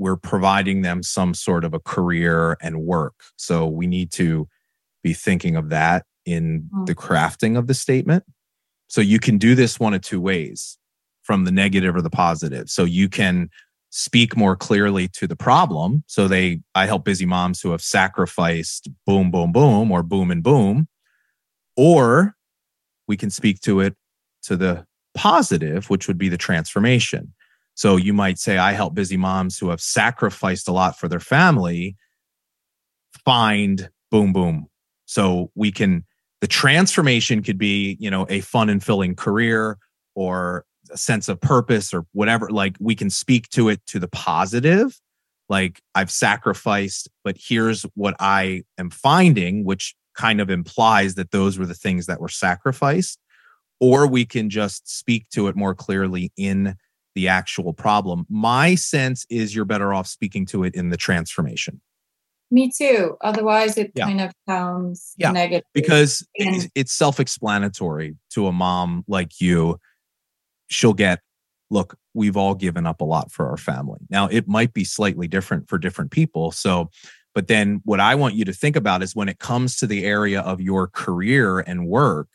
we're 0.00 0.16
providing 0.16 0.80
them 0.80 1.02
some 1.02 1.34
sort 1.34 1.62
of 1.62 1.74
a 1.74 1.78
career 1.78 2.56
and 2.62 2.80
work. 2.80 3.12
So 3.36 3.66
we 3.66 3.86
need 3.86 4.10
to 4.12 4.48
be 5.02 5.12
thinking 5.12 5.56
of 5.56 5.68
that 5.68 6.06
in 6.24 6.62
mm-hmm. 6.62 6.86
the 6.86 6.94
crafting 6.94 7.58
of 7.58 7.66
the 7.66 7.74
statement. 7.74 8.24
So 8.88 9.02
you 9.02 9.20
can 9.20 9.36
do 9.36 9.54
this 9.54 9.78
one 9.78 9.92
of 9.92 10.00
two 10.00 10.18
ways 10.18 10.78
from 11.22 11.44
the 11.44 11.52
negative 11.52 11.94
or 11.94 12.00
the 12.00 12.08
positive. 12.08 12.70
So 12.70 12.84
you 12.84 13.10
can 13.10 13.50
speak 13.90 14.36
more 14.36 14.56
clearly 14.56 15.08
to 15.08 15.26
the 15.26 15.36
problem. 15.36 16.04
So 16.06 16.28
they, 16.28 16.60
I 16.74 16.86
help 16.86 17.04
busy 17.04 17.26
moms 17.26 17.60
who 17.60 17.72
have 17.72 17.82
sacrificed 17.82 18.88
boom, 19.04 19.30
boom, 19.30 19.52
boom, 19.52 19.90
or 19.90 20.02
boom 20.02 20.30
and 20.30 20.42
boom. 20.42 20.88
Or 21.76 22.34
we 23.08 23.16
can 23.16 23.30
speak 23.30 23.60
to 23.62 23.80
it 23.80 23.96
to 24.42 24.56
the 24.56 24.86
positive, 25.14 25.90
which 25.90 26.06
would 26.06 26.18
be 26.18 26.28
the 26.28 26.38
transformation. 26.38 27.34
So 27.74 27.96
you 27.96 28.12
might 28.12 28.38
say, 28.38 28.58
I 28.58 28.72
help 28.72 28.94
busy 28.94 29.16
moms 29.16 29.58
who 29.58 29.70
have 29.70 29.80
sacrificed 29.80 30.68
a 30.68 30.72
lot 30.72 30.98
for 30.98 31.08
their 31.08 31.20
family 31.20 31.96
find 33.24 33.90
boom, 34.10 34.32
boom. 34.32 34.66
So 35.06 35.50
we 35.54 35.72
can, 35.72 36.04
the 36.40 36.46
transformation 36.46 37.42
could 37.42 37.58
be, 37.58 37.96
you 38.00 38.10
know, 38.10 38.26
a 38.28 38.40
fun 38.40 38.68
and 38.68 38.82
filling 38.82 39.16
career 39.16 39.78
or 40.14 40.64
a 40.92 40.96
sense 40.96 41.28
of 41.28 41.40
purpose 41.40 41.92
or 41.94 42.06
whatever. 42.12 42.48
Like 42.50 42.76
we 42.80 42.94
can 42.94 43.10
speak 43.10 43.48
to 43.50 43.68
it 43.68 43.84
to 43.86 43.98
the 43.98 44.08
positive. 44.08 44.98
Like 45.48 45.80
I've 45.94 46.10
sacrificed, 46.10 47.08
but 47.24 47.36
here's 47.38 47.82
what 47.94 48.14
I 48.20 48.62
am 48.78 48.90
finding, 48.90 49.64
which 49.64 49.94
kind 50.14 50.40
of 50.40 50.50
implies 50.50 51.14
that 51.16 51.30
those 51.32 51.58
were 51.58 51.66
the 51.66 51.74
things 51.74 52.06
that 52.06 52.20
were 52.20 52.28
sacrificed. 52.28 53.18
Or 53.80 54.06
we 54.06 54.24
can 54.26 54.50
just 54.50 54.88
speak 54.88 55.28
to 55.30 55.48
it 55.48 55.56
more 55.56 55.74
clearly 55.74 56.30
in 56.36 56.76
the 57.14 57.28
actual 57.28 57.72
problem. 57.72 58.26
My 58.28 58.74
sense 58.74 59.26
is 59.30 59.54
you're 59.54 59.64
better 59.64 59.92
off 59.92 60.06
speaking 60.06 60.46
to 60.46 60.62
it 60.64 60.74
in 60.74 60.90
the 60.90 60.96
transformation. 60.96 61.80
Me 62.52 62.70
too. 62.76 63.16
Otherwise, 63.20 63.76
it 63.78 63.92
Yeah. 63.94 64.04
kind 64.06 64.20
of 64.20 64.32
sounds 64.48 65.14
Yeah, 65.16 65.30
negative. 65.32 65.64
because 65.72 66.26
And- 66.38 66.56
it's, 66.56 66.68
it's 66.74 66.92
self-explanatory 66.92 68.16
to 68.34 68.46
a 68.46 68.52
mom 68.52 69.04
like 69.08 69.40
you 69.40 69.78
she'll 70.70 70.94
get 70.94 71.20
look 71.70 71.96
we've 72.14 72.36
all 72.36 72.54
given 72.54 72.86
up 72.86 73.00
a 73.00 73.04
lot 73.04 73.30
for 73.30 73.48
our 73.48 73.56
family. 73.56 74.00
Now 74.08 74.26
it 74.26 74.48
might 74.48 74.72
be 74.72 74.84
slightly 74.84 75.28
different 75.28 75.68
for 75.68 75.78
different 75.78 76.10
people 76.10 76.50
so 76.52 76.90
but 77.34 77.46
then 77.46 77.80
what 77.84 78.00
i 78.00 78.14
want 78.14 78.34
you 78.34 78.44
to 78.44 78.52
think 78.52 78.76
about 78.76 79.02
is 79.02 79.14
when 79.14 79.28
it 79.28 79.38
comes 79.38 79.76
to 79.76 79.86
the 79.86 80.04
area 80.04 80.40
of 80.40 80.60
your 80.60 80.88
career 80.88 81.60
and 81.60 81.86
work 81.86 82.28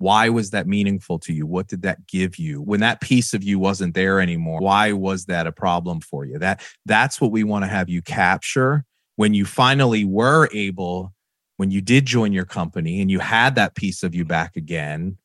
why 0.00 0.30
was 0.30 0.48
that 0.50 0.66
meaningful 0.66 1.18
to 1.18 1.32
you? 1.34 1.46
What 1.46 1.68
did 1.68 1.82
that 1.82 2.06
give 2.06 2.38
you? 2.38 2.62
When 2.62 2.80
that 2.80 3.02
piece 3.02 3.34
of 3.34 3.44
you 3.44 3.58
wasn't 3.58 3.94
there 3.94 4.18
anymore 4.18 4.60
why 4.60 4.92
was 4.92 5.26
that 5.26 5.46
a 5.46 5.52
problem 5.52 6.00
for 6.00 6.24
you? 6.24 6.38
That 6.38 6.62
that's 6.86 7.20
what 7.20 7.30
we 7.30 7.44
want 7.44 7.64
to 7.64 7.68
have 7.68 7.90
you 7.90 8.00
capture. 8.00 8.84
When 9.16 9.34
you 9.34 9.44
finally 9.44 10.04
were 10.04 10.48
able 10.52 11.12
when 11.58 11.70
you 11.70 11.82
did 11.82 12.06
join 12.06 12.32
your 12.32 12.46
company 12.46 13.02
and 13.02 13.10
you 13.10 13.18
had 13.18 13.54
that 13.56 13.74
piece 13.74 14.02
of 14.02 14.14
you 14.14 14.24
back 14.24 14.56
again 14.56 15.18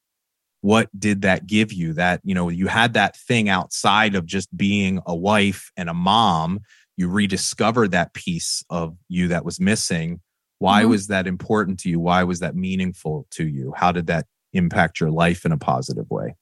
what 0.65 0.89
did 0.99 1.21
that 1.21 1.45
give 1.45 1.71
you? 1.71 1.93
That 1.93 2.21
you 2.23 2.34
know 2.34 2.49
you 2.49 2.65
had 2.65 2.93
that 2.93 3.15
thing 3.15 3.49
outside 3.49 4.15
of 4.15 4.25
just 4.25 4.56
being 4.58 4.99
a 5.06 5.15
wife 5.15 5.71
and 5.78 5.89
a 5.89 5.93
mom 5.93 6.62
you 6.97 7.08
rediscovered 7.08 7.91
that 7.91 8.13
piece 8.15 8.63
of 8.71 8.97
you 9.08 9.28
that 9.28 9.45
was 9.45 9.60
missing. 9.60 10.21
Why 10.58 10.84
Mhm. 10.84 10.89
was 10.89 11.08
that 11.08 11.28
important 11.28 11.80
to 11.82 11.89
you? 11.89 11.99
Why 11.99 12.23
was 12.23 12.39
that 12.39 12.56
meaningful 12.56 13.28
to 13.32 13.47
you? 13.47 13.73
How 13.75 13.91
did 13.91 14.08
that 14.08 14.25
impact 14.54 14.99
your 14.99 15.12
life 15.12 15.45
in 15.45 15.51
a 15.51 15.58
positive 15.58 16.10
way? 16.10 16.34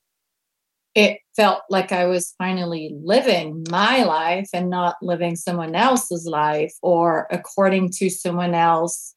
It 0.96 1.20
felt 1.36 1.64
like 1.70 1.92
I 1.92 2.06
was 2.06 2.34
finally 2.38 2.96
living 3.04 3.66
my 3.70 4.04
life 4.04 4.48
and 4.54 4.70
not 4.70 4.96
living 5.02 5.36
someone 5.36 5.76
else's 5.76 6.26
life 6.26 6.74
or 6.82 7.28
according 7.30 7.90
to 7.98 8.10
someone 8.10 8.54
else. 8.54 9.16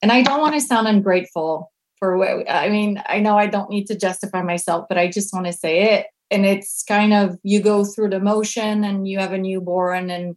And 0.00 0.10
I 0.10 0.22
don't 0.22 0.40
want 0.40 0.54
to 0.54 0.60
sound 0.62 0.88
ungrateful 0.88 1.72
for 1.98 2.16
what 2.16 2.50
I 2.50 2.68
mean, 2.68 3.02
I 3.06 3.20
know 3.20 3.36
I 3.38 3.46
don't 3.46 3.70
need 3.70 3.86
to 3.86 3.98
justify 3.98 4.42
myself, 4.42 4.86
but 4.88 4.98
I 4.98 5.08
just 5.10 5.32
want 5.32 5.46
to 5.46 5.52
say 5.52 5.94
it. 5.94 6.06
And 6.30 6.44
it's 6.44 6.82
kind 6.82 7.14
of 7.14 7.38
you 7.42 7.60
go 7.60 7.84
through 7.84 8.10
the 8.10 8.20
motion 8.20 8.84
and 8.84 9.08
you 9.08 9.18
have 9.18 9.32
a 9.32 9.38
newborn 9.38 10.10
and 10.10 10.36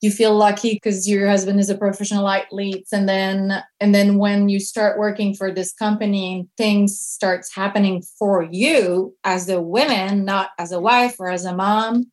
you 0.00 0.10
feel 0.10 0.34
lucky 0.34 0.74
because 0.74 1.08
your 1.08 1.28
husband 1.28 1.60
is 1.60 1.68
a 1.68 1.76
professional 1.76 2.28
athlete 2.28 2.86
and 2.92 3.08
then 3.08 3.62
and 3.80 3.94
then 3.94 4.16
when 4.16 4.48
you 4.48 4.58
start 4.58 4.98
working 4.98 5.34
for 5.34 5.52
this 5.52 5.72
company 5.72 6.34
and 6.34 6.48
things 6.56 6.98
starts 6.98 7.54
happening 7.54 8.02
for 8.18 8.42
you 8.50 9.14
as 9.24 9.48
a 9.48 9.60
woman 9.60 10.24
not 10.24 10.50
as 10.58 10.72
a 10.72 10.80
wife 10.80 11.16
or 11.18 11.28
as 11.28 11.44
a 11.44 11.54
mom 11.54 12.10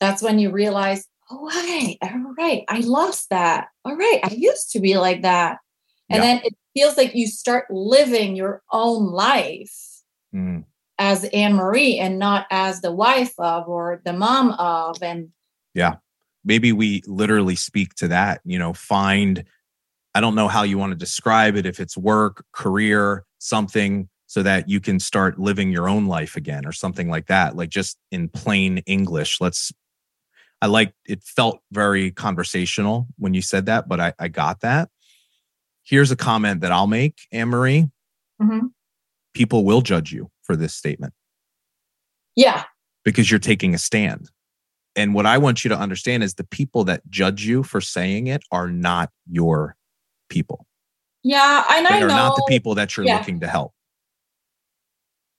that's 0.00 0.22
when 0.22 0.38
you 0.38 0.50
realize 0.50 1.06
oh 1.30 1.46
right 1.46 1.96
all 2.02 2.34
right 2.36 2.64
i 2.68 2.80
lost 2.80 3.30
that 3.30 3.68
all 3.84 3.96
right 3.96 4.20
i 4.24 4.30
used 4.34 4.70
to 4.72 4.80
be 4.80 4.98
like 4.98 5.22
that 5.22 5.58
and 6.10 6.22
Yeah. 6.22 6.34
then 6.34 6.40
it 6.44 6.54
feels 6.74 6.96
like 6.96 7.14
you 7.14 7.26
start 7.26 7.66
living 7.70 8.36
your 8.36 8.62
own 8.72 9.12
life 9.12 9.72
Mm, 10.34 10.64
as 10.98 11.24
anne 11.26 11.54
marie 11.54 11.98
and 11.98 12.18
not 12.18 12.46
as 12.50 12.80
the 12.80 12.90
wife 12.90 13.34
of 13.38 13.68
or 13.68 14.02
the 14.04 14.12
mom 14.12 14.50
of 14.52 15.00
and 15.00 15.28
yeah, 15.74 15.96
maybe 16.44 16.72
we 16.72 17.02
literally 17.06 17.54
speak 17.56 17.94
to 17.94 18.08
that 18.08 18.40
you 18.44 18.58
know 18.58 18.72
find 18.72 19.44
i 20.14 20.20
don't 20.20 20.34
know 20.34 20.48
how 20.48 20.62
you 20.64 20.76
want 20.76 20.90
to 20.90 20.96
describe 20.96 21.56
it 21.56 21.66
if 21.66 21.78
it's 21.78 21.96
work 21.96 22.44
career 22.52 23.24
something 23.38 24.08
so 24.26 24.42
that 24.42 24.68
you 24.68 24.80
can 24.80 24.98
start 24.98 25.38
living 25.38 25.70
your 25.70 25.88
own 25.88 26.06
life 26.06 26.34
again 26.34 26.66
or 26.66 26.72
something 26.72 27.08
like 27.08 27.26
that 27.26 27.54
like 27.54 27.70
just 27.70 27.96
in 28.10 28.28
plain 28.28 28.78
english. 28.86 29.40
Let's 29.40 29.72
i 30.60 30.66
like 30.66 30.94
it 31.06 31.22
felt 31.22 31.60
very 31.70 32.10
conversational 32.10 33.06
when 33.18 33.34
you 33.34 33.42
said 33.42 33.66
that 33.66 33.88
but 33.88 34.00
i, 34.00 34.12
I 34.18 34.28
got 34.28 34.60
that 34.60 34.88
here's 35.84 36.10
a 36.10 36.16
comment 36.16 36.60
that 36.62 36.72
i'll 36.72 36.86
make 36.86 37.18
anne-marie 37.32 37.88
Mhm. 38.42 38.72
people 39.34 39.64
will 39.64 39.80
judge 39.80 40.12
you 40.12 40.30
for 40.42 40.56
this 40.56 40.74
statement 40.74 41.12
yeah 42.36 42.64
because 43.04 43.30
you're 43.30 43.38
taking 43.40 43.74
a 43.74 43.78
stand. 43.78 44.30
And 44.96 45.12
what 45.12 45.26
I 45.26 45.36
want 45.36 45.62
you 45.62 45.68
to 45.68 45.76
understand 45.78 46.22
is 46.22 46.34
the 46.34 46.44
people 46.44 46.84
that 46.84 47.02
judge 47.10 47.44
you 47.44 47.62
for 47.62 47.80
saying 47.82 48.28
it 48.28 48.42
are 48.50 48.70
not 48.70 49.10
your 49.30 49.76
people. 50.30 50.66
yeah 51.22 51.64
and 51.68 51.86
I 51.86 51.90
know 51.90 51.96
They 51.96 52.02
i 52.02 52.06
are 52.06 52.08
know 52.08 52.14
not 52.14 52.36
the 52.36 52.44
people 52.48 52.74
that 52.76 52.96
you're 52.96 53.04
Yeah. 53.04 53.18
looking 53.18 53.40
to 53.40 53.46
help. 53.48 53.74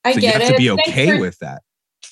i 0.04 0.12
So 0.12 0.18
you 0.18 0.22
get 0.22 0.34
have 0.34 0.42
it 0.44 0.54
to 0.54 0.58
be 0.58 0.70
okay 0.72 1.08
for- 1.16 1.20
with 1.20 1.40
that. 1.40 1.64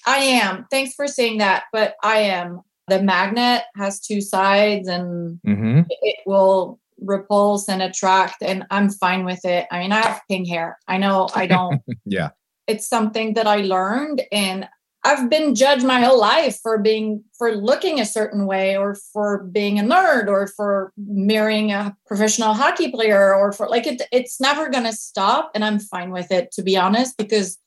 I 0.08 0.18
am. 0.18 0.66
Thanks 0.72 0.96
for 0.96 1.08
saying 1.08 1.38
that. 1.38 1.66
But 1.72 1.96
I 2.04 2.18
am. 2.20 2.62
The 2.88 3.02
magnet 3.02 3.64
has 3.76 4.00
two 4.00 4.22
sides 4.22 4.88
and 4.88 5.40
Mm-hmm. 5.46 5.82
it 5.90 6.18
will 6.26 6.80
repulse 7.04 7.68
and 7.68 7.82
attract, 7.82 8.42
and 8.42 8.66
I'm 8.70 8.90
fine 8.90 9.26
with 9.26 9.44
it. 9.46 9.68
I 9.72 9.80
mean, 9.80 9.92
I 9.92 10.02
have 10.02 10.22
pink 10.30 10.48
hair. 10.48 10.78
I 10.88 10.98
know 10.98 11.30
I 11.36 11.48
don't. 11.56 11.82
Yeah. 12.06 12.30
it's 12.68 12.88
something 12.88 13.34
that 13.34 13.48
I 13.48 13.58
learned, 13.58 14.22
and 14.32 14.68
I've 15.06 15.30
been 15.30 15.54
judged 15.54 15.86
my 15.86 16.00
whole 16.00 16.20
life 16.20 16.60
for 16.64 16.78
being, 16.78 17.24
for 17.38 17.54
looking 17.54 18.00
a 18.00 18.06
certain 18.06 18.46
way, 18.46 18.78
or 18.78 18.96
for 18.96 19.44
being 19.52 19.80
a 19.80 19.84
nerd, 19.84 20.28
or 20.28 20.48
for 20.48 20.94
marrying 20.98 21.72
a 21.72 21.96
professional 22.08 22.54
hockey 22.54 22.90
player, 22.92 23.36
or 23.36 23.52
for 23.52 23.68
like 23.68 23.86
it. 23.86 24.02
It's 24.12 24.40
never 24.40 24.70
going 24.70 24.86
to 24.86 24.94
stop, 24.94 25.52
and 25.54 25.66
I'm 25.66 25.80
fine 25.80 26.12
with 26.12 26.32
it, 26.32 26.52
to 26.54 26.64
be 26.64 26.78
honest, 26.78 27.18
because 27.18 27.58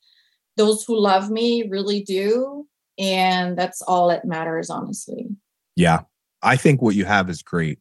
those 0.57 0.85
who 0.85 0.99
love 0.99 1.31
me 1.31 1.69
really 1.69 2.03
do. 2.03 2.67
And 2.99 3.59
that's 3.59 3.83
all 3.83 4.09
that 4.09 4.25
matters, 4.25 4.71
honestly. 4.71 5.27
Yeah. 5.77 6.01
I 6.43 6.57
think 6.57 6.81
what 6.81 6.95
you 6.95 7.05
have 7.05 7.29
is 7.29 7.43
great 7.43 7.79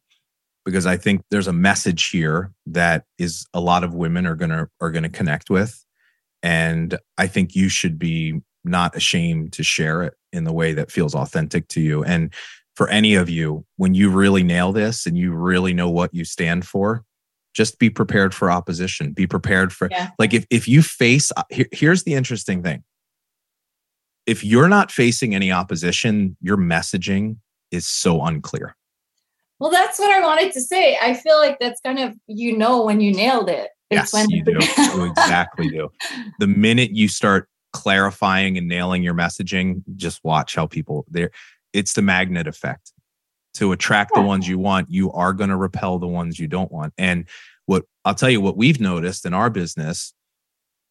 because 0.65 0.85
I 0.85 0.97
think 0.97 1.21
there's 1.29 1.47
a 1.47 1.53
message 1.53 2.09
here 2.09 2.51
that 2.65 3.05
is 3.17 3.45
a 3.53 3.61
lot 3.61 3.83
of 3.83 3.93
women 3.93 4.25
are 4.25 4.35
gonna 4.35 4.67
are 4.81 4.91
gonna 4.91 5.09
connect 5.09 5.49
with. 5.49 5.85
And 6.43 6.97
I 7.17 7.27
think 7.27 7.55
you 7.55 7.69
should 7.69 7.97
be 7.97 8.41
not 8.63 8.95
ashamed 8.95 9.53
to 9.53 9.63
share 9.63 10.03
it 10.03 10.15
in 10.33 10.43
the 10.43 10.53
way 10.53 10.73
that 10.73 10.91
feels 10.91 11.15
authentic 11.15 11.67
to 11.69 11.81
you. 11.81 12.03
And 12.03 12.33
for 12.75 12.89
any 12.89 13.15
of 13.15 13.29
you, 13.29 13.65
when 13.77 13.93
you 13.93 14.09
really 14.09 14.43
nail 14.43 14.71
this 14.71 15.05
and 15.05 15.17
you 15.17 15.33
really 15.33 15.73
know 15.73 15.89
what 15.89 16.13
you 16.13 16.25
stand 16.25 16.67
for, 16.67 17.03
just 17.53 17.79
be 17.79 17.89
prepared 17.89 18.33
for 18.33 18.51
opposition. 18.51 19.13
Be 19.13 19.27
prepared 19.27 19.71
for 19.71 19.87
Yeah. 19.89 20.09
like 20.19 20.33
if 20.33 20.45
if 20.49 20.67
you 20.67 20.81
face 20.81 21.31
uh, 21.37 21.43
here, 21.49 21.67
here's 21.71 22.03
the 22.03 22.13
interesting 22.15 22.63
thing. 22.63 22.83
If 24.25 24.43
you're 24.43 24.67
not 24.67 24.91
facing 24.91 25.35
any 25.35 25.51
opposition, 25.51 26.35
your 26.41 26.57
messaging 26.57 27.37
is 27.71 27.85
so 27.85 28.23
unclear. 28.23 28.75
Well, 29.59 29.71
that's 29.71 29.99
what 29.99 30.11
I 30.11 30.21
wanted 30.21 30.51
to 30.53 30.61
say. 30.61 30.97
I 31.01 31.13
feel 31.13 31.37
like 31.37 31.57
that's 31.59 31.79
kind 31.81 31.99
of, 31.99 32.15
you 32.27 32.57
know, 32.57 32.83
when 32.83 32.99
you 32.99 33.13
nailed 33.13 33.49
it. 33.49 33.69
Yes, 33.89 34.13
when 34.13 34.29
you 34.29 34.43
do. 34.43 34.57
You 34.77 35.05
exactly 35.05 35.69
do. 35.69 35.89
The 36.39 36.47
minute 36.47 36.91
you 36.91 37.07
start 37.07 37.47
clarifying 37.71 38.57
and 38.57 38.67
nailing 38.67 39.03
your 39.03 39.13
messaging, 39.13 39.83
just 39.95 40.23
watch 40.23 40.55
how 40.55 40.67
people 40.67 41.05
there. 41.09 41.31
It's 41.71 41.93
the 41.93 42.01
magnet 42.01 42.47
effect. 42.47 42.91
To 43.55 43.71
attract 43.71 44.13
the 44.13 44.21
ones 44.21 44.49
you 44.49 44.59
want, 44.59 44.91
you 44.91 45.13
are 45.13 45.31
going 45.31 45.49
to 45.49 45.55
repel 45.55 45.97
the 45.97 46.07
ones 46.07 46.37
you 46.37 46.47
don't 46.47 46.71
want. 46.73 46.93
And 46.97 47.25
what 47.67 47.85
I'll 48.03 48.13
tell 48.13 48.29
you, 48.29 48.41
what 48.41 48.57
we've 48.57 48.81
noticed 48.81 49.25
in 49.25 49.33
our 49.33 49.49
business 49.49 50.13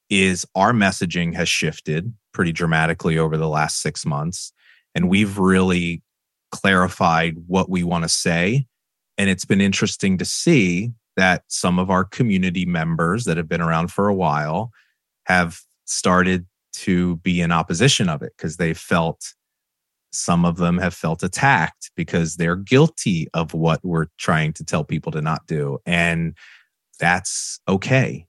is 0.08 0.46
our 0.54 0.72
messaging 0.72 1.34
has 1.34 1.48
shifted 1.48 2.14
pretty 2.32 2.52
dramatically 2.52 3.18
over 3.18 3.36
the 3.36 3.48
last 3.48 3.82
six 3.82 4.06
months. 4.06 4.52
And 4.94 5.10
we've 5.10 5.38
really 5.38 6.02
clarified 6.54 7.34
what 7.48 7.68
we 7.68 7.82
want 7.82 8.04
to 8.04 8.08
say. 8.08 8.64
And 9.18 9.28
it's 9.28 9.44
been 9.44 9.60
interesting 9.60 10.18
to 10.18 10.24
see 10.24 10.92
that 11.16 11.42
some 11.48 11.80
of 11.80 11.90
our 11.90 12.04
community 12.04 12.64
members 12.64 13.24
that 13.24 13.36
have 13.36 13.48
been 13.48 13.60
around 13.60 13.90
for 13.90 14.06
a 14.06 14.14
while 14.14 14.70
have 15.26 15.60
started 15.84 16.46
to 16.74 17.16
be 17.16 17.40
in 17.40 17.50
opposition 17.50 18.08
of 18.08 18.22
it 18.22 18.32
because 18.36 18.56
they 18.56 18.72
felt 18.72 19.34
some 20.12 20.44
of 20.44 20.58
them 20.58 20.78
have 20.78 20.94
felt 20.94 21.24
attacked 21.24 21.90
because 21.96 22.36
they're 22.36 22.54
guilty 22.54 23.26
of 23.34 23.52
what 23.52 23.80
we're 23.82 24.06
trying 24.16 24.52
to 24.52 24.64
tell 24.64 24.84
people 24.84 25.10
to 25.10 25.20
not 25.20 25.44
do. 25.48 25.78
And 25.84 26.36
that's 27.00 27.58
okay 27.66 28.28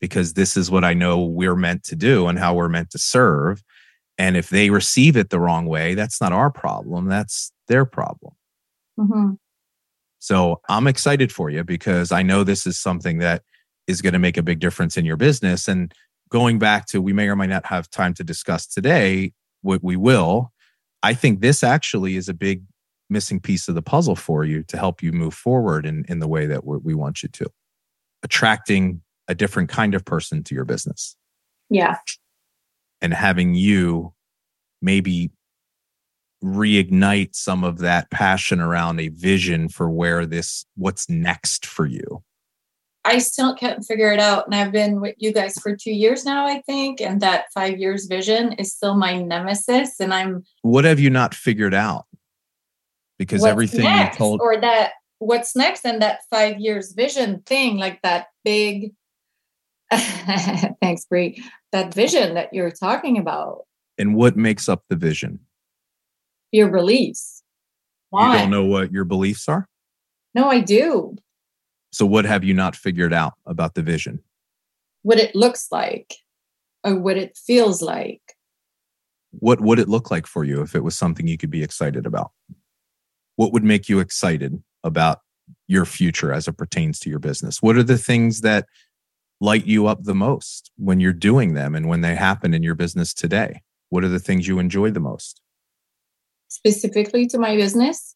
because 0.00 0.32
this 0.32 0.56
is 0.56 0.70
what 0.70 0.82
I 0.82 0.94
know 0.94 1.22
we're 1.22 1.56
meant 1.56 1.84
to 1.84 1.96
do 1.96 2.26
and 2.26 2.38
how 2.38 2.54
we're 2.54 2.70
meant 2.70 2.90
to 2.92 2.98
serve. 2.98 3.62
And 4.18 4.36
if 4.36 4.48
they 4.48 4.70
receive 4.70 5.16
it 5.16 5.30
the 5.30 5.40
wrong 5.40 5.66
way, 5.66 5.94
that's 5.94 6.20
not 6.20 6.32
our 6.32 6.50
problem. 6.50 7.06
That's 7.06 7.52
their 7.68 7.84
problem. 7.84 8.34
Mhm. 8.98 9.38
So 10.18 10.60
I'm 10.68 10.86
excited 10.86 11.30
for 11.32 11.50
you 11.50 11.62
because 11.62 12.10
I 12.12 12.22
know 12.22 12.42
this 12.42 12.66
is 12.66 12.78
something 12.78 13.18
that 13.18 13.42
is 13.86 14.02
going 14.02 14.14
to 14.14 14.18
make 14.18 14.36
a 14.36 14.42
big 14.42 14.58
difference 14.58 14.96
in 14.96 15.04
your 15.04 15.16
business. 15.16 15.68
And 15.68 15.92
going 16.30 16.58
back 16.58 16.86
to, 16.86 17.00
we 17.00 17.12
may 17.12 17.28
or 17.28 17.36
may 17.36 17.46
not 17.46 17.66
have 17.66 17.90
time 17.90 18.14
to 18.14 18.24
discuss 18.24 18.66
today, 18.66 19.32
what 19.62 19.82
we 19.82 19.96
will. 19.96 20.52
I 21.02 21.14
think 21.14 21.40
this 21.40 21.62
actually 21.62 22.16
is 22.16 22.28
a 22.28 22.34
big 22.34 22.62
missing 23.08 23.38
piece 23.38 23.68
of 23.68 23.74
the 23.74 23.82
puzzle 23.82 24.16
for 24.16 24.44
you 24.44 24.62
to 24.64 24.76
help 24.76 25.02
you 25.02 25.12
move 25.12 25.34
forward 25.34 25.86
in, 25.86 26.04
in 26.08 26.18
the 26.18 26.26
way 26.26 26.46
that 26.46 26.64
we 26.64 26.94
want 26.94 27.22
you 27.22 27.28
to. 27.28 27.46
Attracting 28.22 29.02
a 29.28 29.34
different 29.34 29.68
kind 29.68 29.94
of 29.94 30.04
person 30.04 30.42
to 30.44 30.54
your 30.54 30.64
business 30.64 31.16
Yeah. 31.68 31.96
And 33.00 33.12
having 33.12 33.54
you 33.54 34.12
maybe 34.82 35.30
reignite 36.42 37.34
some 37.34 37.64
of 37.64 37.78
that 37.78 38.10
passion 38.10 38.60
around 38.60 39.00
a 39.00 39.08
vision 39.08 39.68
for 39.68 39.90
where 39.90 40.26
this 40.26 40.66
what's 40.76 41.08
next 41.08 41.66
for 41.66 41.86
you? 41.86 42.22
I 43.04 43.18
still 43.18 43.54
can't 43.54 43.84
figure 43.84 44.12
it 44.12 44.18
out. 44.18 44.46
And 44.46 44.54
I've 44.54 44.72
been 44.72 45.00
with 45.00 45.14
you 45.18 45.32
guys 45.32 45.54
for 45.58 45.76
two 45.76 45.92
years 45.92 46.24
now, 46.24 46.44
I 46.44 46.60
think. 46.62 47.00
And 47.00 47.20
that 47.20 47.44
five 47.54 47.78
years 47.78 48.06
vision 48.06 48.52
is 48.54 48.74
still 48.74 48.96
my 48.96 49.22
nemesis. 49.22 50.00
And 50.00 50.12
I'm 50.12 50.44
What 50.62 50.84
have 50.84 50.98
you 50.98 51.08
not 51.08 51.32
figured 51.32 51.72
out? 51.72 52.06
Because 53.16 53.44
everything 53.44 53.84
next, 53.84 54.14
you 54.14 54.18
told 54.18 54.40
or 54.40 54.60
that 54.60 54.92
what's 55.20 55.56
next 55.56 55.86
and 55.86 56.02
that 56.02 56.20
five 56.30 56.58
years 56.58 56.92
vision 56.92 57.42
thing, 57.46 57.78
like 57.78 58.02
that 58.02 58.26
big 58.44 58.92
thanks, 60.80 61.04
Bree. 61.04 61.42
That 61.72 61.94
vision 61.94 62.34
that 62.34 62.52
you're 62.52 62.70
talking 62.70 63.18
about, 63.18 63.66
and 63.98 64.14
what 64.14 64.36
makes 64.36 64.68
up 64.68 64.84
the 64.88 64.96
vision? 64.96 65.40
your 66.52 66.70
beliefs. 66.70 67.42
Why? 68.10 68.32
You 68.32 68.38
don't 68.40 68.50
know 68.50 68.64
what 68.64 68.92
your 68.92 69.04
beliefs 69.04 69.48
are? 69.48 69.68
No, 70.34 70.48
I 70.48 70.60
do. 70.60 71.16
So 71.92 72.06
what 72.06 72.24
have 72.24 72.44
you 72.44 72.54
not 72.54 72.76
figured 72.76 73.12
out 73.12 73.34
about 73.46 73.74
the 73.74 73.82
vision? 73.82 74.20
What 75.02 75.18
it 75.18 75.34
looks 75.34 75.68
like 75.70 76.14
or 76.84 76.96
what 76.96 77.16
it 77.16 77.36
feels 77.36 77.82
like. 77.82 78.22
What 79.30 79.60
would 79.60 79.78
it 79.78 79.88
look 79.88 80.10
like 80.10 80.26
for 80.26 80.44
you 80.44 80.62
if 80.62 80.74
it 80.74 80.84
was 80.84 80.96
something 80.96 81.26
you 81.26 81.38
could 81.38 81.50
be 81.50 81.62
excited 81.62 82.06
about? 82.06 82.30
What 83.36 83.52
would 83.52 83.64
make 83.64 83.88
you 83.88 83.98
excited 83.98 84.62
about 84.82 85.20
your 85.68 85.84
future 85.84 86.32
as 86.32 86.48
it 86.48 86.56
pertains 86.56 86.98
to 87.00 87.10
your 87.10 87.18
business? 87.18 87.60
What 87.60 87.76
are 87.76 87.82
the 87.82 87.98
things 87.98 88.40
that 88.40 88.66
light 89.40 89.66
you 89.66 89.86
up 89.86 90.02
the 90.04 90.14
most 90.14 90.70
when 90.76 91.00
you're 91.00 91.12
doing 91.12 91.54
them 91.54 91.74
and 91.74 91.88
when 91.88 92.00
they 92.00 92.14
happen 92.14 92.54
in 92.54 92.62
your 92.62 92.74
business 92.74 93.12
today? 93.12 93.62
What 93.90 94.04
are 94.04 94.08
the 94.08 94.18
things 94.18 94.48
you 94.48 94.58
enjoy 94.58 94.90
the 94.90 95.00
most? 95.00 95.40
Specifically 96.48 97.26
to 97.26 97.38
my 97.38 97.56
business? 97.56 98.14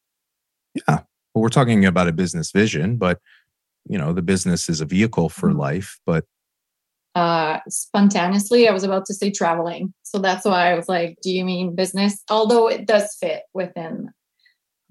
Yeah. 0.74 1.02
Well, 1.34 1.42
we're 1.42 1.48
talking 1.48 1.84
about 1.84 2.08
a 2.08 2.12
business 2.12 2.50
vision, 2.52 2.96
but 2.96 3.20
you 3.88 3.98
know, 3.98 4.12
the 4.12 4.22
business 4.22 4.68
is 4.68 4.80
a 4.80 4.84
vehicle 4.84 5.28
for 5.28 5.50
Mhm. 5.50 5.58
life, 5.58 6.00
but 6.06 6.24
Uh 7.16 7.58
spontaneously, 7.68 8.68
I 8.68 8.72
was 8.72 8.84
about 8.84 9.04
to 9.06 9.14
say 9.14 9.32
traveling. 9.32 9.92
So 10.04 10.18
that's 10.20 10.44
why 10.44 10.70
I 10.70 10.74
was 10.74 10.88
like, 10.88 11.18
do 11.22 11.30
you 11.32 11.44
mean 11.44 11.74
business? 11.74 12.22
Although 12.30 12.68
it 12.68 12.86
does 12.86 13.14
fit 13.20 13.42
within. 13.52 14.10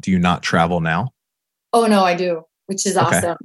do 0.02 0.12
you 0.12 0.20
not 0.20 0.42
travel 0.44 0.80
now? 0.82 1.10
Oh 1.74 1.86
no, 1.86 2.04
I 2.04 2.16
do, 2.16 2.44
which 2.68 2.86
is 2.86 2.98
Okay. 2.98 3.18
awesome. 3.18 3.38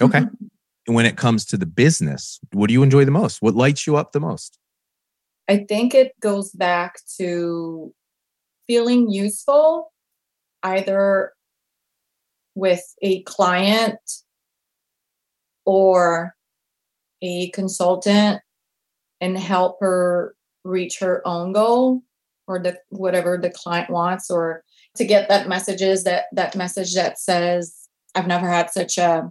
Okay. 0.00 0.22
When 0.86 1.06
it 1.06 1.16
comes 1.16 1.44
to 1.46 1.56
the 1.56 1.66
business, 1.66 2.38
what 2.52 2.68
do 2.68 2.72
you 2.72 2.82
enjoy 2.82 3.04
the 3.04 3.10
most? 3.10 3.42
What 3.42 3.54
lights 3.54 3.86
you 3.86 3.96
up 3.96 4.12
the 4.12 4.20
most? 4.20 4.58
I 5.48 5.64
think 5.68 5.94
it 5.94 6.12
goes 6.20 6.50
back 6.52 7.00
to 7.18 7.92
feeling 8.66 9.10
useful 9.10 9.92
either 10.62 11.32
with 12.54 12.82
a 13.02 13.22
client 13.22 13.98
or 15.64 16.34
a 17.22 17.50
consultant 17.50 18.40
and 19.20 19.38
help 19.38 19.78
her 19.80 20.34
reach 20.64 20.98
her 20.98 21.26
own 21.26 21.52
goal 21.52 22.02
or 22.48 22.58
the 22.58 22.78
whatever 22.90 23.38
the 23.38 23.50
client 23.50 23.90
wants 23.90 24.30
or 24.30 24.62
to 24.96 25.04
get 25.04 25.28
that 25.28 25.48
messages 25.48 26.04
that 26.04 26.24
that 26.32 26.56
message 26.56 26.94
that 26.94 27.18
says 27.18 27.88
I've 28.14 28.26
never 28.26 28.48
had 28.48 28.70
such 28.70 28.98
a 28.98 29.30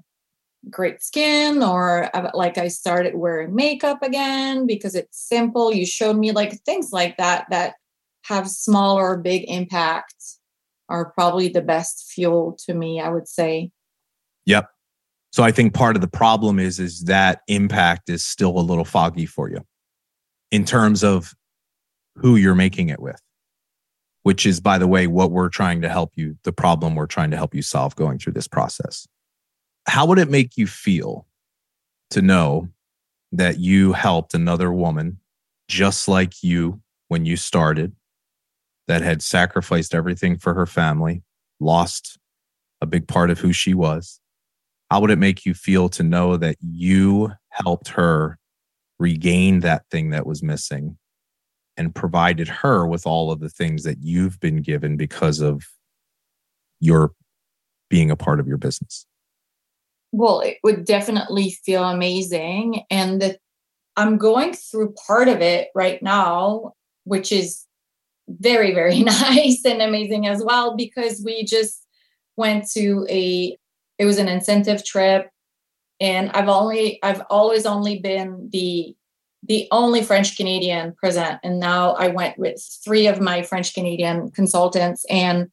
great 0.70 1.02
skin 1.02 1.62
or 1.62 2.10
uh, 2.16 2.32
like 2.34 2.58
I 2.58 2.68
started 2.68 3.16
wearing 3.16 3.56
makeup 3.56 4.02
again 4.02 4.66
because 4.66 4.96
it's 4.96 5.18
simple. 5.20 5.74
You 5.74 5.86
showed 5.86 6.18
me 6.18 6.32
like 6.32 6.62
things 6.64 6.92
like 6.92 7.18
that 7.18 7.46
that 7.50 7.76
have 8.24 8.50
small 8.50 8.98
or 8.98 9.18
big 9.18 9.46
impact 9.48 10.16
are 10.90 11.12
probably 11.12 11.48
the 11.48 11.62
best 11.62 12.12
fuel 12.12 12.58
to 12.66 12.74
me, 12.74 13.00
I 13.00 13.10
would 13.10 13.28
say. 13.28 13.72
Yep. 14.46 14.70
So 15.32 15.44
I 15.44 15.52
think 15.52 15.74
part 15.74 15.96
of 15.96 16.02
the 16.02 16.08
problem 16.08 16.60
is 16.60 16.80
is 16.80 17.02
that 17.04 17.42
impact 17.48 18.10
is 18.10 18.26
still 18.26 18.58
a 18.58 18.62
little 18.62 18.86
foggy 18.86 19.26
for 19.26 19.50
you 19.50 19.62
in 20.52 20.66
terms 20.66 21.04
of 21.04 21.34
who 22.16 22.36
you're 22.36 22.56
making 22.56 22.90
it 22.90 23.02
with. 23.02 23.22
Which 24.24 24.46
is 24.46 24.60
by 24.60 24.80
the 24.80 24.88
way 24.88 25.06
what 25.06 25.32
we're 25.32 25.50
trying 25.50 25.82
to 25.82 25.90
help 25.90 26.14
you 26.16 26.38
the 26.44 26.54
problem 26.54 26.96
we're 26.96 27.06
trying 27.06 27.32
to 27.32 27.38
help 27.38 27.54
you 27.54 27.62
solve 27.62 27.96
going 27.96 28.18
through 28.18 28.34
this 28.34 28.48
process. 28.48 29.08
How 29.88 30.06
would 30.06 30.20
it 30.20 30.30
make 30.30 30.58
you 30.58 30.68
feel 30.68 31.28
to 32.10 32.22
know 32.22 32.70
that 33.32 33.60
you 33.60 33.94
helped 33.94 34.34
another 34.34 34.72
woman 34.72 35.20
just 35.68 36.08
like 36.08 36.44
you 36.44 36.82
when 37.08 37.26
you 37.26 37.38
started 37.38 37.96
that 38.88 39.02
had 39.02 39.22
sacrificed 39.22 39.94
everything 39.94 40.38
for 40.38 40.54
her 40.54 40.66
family, 40.66 41.24
lost 41.60 42.18
a 42.82 42.86
big 42.86 43.08
part 43.08 43.30
of 43.30 43.40
who 43.40 43.54
she 43.54 43.74
was? 43.74 44.20
How 44.90 45.02
would 45.02 45.12
it 45.12 45.20
make 45.20 45.46
you 45.46 45.54
feel 45.54 45.90
to 45.90 46.04
know 46.04 46.38
that 46.38 46.58
you 46.62 47.32
helped 47.50 47.90
her 47.90 48.38
regain 49.00 49.60
that 49.62 49.84
thing 49.90 50.12
that 50.12 50.26
was 50.26 50.44
missing 50.44 50.98
and 51.78 51.94
provided 51.94 52.48
her 52.48 52.88
with 52.88 53.06
all 53.06 53.32
of 53.32 53.40
the 53.40 53.50
things 53.50 53.84
that 53.84 53.98
you've 54.02 54.40
been 54.40 54.62
given 54.62 54.96
because 54.96 55.42
of 55.42 55.64
your 56.80 57.12
being 57.90 58.10
a 58.12 58.16
part 58.16 58.40
of 58.40 58.48
your 58.48 58.58
business? 58.58 59.06
Well, 60.18 60.40
it 60.40 60.60
would 60.64 60.86
definitely 60.86 61.58
feel 61.66 61.84
amazing. 61.84 62.84
And 62.90 63.22
the, 63.22 63.38
I'm 63.98 64.18
going 64.18 64.54
through 64.54 64.94
part 64.94 65.28
of 65.28 65.42
it 65.42 65.70
right 65.76 66.02
now, 66.02 66.74
which 67.04 67.34
is 67.34 67.66
very, 68.30 68.74
very 68.74 69.00
nice 69.04 69.64
and 69.66 69.82
amazing 69.82 70.26
as 70.26 70.42
well, 70.42 70.78
because 70.78 71.22
we 71.24 71.44
just 71.44 71.86
went 72.38 72.70
to 72.72 73.06
a, 73.10 73.58
it 73.98 74.06
was 74.06 74.18
an 74.18 74.30
incentive 74.30 74.86
trip. 74.86 75.30
And 76.00 76.32
I've 76.32 76.50
only, 76.50 77.00
I've 77.04 77.24
always 77.30 77.66
only 77.66 78.00
been 78.00 78.50
the, 78.54 78.96
the 79.44 79.68
only 79.72 80.02
French 80.02 80.38
Canadian 80.38 80.94
present. 80.94 81.40
And 81.44 81.60
now 81.60 81.92
I 81.92 82.08
went 82.08 82.40
with 82.40 82.66
three 82.86 83.08
of 83.08 83.20
my 83.20 83.42
French 83.42 83.74
Canadian 83.74 84.32
consultants 84.32 85.06
and 85.10 85.50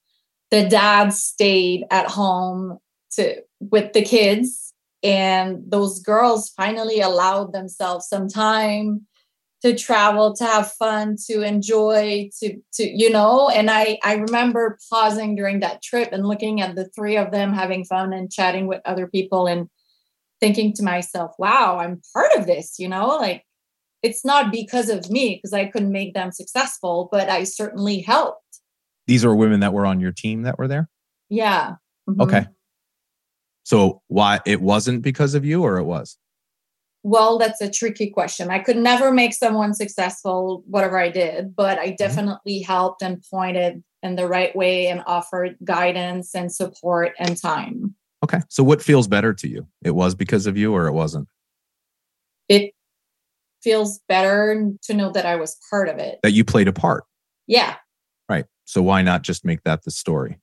the 0.52 0.68
dads 0.68 1.20
stayed 1.20 1.84
at 1.90 2.08
home 2.08 2.78
to 3.14 3.42
with 3.60 3.92
the 3.92 4.02
kids 4.02 4.72
and 5.02 5.62
those 5.66 5.98
girls 6.00 6.50
finally 6.50 7.00
allowed 7.00 7.52
themselves 7.52 8.06
some 8.08 8.28
time 8.28 9.06
to 9.62 9.76
travel 9.76 10.34
to 10.34 10.44
have 10.44 10.72
fun 10.72 11.16
to 11.28 11.42
enjoy 11.42 12.28
to 12.40 12.56
to 12.72 12.84
you 12.84 13.10
know 13.10 13.48
and 13.48 13.70
i 13.70 13.98
i 14.02 14.14
remember 14.14 14.78
pausing 14.90 15.36
during 15.36 15.60
that 15.60 15.82
trip 15.82 16.10
and 16.12 16.26
looking 16.26 16.60
at 16.60 16.74
the 16.74 16.88
three 16.90 17.16
of 17.16 17.30
them 17.30 17.52
having 17.52 17.84
fun 17.84 18.12
and 18.12 18.30
chatting 18.30 18.66
with 18.66 18.80
other 18.84 19.06
people 19.06 19.46
and 19.46 19.68
thinking 20.40 20.72
to 20.72 20.82
myself 20.82 21.32
wow 21.38 21.78
i'm 21.78 22.00
part 22.12 22.32
of 22.36 22.46
this 22.46 22.78
you 22.78 22.88
know 22.88 23.06
like 23.06 23.44
it's 24.02 24.24
not 24.24 24.50
because 24.50 24.88
of 24.88 25.08
me 25.10 25.36
because 25.36 25.52
i 25.52 25.64
couldn't 25.64 25.92
make 25.92 26.12
them 26.14 26.32
successful 26.32 27.08
but 27.12 27.28
i 27.28 27.44
certainly 27.44 28.00
helped 28.00 28.60
These 29.06 29.24
are 29.24 29.34
women 29.34 29.60
that 29.60 29.72
were 29.72 29.86
on 29.86 30.00
your 30.00 30.12
team 30.12 30.42
that 30.42 30.58
were 30.58 30.68
there? 30.68 30.88
yeah 31.28 31.74
Mhm. 32.08 32.20
Okay. 32.22 32.46
So 33.64 34.02
why 34.08 34.40
it 34.44 34.60
wasn't 34.60 35.02
because 35.02 35.34
of 35.34 35.44
you 35.44 35.62
or 35.62 35.78
it 35.78 35.84
was? 35.84 36.18
Well, 37.04 37.38
that's 37.38 37.60
a 37.60 37.70
tricky 37.70 38.10
question. 38.10 38.50
I 38.50 38.60
could 38.60 38.76
never 38.76 39.10
make 39.12 39.34
someone 39.34 39.74
successful, 39.74 40.62
whatever 40.66 40.98
I 40.98 41.08
did, 41.08 41.54
but 41.56 41.78
I 41.78 41.88
mm-hmm. 41.88 41.96
definitely 41.96 42.60
helped 42.60 43.02
and 43.02 43.22
pointed 43.28 43.82
in 44.02 44.16
the 44.16 44.28
right 44.28 44.54
way 44.54 44.86
and 44.88 45.02
offered 45.06 45.56
guidance 45.64 46.34
and 46.34 46.52
support 46.52 47.12
and 47.18 47.36
time. 47.36 47.94
Okay. 48.24 48.40
So 48.48 48.62
what 48.62 48.82
feels 48.82 49.08
better 49.08 49.34
to 49.34 49.48
you? 49.48 49.66
It 49.82 49.92
was 49.92 50.14
because 50.14 50.46
of 50.46 50.56
you 50.56 50.72
or 50.72 50.86
it 50.86 50.92
wasn't? 50.92 51.28
It 52.48 52.72
feels 53.62 54.00
better 54.08 54.70
to 54.82 54.94
know 54.94 55.10
that 55.10 55.26
I 55.26 55.36
was 55.36 55.56
part 55.70 55.88
of 55.88 55.98
it. 55.98 56.18
That 56.22 56.32
you 56.32 56.44
played 56.44 56.68
a 56.68 56.72
part. 56.72 57.04
Yeah. 57.46 57.76
Right. 58.28 58.44
So 58.64 58.80
why 58.80 59.02
not 59.02 59.22
just 59.22 59.44
make 59.44 59.62
that 59.64 59.82
the 59.82 59.90
story? 59.90 60.38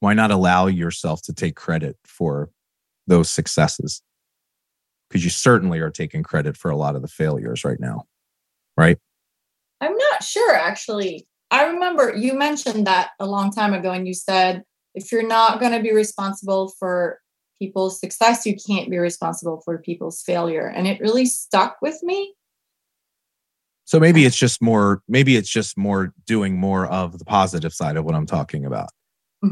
Why 0.00 0.14
not 0.14 0.30
allow 0.30 0.66
yourself 0.66 1.22
to 1.22 1.32
take 1.32 1.56
credit 1.56 1.96
for 2.04 2.50
those 3.06 3.30
successes? 3.30 4.02
Because 5.08 5.24
you 5.24 5.30
certainly 5.30 5.78
are 5.80 5.90
taking 5.90 6.22
credit 6.22 6.56
for 6.56 6.70
a 6.70 6.76
lot 6.76 6.96
of 6.96 7.02
the 7.02 7.08
failures 7.08 7.64
right 7.64 7.80
now. 7.80 8.06
Right. 8.76 8.98
I'm 9.80 9.96
not 9.96 10.22
sure 10.22 10.54
actually. 10.54 11.26
I 11.50 11.66
remember 11.66 12.14
you 12.16 12.34
mentioned 12.34 12.86
that 12.86 13.10
a 13.20 13.26
long 13.26 13.52
time 13.52 13.74
ago, 13.74 13.92
and 13.92 14.06
you 14.06 14.14
said 14.14 14.64
if 14.94 15.12
you're 15.12 15.26
not 15.26 15.60
going 15.60 15.72
to 15.72 15.82
be 15.82 15.92
responsible 15.92 16.72
for 16.78 17.20
people's 17.58 18.00
success, 18.00 18.44
you 18.46 18.56
can't 18.56 18.90
be 18.90 18.98
responsible 18.98 19.60
for 19.64 19.78
people's 19.78 20.22
failure. 20.22 20.66
And 20.66 20.86
it 20.86 21.00
really 21.00 21.26
stuck 21.26 21.76
with 21.80 22.02
me. 22.02 22.34
So 23.84 24.00
maybe 24.00 24.24
it's 24.24 24.36
just 24.36 24.62
more, 24.62 25.02
maybe 25.08 25.36
it's 25.36 25.48
just 25.48 25.76
more 25.76 26.12
doing 26.26 26.56
more 26.56 26.86
of 26.86 27.18
the 27.18 27.24
positive 27.24 27.74
side 27.74 27.96
of 27.96 28.04
what 28.04 28.14
I'm 28.14 28.26
talking 28.26 28.64
about. 28.64 28.88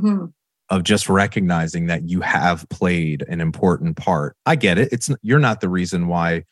Hmm 0.01 0.27
of 0.71 0.85
just 0.85 1.07
recognizing 1.09 1.87
that 1.89 2.09
you 2.09 2.23
have 2.23 2.67
played 2.71 3.23
an 3.29 3.43
important 3.43 3.97
part. 3.97 4.37
I 4.47 4.57
get 4.57 4.79
it. 4.79 4.91
It's 4.91 5.11
you're 5.21 5.39
not 5.39 5.61
the 5.61 5.69
reason 5.69 6.07
why 6.09 6.45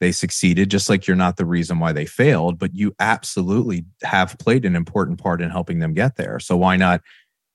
they 0.00 0.10
succeeded, 0.10 0.70
just 0.70 0.88
like 0.88 1.06
you're 1.06 1.16
not 1.16 1.36
the 1.36 1.44
reason 1.44 1.78
why 1.78 1.92
they 1.92 2.06
failed, 2.06 2.58
but 2.58 2.74
you 2.74 2.92
absolutely 2.98 3.84
have 4.02 4.36
played 4.38 4.64
an 4.64 4.74
important 4.74 5.20
part 5.20 5.40
in 5.40 5.50
helping 5.50 5.78
them 5.78 5.94
get 5.94 6.16
there. 6.16 6.40
So 6.40 6.56
why 6.56 6.76
not 6.76 7.00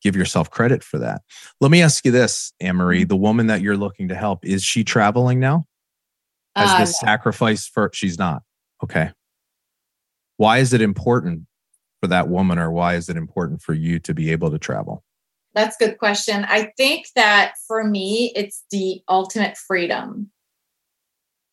give 0.02 0.16
yourself 0.16 0.50
credit 0.50 0.84
for 0.84 1.00
that? 1.00 1.22
Let 1.60 1.72
me 1.72 1.82
ask 1.82 2.06
you 2.06 2.12
this, 2.12 2.54
Anne 2.62 2.78
Marie, 2.78 3.02
Mm-hmm. 3.02 3.08
the 3.08 3.16
woman 3.18 3.48
that 3.48 3.62
you're 3.62 3.76
looking 3.76 4.08
to 4.08 4.16
help, 4.16 4.46
is 4.46 4.64
she 4.64 4.84
traveling 4.86 5.40
now? 5.42 5.66
As 6.56 6.72
Uh, 6.72 6.80
this 6.82 6.98
sacrifice 7.00 7.68
for 7.68 7.90
she's 7.94 8.18
not. 8.18 8.44
Okay. 8.84 9.12
Why 10.38 10.60
is 10.60 10.72
it 10.72 10.82
important 10.82 11.48
for 12.00 12.08
that 12.08 12.30
woman 12.30 12.60
or 12.60 12.72
why 12.72 12.96
is 12.96 13.10
it 13.10 13.18
important 13.18 13.62
for 13.62 13.74
you 13.74 14.00
to 14.00 14.14
be 14.14 14.32
able 14.32 14.52
to 14.52 14.60
travel? 14.60 15.04
That's 15.56 15.78
a 15.80 15.86
good 15.88 15.98
question. 15.98 16.46
I 16.48 16.74
think 16.78 17.08
that 17.16 17.54
for 17.66 17.84
me, 17.84 18.34
it's 18.36 18.64
the 18.72 19.02
ultimate 19.08 19.58
freedom. 19.58 20.30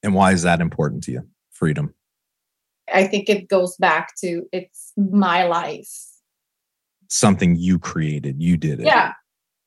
And 0.02 0.14
why 0.14 0.32
is 0.32 0.42
that 0.42 0.60
important 0.60 1.04
to 1.04 1.12
you? 1.12 1.28
Freedom. 1.52 1.94
I 2.92 3.06
think 3.06 3.30
it 3.30 3.48
goes 3.48 3.76
back 3.76 4.14
to 4.16 4.42
it's 4.52 4.92
my 4.96 5.44
life. 5.44 5.88
Something 7.08 7.54
you 7.56 7.78
created, 7.78 8.42
you 8.42 8.56
did 8.56 8.80
it. 8.80 8.86
Yeah. 8.86 9.12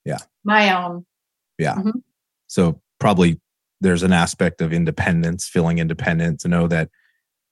Yeah. 0.04 0.18
My 0.44 0.76
own. 0.76 1.06
Yeah. 1.58 1.76
Mm-hmm. 1.76 2.00
So 2.48 2.82
probably 3.00 3.40
there's 3.80 4.04
an 4.04 4.12
aspect 4.14 4.62
of 4.62 4.74
independence, 4.74 5.48
feeling 5.48 5.80
independent 5.80 6.42
to 6.42 6.50
know 6.50 6.68
that 6.68 6.90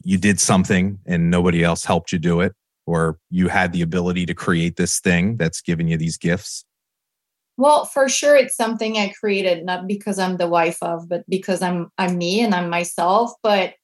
you 0.04 0.18
did 0.18 0.40
something 0.40 1.00
and 1.06 1.32
nobody 1.32 1.64
else 1.64 1.86
helped 1.86 2.12
you 2.12 2.20
do 2.20 2.42
it, 2.42 2.54
or 2.86 3.18
you 3.30 3.48
had 3.48 3.72
the 3.72 3.82
ability 3.82 4.26
to 4.26 4.34
create 4.34 4.76
this 4.76 5.00
thing 5.00 5.38
that's 5.38 5.62
given 5.62 5.88
you 5.88 5.98
these 5.98 6.18
gifts. 6.18 6.66
Well, 7.58 7.86
for 7.86 8.10
sure 8.10 8.36
it's 8.36 8.56
something 8.56 8.98
I 8.98 9.10
created, 9.20 9.66
not 9.66 9.88
because 9.88 10.18
I'm 10.18 10.38
the 10.38 10.48
wife 10.48 10.82
of, 10.82 11.08
but 11.08 11.24
because 11.30 11.62
I'm 11.62 11.92
I'm 11.98 12.18
me 12.18 12.42
and 12.42 12.54
I'm 12.56 12.70
myself. 12.70 13.34
But 13.44 13.76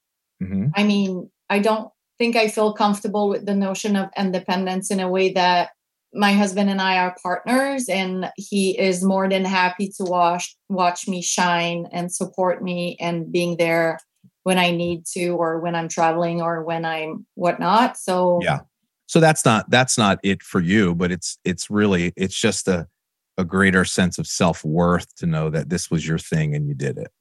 Mhm. 0.41 0.71
I 0.75 0.83
mean, 0.83 1.29
I 1.49 1.59
don't 1.59 1.91
think 2.17 2.35
I 2.35 2.47
feel 2.47 2.73
comfortable 2.73 3.29
with 3.29 3.45
the 3.45 3.55
notion 3.55 3.95
of 3.95 4.09
independence 4.17 4.91
in 4.91 4.99
a 4.99 5.09
way 5.09 5.31
that 5.33 5.69
my 6.13 6.33
husband 6.33 6.69
and 6.69 6.81
I 6.81 6.97
are 6.97 7.15
partners 7.21 7.87
and 7.87 8.31
he 8.35 8.77
is 8.77 9.03
more 9.03 9.29
than 9.29 9.45
happy 9.45 9.89
to 9.97 10.03
watch 10.03 10.55
watch 10.67 11.07
me 11.07 11.21
shine 11.21 11.87
and 11.91 12.11
support 12.11 12.63
me 12.63 12.97
and 12.99 13.31
being 13.31 13.57
there 13.57 13.99
when 14.43 14.57
I 14.57 14.71
need 14.71 15.05
to 15.13 15.29
or 15.29 15.59
when 15.59 15.75
I'm 15.75 15.87
traveling 15.87 16.41
or 16.41 16.63
when 16.63 16.85
I'm 16.85 17.25
whatnot. 17.35 17.97
So 17.97 18.39
Yeah. 18.41 18.61
So 19.07 19.19
that's 19.19 19.45
not 19.45 19.69
that's 19.69 19.97
not 19.97 20.19
it 20.23 20.41
for 20.41 20.59
you, 20.61 20.95
but 20.95 21.11
it's 21.11 21.37
it's 21.43 21.69
really 21.69 22.13
it's 22.15 22.39
just 22.39 22.67
a 22.67 22.87
a 23.39 23.45
greater 23.45 23.85
sense 23.85 24.17
of 24.19 24.27
self-worth 24.27 25.15
to 25.15 25.25
know 25.25 25.49
that 25.49 25.69
this 25.69 25.89
was 25.89 26.05
your 26.07 26.17
thing 26.19 26.53
and 26.55 26.67
you 26.67 26.73
did 26.75 26.97
it. 26.97 27.11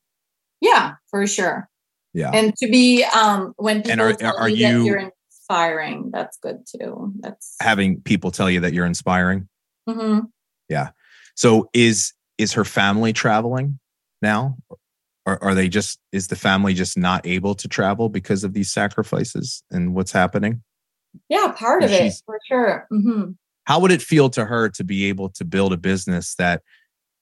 yeah, 0.60 0.94
for 1.10 1.26
sure. 1.26 1.68
Yeah. 2.14 2.30
And 2.34 2.54
to 2.56 2.68
be 2.68 3.04
um 3.04 3.52
when 3.56 3.78
people 3.82 3.92
And 3.92 4.00
are- 4.00 4.12
tell 4.14 4.36
are 4.36 4.48
you- 4.48 4.78
that 4.80 4.84
you're 4.84 5.12
inspiring, 5.30 6.10
that's 6.12 6.36
good 6.38 6.58
too. 6.66 7.12
That's 7.20 7.54
Having 7.62 8.00
people 8.02 8.30
tell 8.32 8.50
you 8.50 8.60
that 8.60 8.72
you're 8.72 8.86
inspiring. 8.86 9.48
Mhm. 9.88 10.28
Yeah. 10.68 10.90
So 11.36 11.68
is 11.72 12.12
is 12.38 12.52
her 12.54 12.64
family 12.64 13.12
traveling 13.12 13.78
now? 14.22 14.56
Or 15.26 15.42
are 15.44 15.54
they 15.54 15.68
just 15.68 15.98
is 16.10 16.28
the 16.28 16.36
family 16.36 16.72
just 16.74 16.96
not 16.98 17.26
able 17.26 17.54
to 17.56 17.68
travel 17.68 18.08
because 18.08 18.42
of 18.44 18.52
these 18.54 18.72
sacrifices 18.72 19.62
and 19.70 19.94
what's 19.94 20.12
happening? 20.12 20.62
yeah, 21.28 21.52
part 21.56 21.82
of 21.84 21.90
it 21.90 22.12
for 22.26 22.38
sure. 22.48 22.86
hmm 22.90 23.30
How 23.68 23.78
would 23.80 23.92
it 23.92 24.00
feel 24.00 24.30
to 24.30 24.46
her 24.46 24.70
to 24.70 24.82
be 24.82 25.04
able 25.10 25.28
to 25.28 25.44
build 25.44 25.74
a 25.74 25.76
business 25.76 26.34
that 26.36 26.62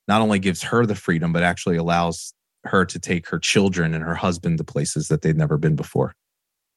not 0.07 0.21
only 0.21 0.39
gives 0.39 0.63
her 0.63 0.85
the 0.85 0.95
freedom 0.95 1.33
but 1.33 1.43
actually 1.43 1.75
allows 1.75 2.33
her 2.63 2.85
to 2.85 2.99
take 2.99 3.27
her 3.27 3.37
children 3.37 3.93
and 3.93 4.01
her 4.01 4.15
husband 4.15 4.57
to 4.59 4.63
places 4.63 5.09
that 5.09 5.23
they've 5.23 5.35
never 5.35 5.57
been 5.57 5.75
before? 5.75 6.15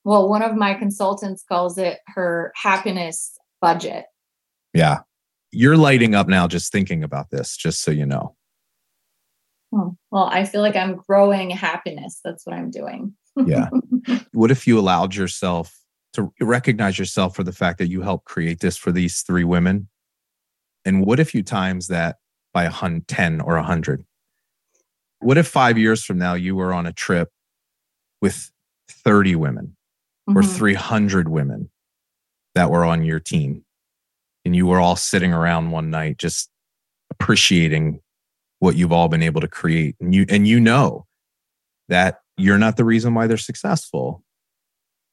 Well, 0.03 0.29
one 0.29 0.43
of 0.43 0.57
my 0.57 0.75
consultants 0.75 1.45
calls 1.49 1.79
it 1.79 1.99
her 2.09 2.53
happiness 2.57 3.39
budget. 3.61 4.07
Yeah. 4.75 5.03
You're 5.53 5.77
lighting 5.77 6.16
up 6.16 6.27
now 6.27 6.49
just 6.49 6.73
thinking 6.73 7.05
about 7.05 7.31
this, 7.31 7.57
just 7.57 7.81
so 7.81 7.93
you 7.93 8.07
know. 8.07 8.35
Hmm. 9.73 9.91
Well, 10.11 10.25
I 10.25 10.47
feel 10.47 10.62
like 10.62 10.75
I'm 10.75 10.97
growing 10.97 11.51
happiness. 11.51 12.18
That's 12.25 12.45
what 12.45 12.57
I'm 12.57 12.73
doing. 12.73 13.14
Yeah. 13.37 13.68
what 14.33 14.51
if 14.51 14.66
you 14.66 14.81
allowed 14.81 15.14
yourself 15.14 15.80
to 16.15 16.33
recognize 16.41 16.99
yourself 16.99 17.37
for 17.37 17.43
the 17.45 17.53
fact 17.53 17.79
that 17.79 17.89
you 17.89 18.03
helped 18.03 18.25
create 18.25 18.61
this 18.61 18.77
for 18.77 18.93
these 18.93 19.23
three 19.23 19.45
women? 19.45 19.89
And 20.85 21.05
what 21.07 21.21
if 21.21 21.35
you 21.35 21.43
times 21.43 21.89
that 21.89 22.17
by 22.53 22.65
a 22.65 22.71
hun- 22.71 23.05
10 23.07 23.41
or 23.41 23.57
a 23.57 23.63
100? 23.63 24.05
What 25.21 25.39
if 25.39 25.47
five 25.47 25.77
years 25.79 26.03
from 26.05 26.19
now 26.19 26.35
you 26.35 26.57
were 26.57 26.73
on 26.73 26.87
a 26.87 26.93
trip 26.93 27.31
with 28.23 28.51
30 28.89 29.37
women 29.37 29.77
or 30.27 30.43
Mhm. 30.43 30.57
300 30.57 31.29
women 31.29 31.71
that 32.55 32.71
were 32.71 32.85
on 32.85 33.05
your 33.05 33.21
team 33.21 33.65
and 34.45 34.57
you 34.57 34.67
were 34.67 34.81
all 34.81 34.97
sitting 34.97 35.33
around 35.33 35.71
one 35.71 35.91
night 35.91 36.19
just 36.19 36.51
appreciating 37.11 38.01
what 38.59 38.77
you've 38.77 38.93
all 38.93 39.09
been 39.09 39.23
able 39.23 39.41
to 39.41 39.49
create 39.49 39.97
and 40.01 40.15
you 40.15 40.25
and 40.29 40.47
you 40.49 40.59
know 40.61 41.07
that 41.89 42.21
you're 42.37 42.59
not 42.59 42.77
the 42.77 42.85
reason 42.85 43.15
why 43.15 43.27
they're 43.27 43.37
successful 43.37 44.23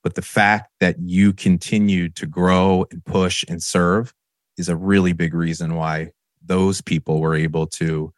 but 0.08 0.16
the 0.16 0.22
fact 0.22 0.72
that 0.80 0.96
you 1.02 1.34
continue 1.34 2.08
to 2.08 2.26
grow 2.26 2.86
and 2.92 3.04
push 3.04 3.44
and 3.50 3.62
serve 3.62 4.14
is 4.58 4.70
a 4.70 4.76
really 4.78 5.12
big 5.12 5.34
reason 5.34 5.76
why 5.76 6.12
those 6.46 6.80
people 6.80 7.20
were 7.20 7.36
able 7.36 7.68
to 7.68 8.14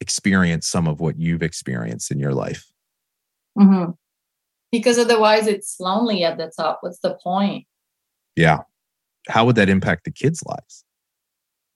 experience 0.00 0.66
some 0.66 0.88
of 0.88 0.98
what 0.98 1.18
you've 1.18 1.42
experienced 1.42 2.10
in 2.10 2.18
your 2.18 2.32
life 2.32 2.72
Mhm. 3.58 3.98
Because 4.72 4.98
otherwise, 4.98 5.46
it's 5.46 5.78
lonely 5.78 6.24
at 6.24 6.38
the 6.38 6.50
top. 6.56 6.78
What's 6.80 7.00
the 7.00 7.18
point? 7.22 7.66
Yeah. 8.34 8.60
How 9.28 9.44
would 9.44 9.56
that 9.56 9.68
impact 9.68 10.04
the 10.04 10.10
kids' 10.10 10.42
lives? 10.42 10.84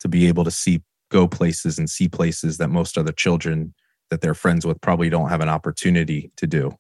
To 0.01 0.09
be 0.09 0.27
able 0.27 0.45
to 0.45 0.51
see, 0.51 0.83
go 1.11 1.29
places 1.29 1.79
and 1.79 1.91
see 1.91 2.09
places 2.09 2.57
that 2.57 2.69
most 2.69 2.97
other 2.97 3.13
children 3.13 3.75
that 4.09 4.23
they're 4.23 4.33
friends 4.33 4.65
with 4.65 4.81
probably 4.81 5.11
don't 5.11 5.29
have 5.29 5.43
an 5.43 5.51
opportunity 5.51 6.33
to 6.39 6.47
do. 6.47 6.73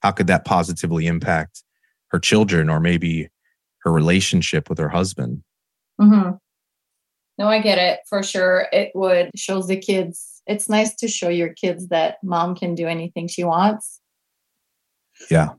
How 0.00 0.12
could 0.12 0.28
that 0.28 0.44
positively 0.44 1.08
impact 1.08 1.64
her 2.10 2.18
children 2.18 2.68
or 2.70 2.80
maybe 2.80 3.28
her 3.82 3.92
relationship 3.92 4.68
with 4.68 4.78
her 4.78 4.88
husband? 4.88 5.42
hmm 6.00 6.30
No, 7.38 7.48
I 7.48 7.60
get 7.60 7.78
it 7.78 8.00
for 8.08 8.22
sure. 8.22 8.66
It 8.72 8.92
would 8.94 9.30
shows 9.36 9.66
the 9.68 9.76
kids. 9.76 10.42
It's 10.46 10.68
nice 10.68 10.94
to 10.96 11.08
show 11.08 11.28
your 11.28 11.52
kids 11.52 11.88
that 11.88 12.16
mom 12.22 12.54
can 12.56 12.74
do 12.74 12.86
anything 12.86 13.28
she 13.28 13.44
wants. 13.44 14.00
Yeah. 15.30 15.50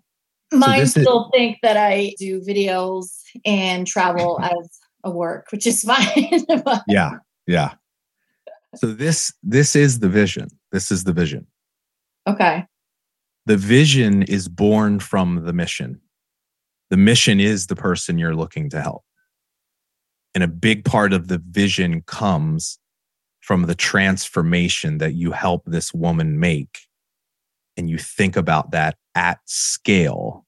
Mine 0.51 0.81
is- 0.81 0.91
still 0.91 1.29
think 1.33 1.57
that 1.61 1.77
I 1.77 2.13
do 2.17 2.41
videos 2.41 3.21
and 3.45 3.85
travel 3.85 4.39
as 4.43 4.79
a 5.03 5.11
work, 5.11 5.47
which 5.51 5.67
is 5.67 5.83
fine. 5.91 6.45
But- 6.63 6.83
Yeah. 6.87 7.17
Yeah. 7.47 7.73
So 8.75 8.87
this 8.87 9.33
this 9.43 9.75
is 9.75 9.99
the 9.99 10.09
vision. 10.09 10.47
This 10.71 10.91
is 10.91 11.03
the 11.03 11.13
vision. 11.13 11.47
okay. 12.27 12.65
The 13.45 13.57
vision 13.57 14.21
is 14.23 14.47
born 14.47 14.99
from 14.99 15.43
the 15.45 15.53
mission. 15.53 15.99
The 16.89 16.97
mission 16.97 17.39
is 17.39 17.67
the 17.67 17.75
person 17.75 18.17
you're 18.17 18.35
looking 18.35 18.69
to 18.71 18.81
help. 18.81 19.03
And 20.33 20.43
a 20.43 20.47
big 20.47 20.85
part 20.85 21.13
of 21.13 21.27
the 21.27 21.41
vision 21.49 22.01
comes 22.01 22.79
from 23.41 23.63
the 23.63 23.75
transformation 23.75 24.99
that 24.99 25.13
you 25.13 25.31
help 25.31 25.63
this 25.65 25.93
woman 25.93 26.39
make. 26.39 26.79
And 27.77 27.89
you 27.89 27.97
think 27.97 28.35
about 28.35 28.71
that 28.71 28.97
at 29.15 29.39
scale, 29.45 30.45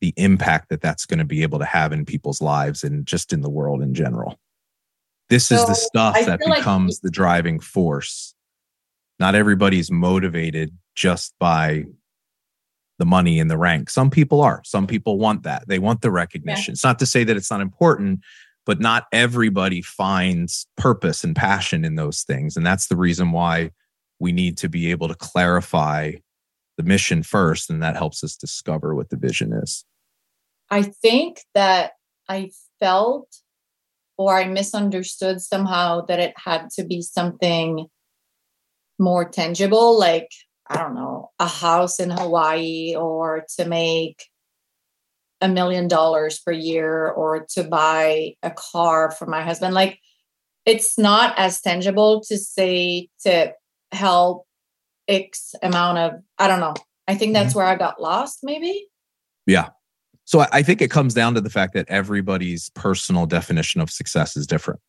the 0.00 0.14
impact 0.16 0.68
that 0.70 0.80
that's 0.80 1.06
going 1.06 1.18
to 1.18 1.24
be 1.24 1.42
able 1.42 1.58
to 1.58 1.64
have 1.64 1.92
in 1.92 2.04
people's 2.04 2.40
lives 2.40 2.84
and 2.84 3.06
just 3.06 3.32
in 3.32 3.40
the 3.40 3.50
world 3.50 3.82
in 3.82 3.94
general. 3.94 4.38
This 5.28 5.50
is 5.50 5.64
the 5.66 5.74
stuff 5.74 6.16
I 6.16 6.24
that 6.24 6.40
feel 6.40 6.50
like- 6.50 6.58
becomes 6.58 7.00
the 7.00 7.10
driving 7.10 7.58
force. 7.60 8.34
Not 9.18 9.34
everybody's 9.34 9.90
motivated 9.90 10.76
just 10.94 11.34
by 11.38 11.84
the 13.02 13.06
money 13.06 13.40
and 13.40 13.50
the 13.50 13.58
rank. 13.58 13.90
Some 13.90 14.10
people 14.10 14.40
are. 14.40 14.62
Some 14.64 14.86
people 14.86 15.18
want 15.18 15.42
that. 15.42 15.66
They 15.66 15.80
want 15.80 16.02
the 16.02 16.12
recognition. 16.12 16.70
It's 16.70 16.84
not 16.84 17.00
to 17.00 17.06
say 17.06 17.24
that 17.24 17.36
it's 17.36 17.50
not 17.50 17.60
important, 17.60 18.20
but 18.64 18.78
not 18.78 19.06
everybody 19.10 19.82
finds 19.82 20.68
purpose 20.76 21.24
and 21.24 21.34
passion 21.34 21.84
in 21.84 21.96
those 21.96 22.22
things. 22.22 22.56
And 22.56 22.64
that's 22.64 22.86
the 22.86 22.94
reason 22.94 23.32
why 23.32 23.72
we 24.20 24.30
need 24.30 24.56
to 24.58 24.68
be 24.68 24.92
able 24.92 25.08
to 25.08 25.16
clarify 25.16 26.12
the 26.76 26.84
mission 26.84 27.24
first. 27.24 27.70
And 27.70 27.82
that 27.82 27.96
helps 27.96 28.22
us 28.22 28.36
discover 28.36 28.94
what 28.94 29.10
the 29.10 29.16
vision 29.16 29.52
is. 29.52 29.84
I 30.70 30.82
think 30.82 31.40
that 31.54 31.94
I 32.28 32.52
felt 32.78 33.34
or 34.16 34.36
I 34.36 34.44
misunderstood 34.44 35.40
somehow 35.40 36.02
that 36.06 36.20
it 36.20 36.34
had 36.36 36.70
to 36.76 36.84
be 36.84 37.02
something 37.02 37.88
more 39.00 39.28
tangible, 39.28 39.98
like, 39.98 40.28
I 40.66 40.76
don't 40.76 40.94
know, 40.94 41.30
a 41.38 41.46
house 41.46 42.00
in 42.00 42.10
Hawaii 42.10 42.94
or 42.96 43.44
to 43.56 43.64
make 43.64 44.24
a 45.40 45.48
million 45.48 45.88
dollars 45.88 46.38
per 46.38 46.52
year 46.52 47.08
or 47.08 47.46
to 47.50 47.64
buy 47.64 48.36
a 48.42 48.50
car 48.50 49.10
for 49.10 49.26
my 49.26 49.42
husband. 49.42 49.74
Like, 49.74 49.98
it's 50.64 50.96
not 50.96 51.36
as 51.36 51.60
tangible 51.60 52.20
to 52.28 52.38
say 52.38 53.08
to 53.24 53.52
help 53.90 54.46
X 55.08 55.54
amount 55.62 55.98
of, 55.98 56.12
I 56.38 56.46
don't 56.46 56.60
know. 56.60 56.74
I 57.08 57.16
think 57.16 57.34
Mm-hmm. 57.34 57.42
that's 57.42 57.54
where 57.54 57.66
I 57.66 57.74
got 57.74 58.00
lost, 58.00 58.38
maybe. 58.44 58.86
Yeah. 59.46 59.70
So 60.24 60.46
I 60.52 60.62
think 60.62 60.80
it 60.80 60.90
comes 60.90 61.14
down 61.14 61.34
to 61.34 61.40
the 61.40 61.50
fact 61.50 61.74
that 61.74 61.88
everybody's 61.88 62.70
personal 62.70 63.26
definition 63.26 63.80
of 63.80 63.90
success 63.90 64.36
is 64.36 64.46
different. 64.46 64.80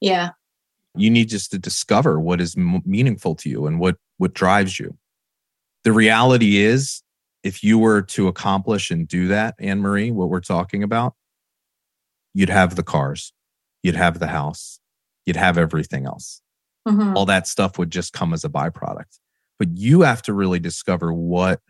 Yeah. 0.00 0.30
You 0.96 1.10
need 1.10 1.28
just 1.28 1.50
to 1.52 1.58
discover 1.58 2.18
what 2.18 2.40
is 2.40 2.56
m- 2.56 2.82
meaningful 2.84 3.34
to 3.36 3.48
you 3.48 3.66
and 3.66 3.78
what 3.78 3.96
what 4.18 4.34
drives 4.34 4.78
you. 4.78 4.96
The 5.84 5.92
reality 5.92 6.58
is, 6.58 7.02
if 7.42 7.64
you 7.64 7.78
were 7.78 8.02
to 8.02 8.28
accomplish 8.28 8.90
and 8.90 9.08
do 9.08 9.28
that, 9.28 9.54
Anne 9.58 9.80
Marie, 9.80 10.10
what 10.10 10.28
we're 10.28 10.40
talking 10.40 10.82
about, 10.82 11.14
you'd 12.34 12.50
have 12.50 12.76
the 12.76 12.82
cars, 12.82 13.32
you'd 13.82 13.96
have 13.96 14.18
the 14.18 14.26
house, 14.26 14.78
you'd 15.24 15.36
have 15.36 15.56
everything 15.56 16.04
else. 16.06 16.42
Mhm. 16.86 17.14
All 17.16 17.24
that 17.26 17.46
stuff 17.46 17.78
would 17.78 17.90
just 17.90 18.12
come 18.12 18.34
as 18.34 18.44
a 18.44 18.48
byproduct. 18.48 19.18
But 19.58 19.76
you 19.76 20.02
have 20.02 20.22
to 20.22 20.34
really 20.34 20.58
discover 20.58 21.12
what 21.12 21.60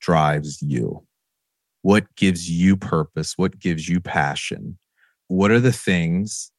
drives 0.00 0.62
you, 0.62 1.06
what 1.82 2.14
gives 2.16 2.50
you 2.50 2.76
purpose, 2.76 3.36
what 3.36 3.58
gives 3.58 3.88
you 3.88 4.00
passion. 4.00 4.78
What 5.28 5.50
are 5.50 5.60
the 5.60 5.72
things 5.72 6.50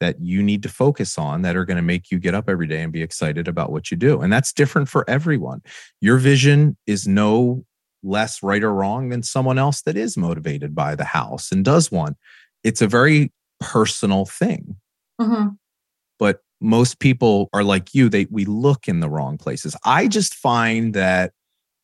that 0.00 0.16
you 0.20 0.42
need 0.42 0.62
to 0.64 0.68
focus 0.68 1.18
on 1.18 1.42
that 1.42 1.56
are 1.56 1.64
going 1.64 1.76
to 1.76 1.82
make 1.82 2.10
you 2.10 2.18
get 2.18 2.34
up 2.34 2.48
every 2.48 2.66
day 2.66 2.82
and 2.82 2.92
be 2.92 3.02
excited 3.02 3.46
about 3.48 3.70
what 3.70 3.90
you 3.90 3.96
do? 3.96 4.20
And 4.20 4.32
that's 4.32 4.52
different 4.52 4.88
for 4.88 5.08
everyone. 5.08 5.62
Your 6.00 6.16
vision 6.18 6.76
is 6.86 7.06
no 7.06 7.64
less 8.02 8.42
right 8.42 8.62
or 8.62 8.72
wrong 8.74 9.10
than 9.10 9.22
someone 9.22 9.58
else 9.58 9.82
that 9.82 9.96
is 9.96 10.16
motivated 10.16 10.74
by 10.74 10.94
the 10.94 11.04
house 11.04 11.52
and 11.52 11.64
does 11.64 11.92
one. 11.92 12.16
It's 12.64 12.80
a 12.82 12.86
very 12.86 13.30
personal 13.60 14.24
thing 14.24 14.76
Mhm. 15.20 15.56
but 16.18 16.40
most 16.62 16.98
people 16.98 17.50
are 17.52 17.62
like 17.62 17.94
you 17.94 18.08
they 18.08 18.26
we 18.30 18.46
look 18.46 18.88
in 18.88 19.00
the 19.00 19.10
wrong 19.10 19.36
places 19.36 19.76
i 19.84 20.08
just 20.08 20.34
find 20.34 20.94
that 20.94 21.32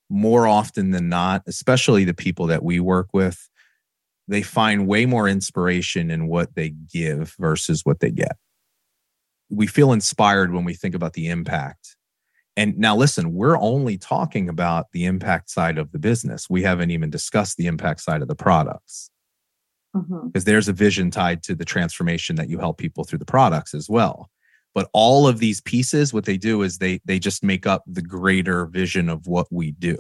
more 0.08 0.46
often 0.46 0.90
than 0.92 1.08
not 1.10 1.42
especially 1.46 2.04
the 2.04 2.14
people 2.14 2.46
that 2.46 2.62
we 2.62 2.80
work 2.80 3.08
with 3.12 3.48
they 4.28 4.42
find 4.42 4.86
way 4.86 5.06
more 5.06 5.28
inspiration 5.28 6.10
in 6.10 6.26
what 6.26 6.54
they 6.54 6.70
give 6.70 7.34
versus 7.38 7.82
what 7.84 8.00
they 8.00 8.10
get. 8.10 8.36
We 9.48 9.66
feel 9.66 9.92
inspired 9.92 10.52
when 10.52 10.64
we 10.64 10.74
think 10.74 10.94
about 10.94 11.12
the 11.12 11.28
impact. 11.28 11.96
And 12.56 12.78
now 12.78 12.96
listen 12.96 13.34
we're 13.34 13.58
only 13.58 13.98
talking 13.98 14.48
about 14.48 14.86
the 14.92 15.04
impact 15.04 15.50
side 15.50 15.78
of 15.78 15.92
the 15.92 15.98
business. 15.98 16.48
We 16.50 16.62
haven't 16.62 16.90
even 16.90 17.10
discussed 17.10 17.56
the 17.56 17.66
impact 17.66 18.00
side 18.00 18.22
of 18.22 18.28
the 18.28 18.34
products. 18.34 19.10
Mm-hmm. 19.94 20.28
Because 20.28 20.44
there's 20.44 20.68
a 20.68 20.72
vision 20.72 21.10
tied 21.10 21.42
to 21.44 21.54
the 21.54 21.64
transformation 21.64 22.36
that 22.36 22.50
you 22.50 22.58
help 22.58 22.78
people 22.78 23.04
through 23.04 23.20
the 23.20 23.24
products 23.24 23.74
as 23.74 23.88
well. 23.88 24.30
But 24.74 24.90
all 24.92 25.26
of 25.26 25.38
these 25.38 25.60
pieces 25.62 26.12
what 26.12 26.24
they 26.24 26.36
do 26.36 26.62
is 26.62 26.78
they 26.78 27.00
they 27.04 27.18
just 27.18 27.44
make 27.44 27.66
up 27.66 27.84
the 27.86 28.02
greater 28.02 28.66
vision 28.66 29.08
of 29.08 29.26
what 29.26 29.46
we 29.50 29.70
do. 29.70 29.96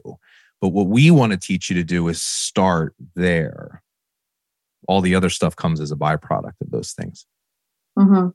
But 0.60 0.68
what 0.70 0.88
we 0.88 1.10
want 1.10 1.32
to 1.32 1.38
teach 1.38 1.70
you 1.70 1.76
to 1.76 1.84
do 1.84 2.08
is 2.08 2.22
start 2.22 2.94
there 3.14 3.82
all 4.88 5.00
the 5.00 5.14
other 5.14 5.30
stuff 5.30 5.56
comes 5.56 5.80
as 5.80 5.90
a 5.92 5.96
byproduct 5.96 6.60
of 6.60 6.70
those 6.70 6.92
things 6.92 7.26
Mhm. 7.98 8.34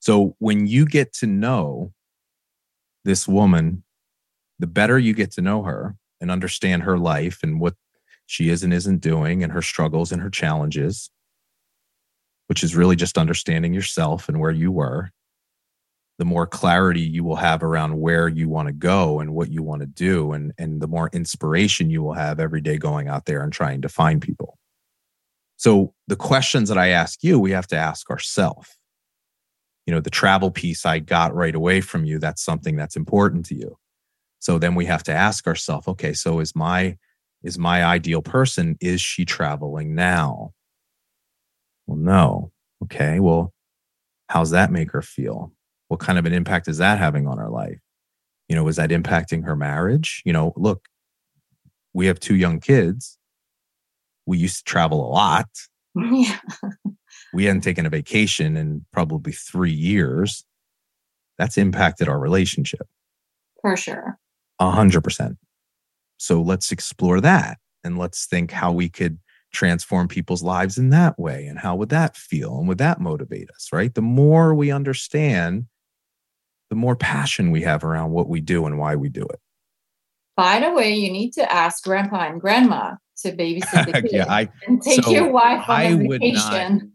so 0.00 0.36
when 0.38 0.66
you 0.66 0.86
get 0.86 1.12
to 1.14 1.26
know 1.26 1.92
this 3.04 3.28
woman 3.28 3.84
the 4.58 4.66
better 4.66 4.98
you 4.98 5.14
get 5.14 5.30
to 5.32 5.42
know 5.42 5.62
her 5.64 5.96
and 6.20 6.30
understand 6.30 6.84
her 6.84 6.98
life 6.98 7.42
and 7.42 7.60
what 7.60 7.74
she 8.26 8.48
is 8.48 8.62
and 8.62 8.72
isn't 8.72 9.00
doing 9.00 9.42
and 9.42 9.52
her 9.52 9.62
struggles 9.62 10.12
and 10.12 10.22
her 10.22 10.30
challenges, 10.30 11.10
which 12.46 12.62
is 12.62 12.76
really 12.76 12.96
just 12.96 13.18
understanding 13.18 13.74
yourself 13.74 14.28
and 14.28 14.40
where 14.40 14.50
you 14.50 14.70
were, 14.72 15.10
the 16.18 16.24
more 16.24 16.46
clarity 16.46 17.00
you 17.00 17.24
will 17.24 17.36
have 17.36 17.62
around 17.62 18.00
where 18.00 18.28
you 18.28 18.48
want 18.48 18.68
to 18.68 18.72
go 18.72 19.20
and 19.20 19.34
what 19.34 19.50
you 19.50 19.62
want 19.62 19.80
to 19.80 19.86
do. 19.86 20.32
And, 20.32 20.52
and 20.56 20.80
the 20.80 20.86
more 20.86 21.10
inspiration 21.12 21.90
you 21.90 22.02
will 22.02 22.14
have 22.14 22.38
every 22.38 22.60
day 22.60 22.78
going 22.78 23.08
out 23.08 23.26
there 23.26 23.42
and 23.42 23.52
trying 23.52 23.82
to 23.82 23.88
find 23.88 24.22
people. 24.22 24.56
So 25.56 25.94
the 26.08 26.16
questions 26.16 26.68
that 26.68 26.78
I 26.78 26.88
ask 26.88 27.22
you, 27.22 27.38
we 27.38 27.52
have 27.52 27.66
to 27.68 27.76
ask 27.76 28.10
ourselves. 28.10 28.76
You 29.86 29.94
know, 29.94 30.00
the 30.00 30.10
travel 30.10 30.50
piece 30.50 30.86
I 30.86 30.98
got 30.98 31.34
right 31.34 31.54
away 31.54 31.80
from 31.80 32.04
you, 32.04 32.18
that's 32.18 32.42
something 32.42 32.76
that's 32.76 32.96
important 32.96 33.46
to 33.46 33.54
you. 33.54 33.76
So 34.38 34.58
then 34.58 34.74
we 34.74 34.84
have 34.86 35.02
to 35.04 35.12
ask 35.12 35.46
ourselves, 35.46 35.88
okay, 35.88 36.12
so 36.12 36.40
is 36.40 36.54
my 36.54 36.98
is 37.42 37.58
my 37.58 37.84
ideal 37.84 38.22
person 38.22 38.76
is 38.80 39.00
she 39.00 39.24
traveling 39.24 39.94
now? 39.94 40.52
Well 41.86 41.96
no. 41.96 42.52
Okay 42.82 43.20
well 43.20 43.52
how's 44.28 44.50
that 44.50 44.70
make 44.70 44.90
her 44.90 45.02
feel? 45.02 45.52
What 45.88 46.00
kind 46.00 46.18
of 46.18 46.26
an 46.26 46.32
impact 46.32 46.68
is 46.68 46.78
that 46.78 46.98
having 46.98 47.26
on 47.26 47.38
her 47.38 47.48
life? 47.48 47.78
You 48.48 48.56
know 48.56 48.68
is 48.68 48.76
that 48.76 48.90
impacting 48.90 49.44
her 49.44 49.56
marriage? 49.56 50.22
You 50.26 50.32
know 50.34 50.52
look 50.56 50.88
we 51.94 52.06
have 52.06 52.20
two 52.20 52.34
young 52.36 52.60
kids 52.60 53.18
we 54.26 54.38
used 54.38 54.58
to 54.58 54.64
travel 54.64 55.06
a 55.06 55.10
lot 55.10 55.46
Yeah. 55.96 56.38
we 57.32 57.44
hadn't 57.44 57.62
taken 57.62 57.86
a 57.86 57.90
vacation 57.90 58.56
in 58.56 58.84
probably 58.92 59.32
three 59.32 59.72
years 59.72 60.44
that's 61.38 61.58
impacted 61.58 62.08
our 62.08 62.18
relationship 62.18 62.86
For 63.60 63.76
sure. 63.76 64.18
A 64.60 64.70
hundred 64.70 65.02
percent. 65.02 65.36
So 66.16 66.40
let's 66.40 66.70
explore 66.72 67.20
that 67.20 67.58
and 67.82 67.98
let's 67.98 68.26
think 68.26 68.50
how 68.50 68.72
we 68.72 68.88
could 68.88 69.18
transform 69.52 70.08
people's 70.08 70.42
lives 70.42 70.78
in 70.78 70.90
that 70.90 71.18
way 71.18 71.46
and 71.46 71.58
how 71.58 71.76
would 71.76 71.88
that 71.90 72.16
feel 72.16 72.58
and 72.58 72.66
would 72.68 72.78
that 72.78 73.00
motivate 73.00 73.50
us, 73.50 73.68
right? 73.72 73.94
The 73.94 74.02
more 74.02 74.54
we 74.54 74.70
understand, 74.70 75.66
the 76.70 76.76
more 76.76 76.96
passion 76.96 77.50
we 77.50 77.62
have 77.62 77.84
around 77.84 78.10
what 78.12 78.28
we 78.28 78.40
do 78.40 78.64
and 78.66 78.78
why 78.78 78.96
we 78.96 79.08
do 79.08 79.22
it. 79.22 79.40
By 80.36 80.60
the 80.60 80.72
way, 80.72 80.92
you 80.92 81.10
need 81.12 81.32
to 81.34 81.52
ask 81.52 81.84
grandpa 81.84 82.26
and 82.28 82.40
grandma 82.40 82.94
to 83.24 83.32
babysit 83.32 83.86
the 83.86 83.92
kids 84.02 84.12
yeah, 84.12 84.26
I 84.32 84.48
and 84.66 84.80
take 84.80 85.02
so 85.04 85.10
your 85.10 85.30
wife 85.30 85.68
on 85.68 85.76
I 85.80 85.82
a 85.84 85.96
would 85.96 86.22
not- 86.22 86.52
vacation. 86.52 86.92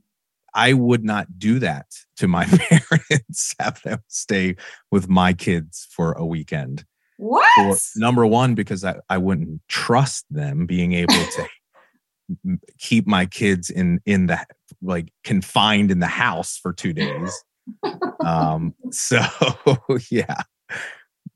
I 0.56 0.74
would 0.74 1.04
not 1.04 1.38
do 1.38 1.60
that 1.60 1.86
to 2.18 2.28
my 2.28 2.46
parents, 2.70 3.54
have 3.60 3.82
them 3.84 4.00
stay 4.08 4.56
with 4.92 5.08
my 5.08 5.34
kids 5.34 5.88
for 5.92 6.14
a 6.14 6.26
weekend. 6.26 6.86
What? 7.18 7.48
for 7.56 8.00
number 8.00 8.26
one 8.26 8.56
because 8.56 8.86
I, 8.86 8.96
I 9.10 9.18
wouldn't 9.18 9.62
trust 9.68 10.26
them 10.32 10.66
being 10.66 10.94
able 10.94 11.14
to 11.14 11.48
keep 12.80 13.06
my 13.06 13.26
kids 13.26 13.70
in 13.70 14.00
in 14.06 14.28
the 14.28 14.40
like 14.82 15.12
confined 15.26 15.92
in 15.92 16.00
the 16.00 16.08
house 16.08 16.58
for 16.58 16.72
two 16.72 16.94
days 16.94 17.44
um 18.24 18.74
so 18.92 19.20
yeah 20.10 20.44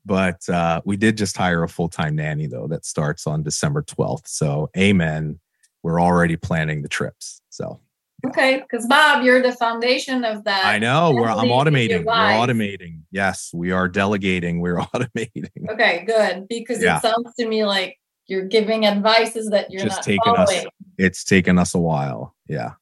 but 0.06 0.46
uh 0.48 0.80
we 0.84 0.96
did 0.96 1.16
just 1.16 1.36
hire 1.36 1.62
a 1.62 1.68
full-time 1.68 2.14
nanny 2.16 2.46
though 2.46 2.66
that 2.66 2.84
starts 2.84 3.26
on 3.26 3.42
december 3.42 3.82
12th 3.82 4.26
so 4.26 4.68
amen 4.76 5.38
we're 5.82 6.00
already 6.00 6.36
planning 6.36 6.82
the 6.82 6.88
trips 6.88 7.40
so 7.50 7.80
Okay, 8.26 8.62
because 8.62 8.86
Bob, 8.86 9.22
you're 9.22 9.42
the 9.42 9.52
foundation 9.52 10.24
of 10.24 10.44
that. 10.44 10.64
i 10.64 10.78
know 10.78 11.12
we're 11.12 11.28
i'm 11.28 11.46
definitely 11.46 11.88
with 11.88 11.90
your 11.90 12.00
automating 12.00 12.06
we're 12.06 12.46
automating 12.46 13.00
yes 13.10 13.50
we 13.52 13.70
are 13.70 13.86
delegating 13.88 14.60
we're 14.60 14.76
automating 14.94 15.68
Okay, 15.70 16.04
good. 16.06 16.46
Because 16.48 16.82
Yeah. 16.82 16.96
it 16.96 17.02
sounds 17.02 17.34
to 17.38 17.46
me 17.46 17.64
like 17.66 17.98
you're 18.26 18.46
giving 18.46 18.86
advices 18.86 19.50
that 19.50 19.70
you're 19.70 19.82
Just 19.82 19.96
not 19.98 20.04
taking 20.04 20.34
us- 20.36 20.50
following. 20.50 20.66
it's 20.96 21.22
taken 21.24 21.58
us 21.58 21.74
a 21.74 21.78
while 21.78 22.34
yeah 22.48 22.72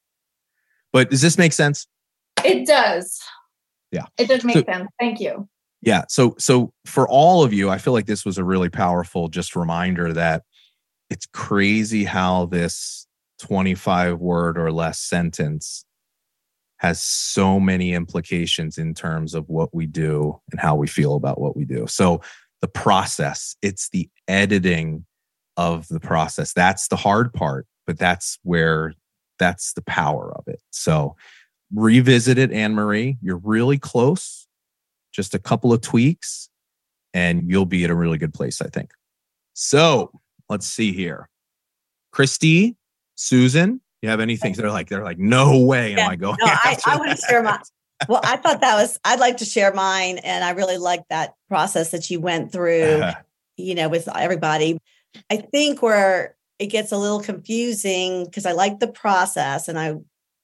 but 0.93 1.11
does 1.11 1.23
this 1.23 1.37
make 1.39 1.53
sense 1.53 1.89
It 2.45 2.65
does. 2.67 3.21
Yeah. 3.91 4.07
It 4.19 4.29
does 4.29 4.45
make 4.45 4.57
So- 4.59 4.65
sense. 4.65 4.89
Thank 5.01 5.19
you. 5.21 5.49
Yeah. 5.83 6.05
So 6.09 6.37
so 6.39 6.73
for 6.87 7.09
all 7.09 7.43
of 7.43 7.53
you, 7.53 7.69
I 7.69 7.79
feel 7.79 7.93
like 7.93 8.07
this 8.07 8.25
was 8.25 8.39
a 8.39 8.45
really 8.45 8.69
powerful 8.71 9.29
just 9.29 9.57
reminder 9.57 10.13
that 10.13 10.45
it's 11.11 11.27
crazy 11.27 12.05
how 12.05 12.47
this 12.47 13.07
25 13.41 14.19
word 14.21 14.57
or 14.57 14.73
less 14.73 15.01
sentence 15.01 15.85
has 16.79 17.03
so 17.03 17.61
many 17.61 17.93
implications 17.93 18.79
in 18.79 18.95
terms 18.95 19.35
of 19.35 19.49
what 19.49 19.75
we 19.75 19.87
do 19.87 20.41
and 20.51 20.61
how 20.61 20.75
we 20.75 20.87
feel 20.87 21.15
about 21.15 21.41
what 21.41 21.57
we 21.57 21.65
do. 21.65 21.87
So 21.87 22.21
the 22.61 22.69
process, 22.69 23.57
it's 23.63 23.89
the 23.91 24.09
editing 24.27 25.05
of 25.57 25.87
the 25.89 26.01
process. 26.01 26.53
That's 26.53 26.89
the 26.89 26.97
hard 26.97 27.33
part, 27.33 27.67
but 27.87 27.99
that's 27.99 28.39
where 28.43 28.95
that's 29.39 29.73
the 29.75 29.83
power 29.83 30.33
of 30.37 30.45
it. 30.47 30.61
So 30.71 31.17
revisit 31.75 32.39
it, 32.39 32.53
Anne 32.53 32.75
Marie. 32.75 33.19
You're 33.21 33.41
really 33.45 33.79
close 33.79 34.42
just 35.13 35.35
a 35.35 35.39
couple 35.39 35.73
of 35.73 35.81
tweaks 35.81 36.49
and 37.15 37.51
you'll 37.51 37.67
be 37.67 37.85
at 37.85 37.91
a 37.91 37.95
really 37.95 38.19
good 38.19 38.35
place, 38.35 38.61
I 38.61 38.69
think. 38.69 38.93
So 39.55 40.11
let's 40.49 40.67
see 40.67 40.93
here. 40.93 41.29
Christy, 42.11 42.77
Susan, 43.15 43.81
you 44.01 44.09
have 44.09 44.21
anything? 44.21 44.55
They're 44.55 44.71
like, 44.71 44.89
they're 44.89 45.05
like, 45.05 45.19
no 45.19 45.59
way 45.59 45.95
am 45.95 46.11
I 46.11 46.17
going. 46.17 46.37
no, 46.41 46.47
I- 46.49 46.79
I 46.87 46.97
wanna 46.97 47.11
that." 47.11 47.21
share 47.29 47.43
my- 47.43 47.61
Well, 48.09 48.21
I 48.25 48.37
thought 48.37 48.61
that 48.63 48.75
was, 48.75 48.99
I'd 49.05 49.21
like 49.21 49.37
to 49.37 49.45
share 49.45 49.73
mine. 49.73 50.19
And 50.19 50.43
I 50.43 50.51
really 50.51 50.79
like 50.79 51.03
that 51.09 51.35
process 51.49 51.93
that 51.93 52.11
you 52.11 52.19
went 52.19 52.51
through, 52.51 52.83
uh-huh. 52.83 53.21
you 53.57 53.77
know, 53.77 53.89
with 53.89 54.09
everybody. 54.09 54.79
I 55.31 55.37
think 55.37 55.83
where 55.83 56.35
it 56.59 56.67
gets 56.67 56.91
a 56.91 56.97
little 56.97 57.21
confusing 57.21 58.25
because 58.25 58.45
I 58.45 58.53
like 58.53 58.81
the 58.81 58.89
process 58.89 59.69
and 59.69 59.79
I 59.79 59.95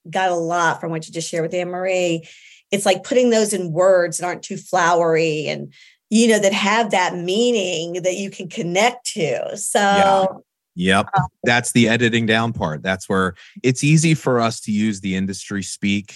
got 0.09 0.31
a 0.31 0.37
lot 0.37 0.81
from 0.81 0.91
what 0.91 1.07
you 1.07 1.13
just 1.13 1.29
shared 1.29 1.43
with 1.43 1.55
Anne 1.55 1.71
Marie. 1.71 2.29
It's 2.71 2.87
like 2.87 3.05
putting 3.05 3.31
those 3.31 3.53
in 3.53 3.73
words 3.73 4.19
that 4.19 4.27
aren't 4.27 4.43
too 4.43 4.57
flowery 4.57 5.47
and 5.47 5.73
you 6.11 6.29
know, 6.29 6.39
that 6.39 6.53
have 6.53 6.91
that 6.91 7.17
meaning 7.17 8.03
that 8.03 8.17
you 8.17 8.31
can 8.31 8.49
connect 8.49 9.07
to. 9.13 9.57
So, 9.57 9.79
yeah. 9.79 10.27
Yep. 10.75 11.09
Um, 11.19 11.27
That's 11.43 11.73
the 11.73 11.89
editing 11.89 12.25
down 12.25 12.53
part. 12.53 12.83
That's 12.83 13.09
where 13.09 13.35
it's 13.63 13.83
easy 13.83 14.15
for 14.15 14.41
us 14.41 14.61
to 14.61 14.73
use 14.73 15.01
the 15.01 15.17
industry 15.17 15.63
speak, 15.63 16.15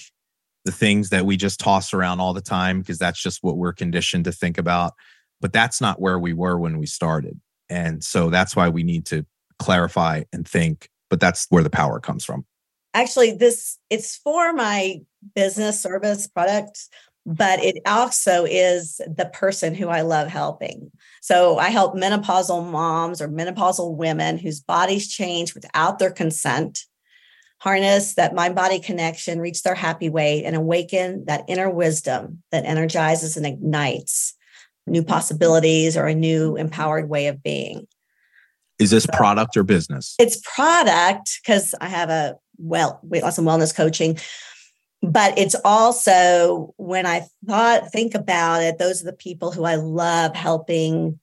the 0.65 0.73
things 0.73 1.11
that 1.11 1.27
we 1.27 1.37
just 1.37 1.59
toss 1.59 1.93
around 1.93 2.21
all 2.21 2.33
the 2.33 2.41
time, 2.41 2.79
because 2.81 2.99
that's 2.99 3.21
just 3.21 3.43
what 3.43 3.57
we're 3.57 3.73
conditioned 3.73 4.25
to 4.27 4.33
think 4.33 4.59
about. 4.59 4.93
But 5.41 5.53
that's 5.53 5.81
not 5.81 6.01
where 6.01 6.19
we 6.19 6.33
were 6.33 6.57
when 6.59 6.79
we 6.79 6.87
started. 6.87 7.41
And 7.69 8.05
so 8.05 8.31
that's 8.31 8.55
why 8.55 8.69
we 8.69 8.85
need 8.85 9.05
to 9.07 9.27
clarify 9.59 10.23
and 10.33 10.47
think, 10.47 10.89
but 11.11 11.19
that's 11.19 11.47
where 11.51 11.65
the 11.65 11.71
power 11.71 11.99
comes 11.99 12.25
from. 12.25 12.47
Actually, 12.95 13.33
this 13.33 13.79
it's 13.91 14.17
for 14.17 14.53
my 14.53 15.01
business 15.35 15.81
service 15.81 16.27
product 16.27 16.89
but 17.25 17.63
it 17.63 17.79
also 17.87 18.45
is 18.45 19.01
the 19.07 19.31
person 19.33 19.75
who 19.75 19.89
I 19.89 20.01
love 20.01 20.29
helping. 20.29 20.91
So 21.21 21.59
I 21.59 21.69
help 21.69 21.95
menopausal 21.95 22.69
moms 22.69 23.21
or 23.21 23.29
menopausal 23.29 23.97
women 23.97 24.39
whose 24.39 24.61
bodies 24.61 25.09
change 25.09 25.55
without 25.55 25.99
their 25.99 26.11
consent, 26.11 26.81
harness 27.59 28.15
that 28.15 28.35
mind 28.35 28.57
body 28.57 28.81
connection, 28.81 29.39
reach 29.39 29.63
their 29.63 29.77
happy 29.77 30.09
weight, 30.09 30.45
and 30.45 30.57
awaken 30.57 31.25
that 31.27 31.45
inner 31.47 31.71
wisdom 31.71 32.43
that 32.51 32.65
energizes 32.65 33.37
and 33.37 33.47
ignites 33.47 34.35
new 34.89 35.05
possibilities 35.05 35.97
or 35.97 36.07
a 36.07 36.15
new 36.15 36.57
empowered 36.57 37.09
way 37.09 37.29
of 37.29 37.41
being. 37.41 37.87
Is 38.81 38.91
this 38.91 39.07
product 39.07 39.57
or 39.57 39.63
business? 39.63 40.17
It's 40.19 40.41
product 40.41 41.39
because 41.41 41.73
I 41.81 41.87
have 41.87 42.11
a 42.11 42.35
well 42.59 43.01
weight 43.03 43.23
loss 43.23 43.39
and 43.39 43.47
wellness 43.47 43.75
coaching 43.75 44.19
but 45.03 45.37
it's 45.37 45.57
also 45.65 46.75
when 46.77 47.07
I 47.07 47.27
thought, 47.47 47.91
think 47.91 48.15
about 48.15 48.63
it, 48.63 48.79
those 48.79 49.03
are 49.03 49.07
the 49.07 49.13
people 49.13 49.51
who 49.51 49.65
I 49.65 49.75
love 49.75 50.37
helping, 50.37 51.19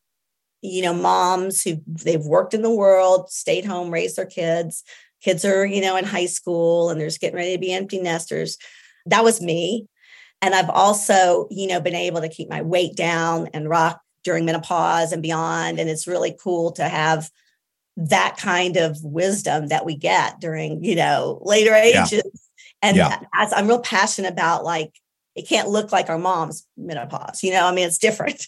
you 0.62 0.82
know, 0.82 0.94
moms 0.94 1.64
who 1.64 1.82
they've 1.88 2.26
worked 2.26 2.54
in 2.54 2.62
the 2.62 2.76
world, 2.76 3.32
stayed 3.32 3.64
home, 3.64 3.90
raised 3.90 4.18
their 4.18 4.26
kids. 4.26 4.84
Kids 5.22 5.46
are, 5.46 5.66
you 5.66 5.82
know, 5.82 5.96
in 5.96 6.04
high 6.04 6.26
school 6.26 6.90
and 6.90 7.00
they're 7.00 7.08
just 7.08 7.22
getting 7.22 7.38
ready 7.38 7.54
to 7.54 7.60
be 7.60 7.72
empty 7.72 8.02
nesters. 8.02 8.58
That 9.06 9.24
was 9.24 9.42
me. 9.42 9.88
And 10.42 10.54
I've 10.54 10.70
also, 10.70 11.48
you 11.50 11.68
know, 11.68 11.80
been 11.80 11.96
able 11.96 12.22
to 12.22 12.30
keep 12.30 12.50
my 12.50 12.62
weight 12.62 12.98
down 12.98 13.48
and 13.54 13.70
rock 13.70 14.02
during 14.26 14.44
menopause 14.44 15.14
and 15.14 15.22
beyond. 15.22 15.80
And 15.80 15.90
it's 15.90 16.08
really 16.08 16.36
cool 16.42 16.74
to 16.74 16.84
have 16.84 17.30
that 18.08 18.38
kind 18.38 18.78
of 18.78 18.97
wisdom 19.04 19.68
that 19.68 19.86
we 19.86 19.95
get 19.95 20.39
during, 20.39 20.84
you 20.84 20.95
know, 20.95 21.39
later 21.43 21.74
ages. 21.74 22.14
Yeah 22.14 22.22
and 22.82 22.97
yeah. 22.97 23.20
as 23.34 23.54
I'm 23.54 23.68
real 23.68 23.80
passionate 23.80 24.32
about 24.32 24.64
like 24.64 24.93
it 25.36 25.47
can't 25.47 25.70
look 25.70 25.91
like 25.91 26.10
our 26.10 26.18
mom's 26.18 26.68
menopause. 26.78 27.43
You 27.43 27.52
know, 27.52 27.66
I 27.66 27.72
mean, 27.72 27.88
it's 27.88 27.97
different. 27.97 28.45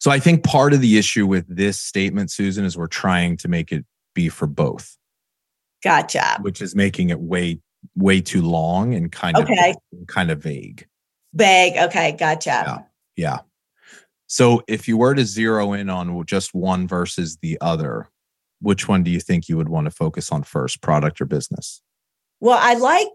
So 0.00 0.10
I 0.10 0.18
think 0.18 0.44
part 0.44 0.74
of 0.74 0.80
the 0.80 0.98
issue 0.98 1.26
with 1.26 1.46
this 1.48 1.80
statement, 1.80 2.30
Susan, 2.30 2.64
is 2.64 2.76
we're 2.76 2.88
trying 2.88 3.36
to 3.38 3.48
make 3.48 3.72
it 3.72 3.86
be 4.14 4.28
for 4.28 4.46
both. 4.46 4.96
Gotcha. 5.82 6.38
Which 6.40 6.60
is 6.60 6.74
making 6.74 7.10
it 7.10 7.20
way, 7.20 7.60
way 7.94 8.20
too 8.20 8.42
long 8.42 8.94
and 8.94 9.10
kind 9.10 9.36
okay. 9.36 9.70
of 9.70 10.06
kind 10.06 10.30
of 10.30 10.42
vague. 10.42 10.86
Vague. 11.32 11.76
Okay. 11.76 12.12
Gotcha. 12.12 12.50
Yeah. 12.50 12.78
Yeah. 13.16 13.38
So 14.26 14.62
if 14.66 14.88
you 14.88 14.96
were 14.96 15.14
to 15.14 15.24
zero 15.24 15.72
in 15.72 15.88
on 15.88 16.24
just 16.26 16.54
one 16.54 16.88
versus 16.88 17.38
the 17.40 17.56
other, 17.60 18.10
which 18.64 18.88
one 18.88 19.02
do 19.02 19.10
you 19.10 19.20
think 19.20 19.48
you 19.48 19.56
would 19.56 19.68
want 19.68 19.84
to 19.84 19.90
focus 19.90 20.32
on 20.32 20.42
first, 20.42 20.80
product 20.80 21.20
or 21.20 21.26
business? 21.26 21.82
Well, 22.40 22.58
I 22.60 22.74
like 22.74 23.08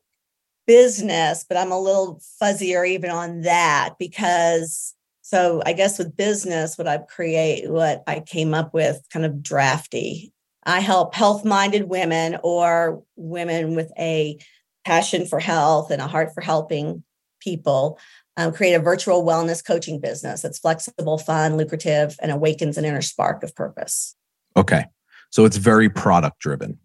business, 0.68 1.46
but 1.48 1.58
I'm 1.58 1.72
a 1.72 1.80
little 1.80 2.22
fuzzier 2.42 2.88
even 2.88 3.10
on 3.10 3.42
that 3.42 3.96
because 4.00 4.94
so 5.22 5.62
I 5.66 5.74
guess 5.74 6.00
with 6.00 6.16
business, 6.16 6.78
what 6.78 6.88
I 6.88 6.98
create, 6.98 7.70
what 7.70 8.04
I 8.08 8.20
came 8.20 8.54
up 8.54 8.74
with 8.74 9.02
kind 9.12 9.26
of 9.26 9.44
drafty. 9.44 10.34
I 10.64 10.80
help 10.80 11.14
health 11.14 11.46
minded 11.46 11.84
women 11.84 12.38
or 12.44 13.04
women 13.16 13.76
with 13.76 13.92
a 13.98 14.40
passion 14.86 15.26
for 15.26 15.40
health 15.40 15.92
and 15.92 16.02
a 16.02 16.08
heart 16.08 16.34
for 16.34 16.42
helping 16.42 17.04
people 17.40 18.00
um, 18.38 18.54
create 18.54 18.74
a 18.74 18.80
virtual 18.80 19.24
wellness 19.24 19.64
coaching 19.64 20.00
business 20.00 20.42
that's 20.42 20.60
flexible, 20.60 21.18
fun, 21.18 21.58
lucrative, 21.58 22.16
and 22.22 22.32
awakens 22.32 22.78
an 22.78 22.86
inner 22.86 23.02
spark 23.02 23.44
of 23.44 23.56
purpose. 23.56 24.16
Okay. 24.58 24.86
So 25.30 25.46
it's 25.46 25.58
very 25.58 25.90
product 25.90 26.40
driven. 26.40 26.80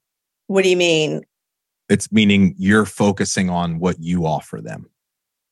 What 0.47 0.65
do 0.65 0.71
you 0.71 0.77
mean? 0.77 1.23
It's 1.89 2.11
meaning 2.13 2.55
you're 2.59 2.87
focusing 2.87 3.51
on 3.51 3.79
what 3.79 3.97
you 4.01 4.27
offer 4.27 4.61
them, 4.61 4.87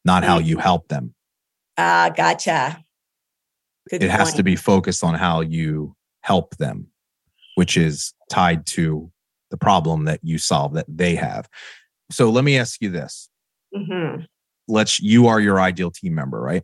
not 0.05 0.25
how 0.25 0.39
you 0.39 0.59
help 0.59 0.89
them. 0.89 1.15
Ah, 1.79 2.07
uh, 2.07 2.09
gotcha. 2.11 2.85
Good 3.91 4.03
it 4.03 4.09
point. 4.09 4.19
has 4.19 4.35
to 4.35 4.43
be 4.43 4.57
focused 4.57 5.03
on 5.03 5.15
how 5.15 5.41
you 5.41 5.97
help 6.23 6.57
them, 6.57 6.89
which 7.55 7.77
is 7.77 8.15
tied 8.31 8.67
to 8.67 9.11
the 9.51 9.57
problem 9.57 10.05
that 10.05 10.21
you 10.23 10.39
solve 10.39 10.75
that 10.75 10.87
they 10.89 11.15
have. 11.15 11.49
So 12.11 12.31
let 12.31 12.45
me 12.45 12.59
ask 12.59 12.81
you 12.81 12.91
this. 12.91 13.29
Mm-hmm. 13.75 14.23
Let's, 14.69 15.01
you 15.01 15.27
are 15.27 15.41
your 15.41 15.61
ideal 15.61 15.91
team 15.91 16.15
member, 16.15 16.41
right? 16.41 16.63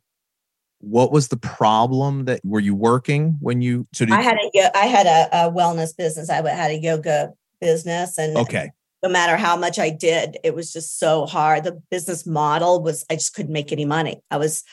What 0.81 1.11
was 1.11 1.29
the 1.29 1.37
problem 1.37 2.27
that 2.27 2.41
were 2.45 2.61
you 2.61 2.75
working 2.75 3.37
when 3.41 3.63
you? 3.63 3.87
So 3.93 4.05
did, 4.05 4.15
I 4.15 4.23
had 4.23 4.37
a, 4.37 4.77
I 4.77 4.87
had 4.87 5.07
a, 5.07 5.47
a 5.47 5.51
wellness 5.51 5.97
business. 5.97 6.31
I 6.31 6.37
had 6.49 6.71
a 6.71 6.79
yoga 6.79 7.33
business 7.61 8.19
and 8.19 8.37
okay 8.37 8.71
no 9.03 9.09
matter 9.09 9.37
how 9.37 9.57
much 9.57 9.79
I 9.79 9.91
did, 9.91 10.39
it 10.43 10.55
was 10.55 10.73
just 10.73 10.99
so 10.99 11.27
hard. 11.27 11.65
The 11.65 11.81
business 11.91 12.27
model 12.27 12.83
was, 12.83 13.05
I 13.11 13.15
just 13.15 13.35
couldn't 13.35 13.53
make 13.53 13.71
any 13.71 13.85
money. 13.85 14.23
I 14.31 14.39
was 14.39 14.65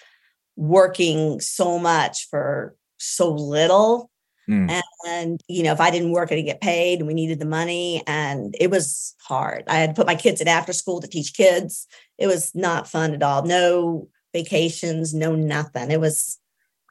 working 0.56 1.40
so 1.40 1.78
much 1.78 2.28
for 2.30 2.76
so 2.98 3.32
little. 3.32 4.10
Mm. 4.50 4.70
And, 4.70 4.84
and, 5.08 5.42
you 5.48 5.64
know, 5.64 5.74
if 5.74 5.82
I 5.82 5.92
didn't 5.92 6.12
work, 6.12 6.32
I 6.32 6.36
didn't 6.36 6.48
get 6.48 6.62
paid 6.62 7.00
and 7.00 7.08
we 7.08 7.14
needed 7.14 7.40
the 7.40 7.46
money. 7.46 8.04
And 8.08 8.56
it 8.60 8.72
was 8.72 9.16
hard. 9.22 9.64
I 9.68 9.76
had 9.76 9.92
to 9.92 10.00
put 10.00 10.08
my 10.08 10.16
kids 10.16 10.42
in 10.42 10.48
after 10.48 10.74
school 10.74 11.02
to 11.02 11.08
teach 11.08 11.34
kids. 11.34 11.88
It 12.18 12.28
was 12.28 12.54
not 12.56 12.88
fun 12.88 13.14
at 13.14 13.24
all. 13.24 13.44
No 13.44 14.08
vacations, 14.36 15.14
no 15.14 15.34
nothing. 15.36 15.92
It 15.92 16.00
was. 16.00 16.40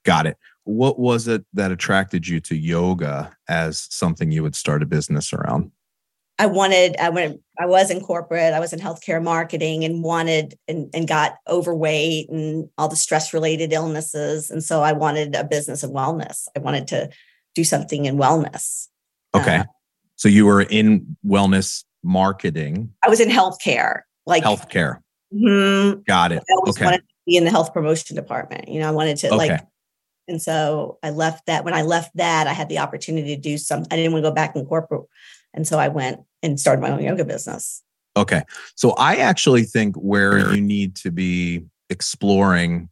Got 0.04 0.26
it. 0.26 0.36
What 0.64 0.98
was 0.98 1.28
it 1.28 1.44
that 1.52 1.70
attracted 1.70 2.26
you 2.26 2.40
to 2.40 2.56
yoga 2.56 3.36
as 3.48 3.86
something 3.90 4.30
you 4.30 4.42
would 4.42 4.56
start 4.56 4.82
a 4.82 4.86
business 4.86 5.32
around? 5.32 5.70
I 6.38 6.46
wanted, 6.46 6.96
I 6.98 7.10
went, 7.10 7.40
I 7.60 7.66
was 7.66 7.90
in 7.90 8.00
corporate, 8.00 8.52
I 8.54 8.60
was 8.60 8.72
in 8.72 8.80
healthcare 8.80 9.22
marketing 9.22 9.84
and 9.84 10.02
wanted 10.02 10.58
and, 10.66 10.90
and 10.92 11.06
got 11.06 11.36
overweight 11.48 12.28
and 12.28 12.68
all 12.76 12.88
the 12.88 12.96
stress 12.96 13.32
related 13.32 13.72
illnesses. 13.72 14.50
And 14.50 14.64
so 14.64 14.82
I 14.82 14.92
wanted 14.92 15.36
a 15.36 15.44
business 15.44 15.84
of 15.84 15.90
wellness. 15.90 16.48
I 16.56 16.60
wanted 16.60 16.88
to 16.88 17.08
do 17.54 17.62
something 17.62 18.06
in 18.06 18.16
wellness. 18.16 18.88
Okay. 19.34 19.58
Uh, 19.58 19.64
so 20.16 20.28
you 20.28 20.44
were 20.44 20.62
in 20.62 21.16
wellness 21.24 21.84
marketing. 22.02 22.92
I 23.04 23.08
was 23.08 23.20
in 23.20 23.28
healthcare, 23.28 24.00
like 24.26 24.42
healthcare. 24.42 24.98
Mm-hmm. 25.32 26.00
Got 26.06 26.32
it. 26.32 26.42
I 26.50 26.54
always 26.54 26.76
okay. 26.76 26.84
wanted 26.84 26.98
to 26.98 27.13
be 27.26 27.36
in 27.36 27.44
the 27.44 27.50
health 27.50 27.72
promotion 27.72 28.16
department. 28.16 28.68
You 28.68 28.80
know, 28.80 28.88
I 28.88 28.92
wanted 28.92 29.16
to 29.18 29.28
okay. 29.28 29.36
like, 29.36 29.60
and 30.28 30.40
so 30.40 30.98
I 31.02 31.10
left 31.10 31.46
that. 31.46 31.64
When 31.64 31.74
I 31.74 31.82
left 31.82 32.16
that, 32.16 32.46
I 32.46 32.52
had 32.52 32.68
the 32.68 32.78
opportunity 32.78 33.34
to 33.34 33.40
do 33.40 33.58
some. 33.58 33.84
I 33.90 33.96
didn't 33.96 34.12
want 34.12 34.24
to 34.24 34.30
go 34.30 34.34
back 34.34 34.56
in 34.56 34.64
corporate 34.64 35.06
and 35.54 35.66
so 35.66 35.78
I 35.78 35.88
went 35.88 36.20
and 36.42 36.60
started 36.60 36.82
my 36.82 36.90
own 36.90 37.02
yoga 37.02 37.24
business. 37.24 37.82
Okay. 38.16 38.42
So 38.74 38.90
I 38.92 39.16
actually 39.16 39.62
think 39.62 39.96
where 39.96 40.52
you 40.54 40.60
need 40.60 40.96
to 40.96 41.10
be 41.10 41.64
exploring 41.90 42.88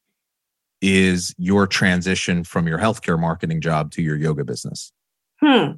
is 0.81 1.35
your 1.39 1.67
transition 1.67 2.43
from 2.43 2.67
your 2.67 2.79
healthcare 2.79 3.19
marketing 3.19 3.61
job 3.61 3.91
to 3.93 4.03
your 4.03 4.17
yoga 4.17 4.45
business. 4.45 4.93
Hmm. 5.41 5.73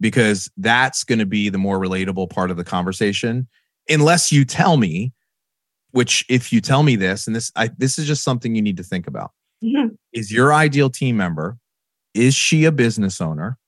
Because 0.00 0.50
that's 0.56 1.04
going 1.04 1.18
to 1.18 1.26
be 1.26 1.48
the 1.48 1.58
more 1.58 1.78
relatable 1.78 2.30
part 2.30 2.50
of 2.50 2.56
the 2.56 2.64
conversation. 2.64 3.48
Unless 3.88 4.30
you 4.30 4.44
tell 4.44 4.76
me, 4.76 5.12
which 5.92 6.24
if 6.28 6.52
you 6.52 6.60
tell 6.60 6.82
me 6.82 6.96
this, 6.96 7.26
and 7.26 7.34
this 7.34 7.50
I, 7.56 7.70
this 7.78 7.98
is 7.98 8.06
just 8.06 8.22
something 8.22 8.54
you 8.54 8.62
need 8.62 8.76
to 8.76 8.84
think 8.84 9.06
about. 9.06 9.32
Mm-hmm. 9.62 9.94
Is 10.12 10.32
your 10.32 10.52
ideal 10.52 10.90
team 10.90 11.16
member, 11.16 11.58
is 12.14 12.34
she 12.34 12.64
a 12.64 12.72
business 12.72 13.20
owner? 13.20 13.58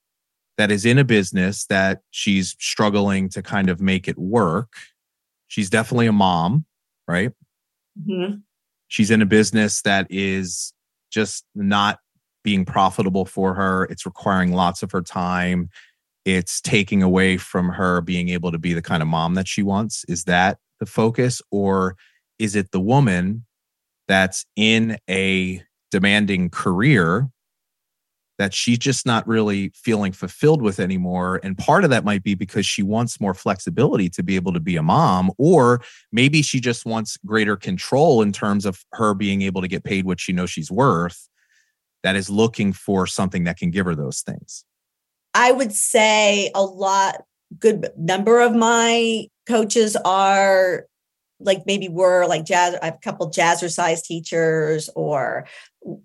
that 0.59 0.71
is 0.71 0.85
in 0.85 0.99
a 0.99 1.05
business 1.05 1.67
that 1.67 2.03
she's 2.11 2.55
struggling 2.59 3.29
to 3.31 3.43
kind 3.43 3.69
of 3.69 3.81
make 3.81 4.09
it 4.09 4.19
work. 4.19 4.73
She's 5.49 5.71
definitely 5.71 6.07
a 6.07 6.13
mom, 6.13 6.67
right? 7.09 7.33
Mm-hmm. 8.01 8.37
She's 8.89 9.11
in 9.11 9.23
a 9.23 9.27
business 9.27 9.83
that 9.83 10.07
is 10.11 10.73
just 11.11 11.45
not 11.55 11.99
being 12.45 12.65
profitable 12.65 13.25
for 13.25 13.55
her. 13.55 13.85
It's 13.85 14.05
requiring 14.05 14.53
lots 14.53 14.83
of 14.83 14.91
her 14.93 15.03
time. 15.03 15.71
It's 16.25 16.61
taking 16.61 17.03
away 17.03 17.39
from 17.39 17.71
her 17.71 18.01
being 18.01 18.29
able 18.29 18.53
to 18.53 18.59
be 18.59 18.75
the 18.75 18.83
kind 18.83 19.03
of 19.03 19.09
mom 19.09 19.35
that 19.35 19.49
she 19.49 19.63
wants. 19.63 20.05
Is 20.09 20.25
that 20.25 20.59
the 20.81 20.87
focus? 20.87 21.41
Or 21.51 21.97
is 22.43 22.57
it 22.57 22.73
the 22.73 22.81
woman 22.81 23.47
that's 24.09 24.45
in 24.57 24.99
a 25.09 25.63
demanding 25.93 26.51
career 26.51 27.31
that 28.39 28.53
she's 28.53 28.79
just 28.79 29.07
not 29.07 29.29
really 29.29 29.71
feeling 29.77 30.11
fulfilled 30.11 30.61
with 30.61 30.81
anymore. 30.81 31.39
And 31.45 31.57
part 31.57 31.85
of 31.85 31.91
that 31.91 32.05
might 32.05 32.25
be 32.25 32.35
because 32.35 32.67
she 32.67 32.83
wants 32.83 33.21
more 33.21 33.35
flexibility 33.35 34.09
to 34.09 34.23
be 34.25 34.35
able 34.35 34.53
to 34.55 34.59
be 34.59 34.75
a 34.75 34.83
mom, 34.83 35.31
or 35.39 35.83
maybe 36.11 36.43
she 36.43 36.59
just 36.59 36.85
wants 36.85 37.17
greater 37.25 37.57
control 37.57 38.21
in 38.21 38.33
terms 38.33 38.67
of 38.67 38.85
her 38.95 39.15
being 39.15 39.43
able 39.43 39.61
to 39.61 39.69
get 39.69 39.85
paid 39.85 40.05
what 40.05 40.19
she 40.19 40.33
knows 40.33 40.51
she's 40.51 40.71
worth. 40.73 41.29
that 42.03 42.17
is 42.17 42.29
looking 42.29 42.73
for 42.73 43.07
something 43.07 43.45
that 43.45 43.57
can 43.57 43.71
give 43.71 43.87
her 43.87 43.95
those 43.95 44.23
things? 44.23 44.65
I 45.35 45.53
would 45.53 45.73
say 45.73 46.51
a 46.55 46.63
lot, 46.63 47.23
good 47.61 47.91
number 47.97 48.41
of 48.41 48.55
my 48.55 49.29
coaches 49.47 49.97
are 50.05 50.87
like 51.45 51.63
maybe 51.67 51.89
were 51.89 52.27
like 52.27 52.45
jazz. 52.45 52.77
I 52.83 52.87
have 52.87 52.95
a 52.95 52.99
couple 52.99 53.31
jazzercise 53.31 54.03
teachers 54.03 54.89
or 54.95 55.47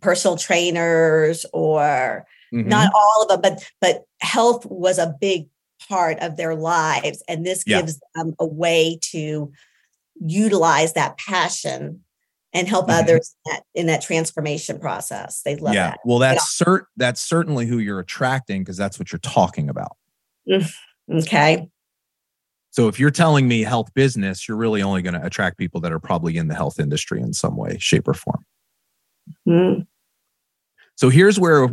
personal 0.01 0.37
trainers 0.37 1.45
or 1.53 2.25
mm-hmm. 2.53 2.67
not 2.67 2.91
all 2.95 3.23
of 3.23 3.29
them, 3.29 3.41
but 3.41 3.71
but 3.81 4.03
health 4.21 4.65
was 4.65 4.97
a 4.97 5.15
big 5.19 5.47
part 5.87 6.19
of 6.19 6.37
their 6.37 6.55
lives, 6.55 7.23
and 7.27 7.45
this 7.45 7.63
yeah. 7.65 7.81
gives 7.81 7.99
them 8.15 8.33
a 8.39 8.45
way 8.45 8.99
to 9.11 9.51
utilize 10.19 10.93
that 10.93 11.17
passion 11.17 12.03
and 12.53 12.67
help 12.67 12.87
mm-hmm. 12.87 12.99
others 12.99 13.35
in 13.45 13.51
that, 13.51 13.63
in 13.75 13.85
that, 13.87 14.01
transformation 14.01 14.79
process. 14.79 15.41
They 15.43 15.55
love 15.57 15.75
yeah. 15.75 15.91
that. 15.91 15.99
Well, 16.05 16.19
that's 16.19 16.59
cert 16.61 16.85
that's 16.95 17.21
certainly 17.21 17.67
who 17.67 17.79
you're 17.79 17.99
attracting 17.99 18.61
because 18.61 18.77
that's 18.77 18.97
what 18.97 19.11
you're 19.11 19.19
talking 19.19 19.69
about. 19.69 19.95
Mm, 20.49 20.71
okay. 21.11 21.67
So 22.71 22.87
if 22.87 22.99
you're 22.99 23.11
telling 23.11 23.47
me 23.47 23.63
health 23.63 23.93
business, 23.93 24.47
you're 24.47 24.57
really 24.57 24.83
only 24.83 25.01
going 25.01 25.13
to 25.13 25.25
attract 25.25 25.57
people 25.57 25.81
that 25.81 25.91
are 25.91 25.99
probably 25.99 26.37
in 26.37 26.47
the 26.47 26.55
health 26.55 26.79
industry 26.79 27.21
in 27.21 27.33
some 27.33 27.55
way, 27.55 27.77
shape, 27.79 28.07
or 28.07 28.13
form. 28.13 28.45
Mm-hmm. 29.47 29.81
So 30.95 31.09
here's 31.09 31.39
where 31.39 31.69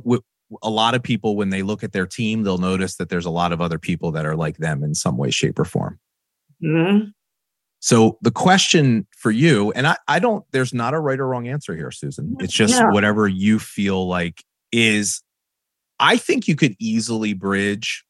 a 0.63 0.71
lot 0.71 0.95
of 0.95 1.03
people, 1.03 1.37
when 1.37 1.51
they 1.51 1.63
look 1.63 1.83
at 1.83 1.93
their 1.93 2.07
team, 2.07 2.43
they'll 2.43 2.59
notice 2.59 2.97
that 2.97 3.09
there's 3.09 3.27
a 3.27 3.31
lot 3.31 3.53
of 3.53 3.61
other 3.61 3.79
people 3.79 4.13
that 4.13 4.25
are 4.25 4.37
like 4.37 4.59
them 4.59 4.85
in 4.85 4.95
some 4.95 5.17
way, 5.17 5.31
shape, 5.31 5.59
or 5.59 5.65
form. 5.65 5.99
Mm-hmm. 6.63 7.09
So 7.81 8.17
the 8.23 8.31
question 8.31 9.07
for 9.17 9.31
you, 9.31 9.73
and 9.73 9.87
I, 9.87 9.97
I 10.09 10.19
don't, 10.19 10.45
there's 10.53 10.73
not 10.73 10.95
a 10.95 11.01
right 11.01 11.21
or 11.21 11.27
wrong 11.29 11.49
answer 11.49 11.77
here, 11.77 11.91
Susan. 11.91 12.37
It's 12.41 12.53
just 12.53 12.75
yeah. 12.75 12.91
whatever 12.91 13.29
you 13.29 13.59
feel 13.59 14.09
like 14.09 14.43
is. 14.73 15.23
I 16.01 16.17
think 16.17 16.49
you 16.49 16.57
could 16.57 16.75
easily 16.79 17.35
bridge 17.35 18.05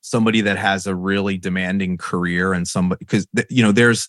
somebody 0.00 0.40
that 0.40 0.58
has 0.58 0.86
a 0.86 0.94
really 0.94 1.38
demanding 1.38 1.96
career 1.96 2.52
and 2.52 2.66
somebody 2.66 2.98
because 3.00 3.26
you 3.48 3.62
know 3.62 3.72
there's 3.72 4.08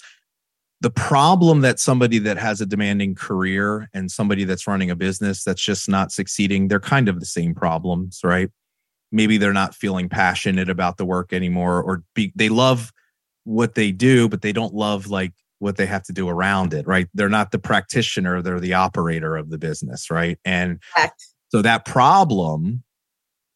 the 0.82 0.90
problem 0.90 1.62
that 1.62 1.80
somebody 1.80 2.18
that 2.18 2.38
has 2.38 2.60
a 2.60 2.66
demanding 2.66 3.14
career 3.14 3.88
and 3.94 4.10
somebody 4.10 4.46
that's 4.46 4.66
running 4.68 4.90
a 4.90 4.96
business 4.96 5.44
that's 5.44 5.62
just 5.62 5.90
not 5.90 6.12
succeeding 6.12 6.68
they're 6.68 6.80
kind 6.80 7.10
of 7.10 7.20
the 7.20 7.26
same 7.26 7.54
problems 7.54 8.22
right 8.24 8.50
maybe 9.12 9.38
they're 9.38 9.54
not 9.54 9.76
feeling 9.76 10.10
passionate 10.10 10.70
about 10.70 10.98
the 10.98 11.06
work 11.06 11.34
anymore 11.34 11.82
or 11.82 12.04
be, 12.16 12.32
they 12.36 12.50
love 12.50 12.92
what 13.44 13.76
they 13.76 13.92
do, 13.92 14.30
but 14.30 14.42
they 14.42 14.54
don't 14.54 14.74
love 14.74 15.08
like 15.08 15.34
what 15.60 15.78
they 15.78 15.86
have 15.86 16.04
to 16.04 16.14
do 16.14 16.30
around 16.30 16.74
it, 16.74 16.88
right? 16.88 17.08
They're 17.14 17.30
not 17.30 17.52
the 17.52 17.60
practitioner, 17.60 18.42
they're 18.42 18.60
the 18.60 18.74
operator 18.74 19.36
of 19.36 19.50
the 19.50 19.58
business, 19.58 20.10
right? 20.10 20.40
And 20.46 20.80
so 21.50 21.62
that 21.62 21.86
problem, 21.86 22.84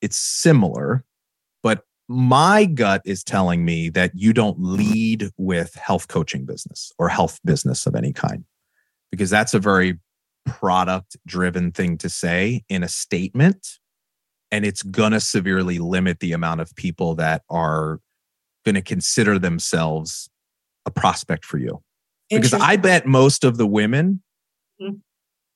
it's 0.02 0.18
similar, 0.18 1.04
my 2.08 2.66
gut 2.66 3.02
is 3.06 3.24
telling 3.24 3.66
me 3.66 3.90
that 3.90 4.12
you 4.14 4.34
don't 4.34 4.60
lead 4.60 5.30
with 5.38 5.74
health 5.76 6.08
coaching 6.08 6.46
business 6.46 6.92
or 7.00 7.10
health 7.10 7.40
business 7.44 7.86
of 7.86 7.96
any 7.96 8.14
kind, 8.14 8.46
because 9.12 9.30
that's 9.30 9.54
a 9.54 9.60
very 9.60 10.00
product 10.46 11.18
driven 11.26 11.72
thing 11.72 11.98
to 11.98 12.10
say 12.10 12.64
in 12.70 12.84
a 12.84 12.88
statement. 12.88 13.80
And 14.52 14.64
it's 14.66 14.84
going 14.84 15.12
to 15.12 15.20
severely 15.20 15.80
limit 15.80 16.20
the 16.20 16.32
amount 16.32 16.62
of 16.62 16.76
people 16.76 17.16
that 17.16 17.42
are 17.50 18.00
going 18.64 18.76
to 18.76 18.82
consider 18.82 19.40
themselves 19.40 20.30
a 20.86 20.92
prospect 20.92 21.44
for 21.44 21.58
you. 21.58 21.82
Because 22.30 22.54
I 22.54 22.78
bet 22.78 23.06
most 23.06 23.44
of 23.44 23.58
the 23.58 23.68
women 23.68 24.22
mm-hmm. 24.82 24.98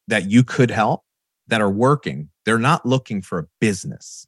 that 0.08 0.30
you 0.30 0.44
could 0.44 0.72
help 0.72 1.04
that 1.48 1.62
are 1.62 1.70
working, 1.70 2.30
they're 2.46 2.60
not 2.60 2.86
looking 2.86 3.22
for 3.22 3.40
a 3.40 3.46
business. 3.62 4.26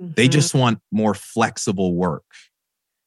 Mm-hmm. 0.00 0.12
They 0.16 0.28
just 0.28 0.54
want 0.54 0.80
more 0.90 1.14
flexible 1.14 1.94
work. 1.94 2.24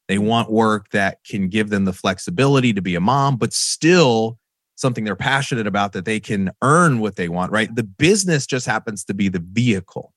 They 0.07 0.17
want 0.17 0.49
work 0.49 0.89
that 0.91 1.19
can 1.29 1.49
give 1.49 1.69
them 1.69 1.85
the 1.85 1.93
flexibility 1.93 2.73
to 2.73 2.81
be 2.81 2.95
a 2.95 3.01
mom, 3.01 3.37
but 3.37 3.53
still 3.53 4.39
something 4.75 5.03
they're 5.03 5.15
passionate 5.15 5.67
about 5.67 5.91
that 5.93 6.05
they 6.05 6.19
can 6.19 6.51
earn 6.61 6.99
what 6.99 7.15
they 7.15 7.27
want, 7.27 7.51
right? 7.51 7.73
The 7.75 7.83
business 7.83 8.45
just 8.45 8.65
happens 8.65 9.03
to 9.05 9.13
be 9.13 9.27
the 9.27 9.43
vehicle. 9.51 10.13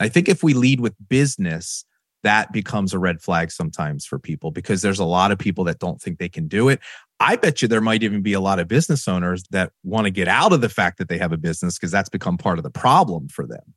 I 0.00 0.08
think 0.08 0.28
if 0.28 0.42
we 0.42 0.54
lead 0.54 0.80
with 0.80 0.94
business, 1.08 1.84
that 2.22 2.50
becomes 2.52 2.92
a 2.92 2.98
red 2.98 3.20
flag 3.20 3.50
sometimes 3.50 4.04
for 4.04 4.18
people 4.18 4.50
because 4.50 4.82
there's 4.82 4.98
a 4.98 5.04
lot 5.04 5.30
of 5.30 5.38
people 5.38 5.64
that 5.64 5.78
don't 5.78 6.00
think 6.00 6.18
they 6.18 6.28
can 6.28 6.48
do 6.48 6.68
it. 6.68 6.80
I 7.18 7.36
bet 7.36 7.60
you 7.60 7.68
there 7.68 7.80
might 7.80 8.02
even 8.02 8.22
be 8.22 8.32
a 8.32 8.40
lot 8.40 8.58
of 8.58 8.68
business 8.68 9.06
owners 9.06 9.44
that 9.50 9.72
want 9.84 10.06
to 10.06 10.10
get 10.10 10.28
out 10.28 10.52
of 10.52 10.62
the 10.62 10.68
fact 10.68 10.98
that 10.98 11.08
they 11.08 11.18
have 11.18 11.32
a 11.32 11.38
business 11.38 11.78
because 11.78 11.90
that's 11.90 12.08
become 12.08 12.38
part 12.38 12.58
of 12.58 12.62
the 12.62 12.70
problem 12.70 13.28
for 13.28 13.46
them. 13.46 13.74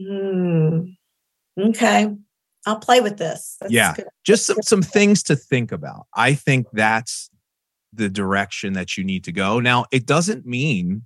Mm, 0.00 0.96
okay. 1.58 2.14
I'll 2.66 2.78
play 2.78 3.00
with 3.00 3.16
this. 3.16 3.56
That's 3.60 3.72
yeah. 3.72 3.94
Good. 3.94 4.06
Just 4.24 4.46
some, 4.46 4.58
some 4.62 4.82
things 4.82 5.22
to 5.24 5.36
think 5.36 5.72
about. 5.72 6.06
I 6.14 6.34
think 6.34 6.66
that's 6.72 7.30
the 7.92 8.08
direction 8.08 8.74
that 8.74 8.96
you 8.96 9.04
need 9.04 9.24
to 9.24 9.32
go. 9.32 9.60
Now, 9.60 9.86
it 9.90 10.06
doesn't 10.06 10.44
mean 10.44 11.02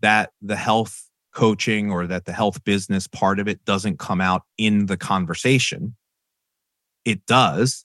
that 0.00 0.30
the 0.40 0.56
health 0.56 1.08
coaching 1.34 1.90
or 1.90 2.06
that 2.06 2.26
the 2.26 2.32
health 2.32 2.62
business 2.64 3.06
part 3.06 3.40
of 3.40 3.48
it 3.48 3.64
doesn't 3.64 3.98
come 3.98 4.20
out 4.20 4.42
in 4.58 4.86
the 4.86 4.96
conversation 4.96 5.96
it 7.04 7.26
does, 7.26 7.84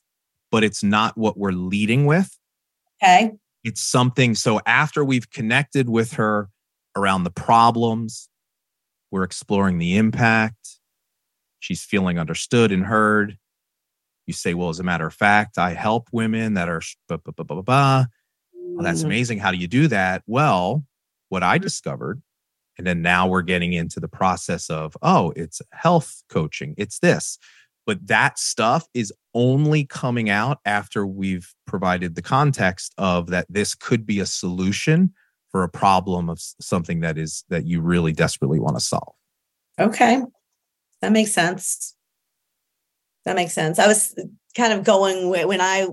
but 0.52 0.64
it's 0.64 0.84
not 0.84 1.18
what 1.18 1.38
we're 1.38 1.52
leading 1.52 2.06
with. 2.06 2.38
Okay. 3.02 3.34
It's 3.64 3.82
something. 3.82 4.36
So 4.36 4.62
after 4.66 5.04
we've 5.04 5.30
connected 5.30 5.90
with 5.90 6.14
her 6.14 6.50
around 6.96 7.24
the 7.24 7.32
problems, 7.32 8.30
we're 9.12 9.24
exploring 9.24 9.78
the 9.78 9.98
impact. 9.98 10.77
She's 11.60 11.84
feeling 11.84 12.20
understood 12.20 12.72
and 12.72 12.86
heard. 12.86 13.38
You 14.26 14.34
say, 14.34 14.54
well, 14.54 14.70
as 14.70 14.80
a 14.80 14.84
matter 14.84 15.08
of 15.08 15.14
fact, 15.14 15.58
I 15.58 15.74
help 15.74 16.10
women 16.12 16.56
that 16.56 16.68
are 16.68 16.82
blah, 17.08 17.18
blah, 17.18 17.32
blah, 17.32 17.46
blah, 17.46 17.62
blah. 17.62 18.06
Well, 18.54 18.84
that's 18.84 19.02
mm. 19.02 19.06
amazing. 19.06 19.40
How 19.40 19.52
do 19.52 19.58
you 19.58 19.68
do 19.68 19.88
that? 19.88 20.24
Well, 20.28 20.86
what 21.30 21.44
I 21.44 21.58
discovered, 21.58 22.22
and 22.78 22.86
then 22.86 23.02
now 23.02 23.28
we're 23.28 23.42
getting 23.42 23.74
into 23.74 24.00
the 24.00 24.10
process 24.10 24.70
of, 24.70 24.98
oh, 25.02 25.34
it's 25.36 25.62
health 25.72 26.24
coaching. 26.30 26.76
It's 26.78 27.00
this 27.00 27.40
but 27.88 28.06
that 28.06 28.38
stuff 28.38 28.86
is 28.94 29.14
only 29.34 29.86
coming 29.86 30.30
out 30.30 30.60
after 30.66 31.08
we've 31.08 31.56
provided 31.66 32.14
the 32.14 32.22
context 32.22 32.94
of 32.98 33.28
that 33.28 33.48
this 33.50 33.74
could 33.74 34.06
be 34.06 34.20
a 34.20 34.26
solution 34.26 35.14
for 35.50 35.64
a 35.64 35.70
problem 35.70 36.30
of 36.30 36.40
something 36.60 37.00
that 37.00 37.18
is 37.18 37.46
that 37.50 37.66
you 37.66 37.82
really 37.82 38.12
desperately 38.12 38.60
want 38.60 38.76
to 38.76 38.82
solve 38.82 39.16
okay 39.80 40.22
that 41.02 41.12
makes 41.12 41.32
sense 41.32 41.96
that 43.26 43.36
makes 43.36 43.54
sense 43.54 43.80
i 43.80 43.88
was 43.88 44.16
kind 44.56 44.74
of 44.74 44.84
going 44.84 45.30
when 45.30 45.62
i 45.62 45.88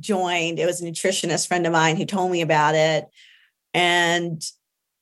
joined 0.00 0.58
it 0.58 0.66
was 0.66 0.80
a 0.80 0.86
nutritionist 0.86 1.46
friend 1.46 1.66
of 1.66 1.72
mine 1.72 1.96
who 1.96 2.06
told 2.06 2.30
me 2.30 2.40
about 2.40 2.74
it 2.74 3.04
and 3.74 4.42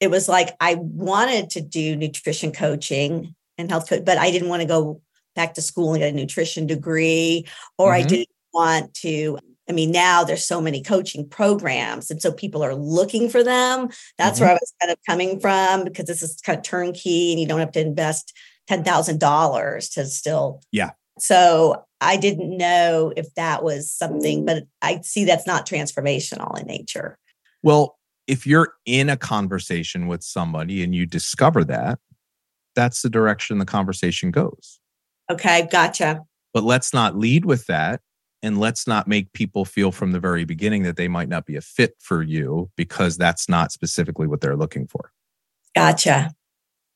it 0.00 0.10
was 0.10 0.28
like 0.28 0.56
i 0.60 0.74
wanted 0.74 1.50
to 1.50 1.60
do 1.60 1.96
nutrition 1.96 2.52
coaching 2.52 3.34
and 3.56 3.70
health 3.70 3.88
coach 3.88 4.04
but 4.04 4.18
i 4.18 4.30
didn't 4.30 4.48
want 4.48 4.62
to 4.62 4.68
go 4.68 5.00
back 5.34 5.54
to 5.54 5.62
school 5.62 5.94
and 5.94 6.00
get 6.00 6.12
a 6.12 6.16
nutrition 6.16 6.66
degree, 6.66 7.46
or 7.78 7.92
mm-hmm. 7.92 8.04
I 8.04 8.08
didn't 8.08 8.28
want 8.52 8.94
to. 8.94 9.38
I 9.68 9.72
mean, 9.72 9.92
now 9.92 10.24
there's 10.24 10.44
so 10.44 10.60
many 10.60 10.82
coaching 10.82 11.28
programs, 11.28 12.10
and 12.10 12.20
so 12.20 12.32
people 12.32 12.62
are 12.62 12.74
looking 12.74 13.28
for 13.28 13.42
them. 13.42 13.88
That's 14.18 14.38
mm-hmm. 14.38 14.44
where 14.46 14.50
I 14.50 14.58
was 14.60 14.72
kind 14.80 14.92
of 14.92 14.98
coming 15.08 15.40
from 15.40 15.84
because 15.84 16.06
this 16.06 16.22
is 16.22 16.40
kind 16.44 16.58
of 16.58 16.64
turnkey, 16.64 17.32
and 17.32 17.40
you 17.40 17.46
don't 17.46 17.60
have 17.60 17.72
to 17.72 17.80
invest 17.80 18.36
ten 18.70 18.84
thousand 18.84 19.18
dollars 19.18 19.88
to 19.88 20.06
still. 20.06 20.62
Yeah. 20.70 20.90
So 21.18 21.84
I 22.00 22.16
didn't 22.16 22.56
know 22.56 23.12
if 23.16 23.34
that 23.34 23.64
was 23.64 23.90
something, 23.92 24.46
but 24.46 24.64
I 24.80 25.00
see 25.02 25.24
that's 25.24 25.46
not 25.46 25.66
transformational 25.66 26.58
in 26.58 26.66
nature. 26.68 27.18
Well, 27.64 27.98
if 28.28 28.46
you're 28.46 28.74
in 28.86 29.10
a 29.10 29.16
conversation 29.16 30.06
with 30.06 30.22
somebody 30.22 30.84
and 30.84 30.94
you 30.94 31.04
discover 31.04 31.64
that, 31.64 31.98
that's 32.76 33.02
the 33.02 33.10
direction 33.10 33.58
the 33.58 33.66
conversation 33.66 34.30
goes. 34.30 34.78
Okay, 35.28 35.68
gotcha. 35.70 36.22
But 36.54 36.62
let's 36.62 36.94
not 36.94 37.18
lead 37.18 37.44
with 37.44 37.66
that. 37.66 38.00
And 38.42 38.58
let's 38.58 38.86
not 38.86 39.08
make 39.08 39.32
people 39.32 39.64
feel 39.64 39.90
from 39.90 40.12
the 40.12 40.20
very 40.20 40.44
beginning 40.44 40.84
that 40.84 40.96
they 40.96 41.08
might 41.08 41.28
not 41.28 41.44
be 41.44 41.56
a 41.56 41.60
fit 41.60 41.96
for 41.98 42.22
you 42.22 42.70
because 42.76 43.18
that's 43.18 43.48
not 43.48 43.72
specifically 43.72 44.28
what 44.28 44.40
they're 44.40 44.56
looking 44.56 44.86
for. 44.86 45.12
Gotcha. 45.74 46.30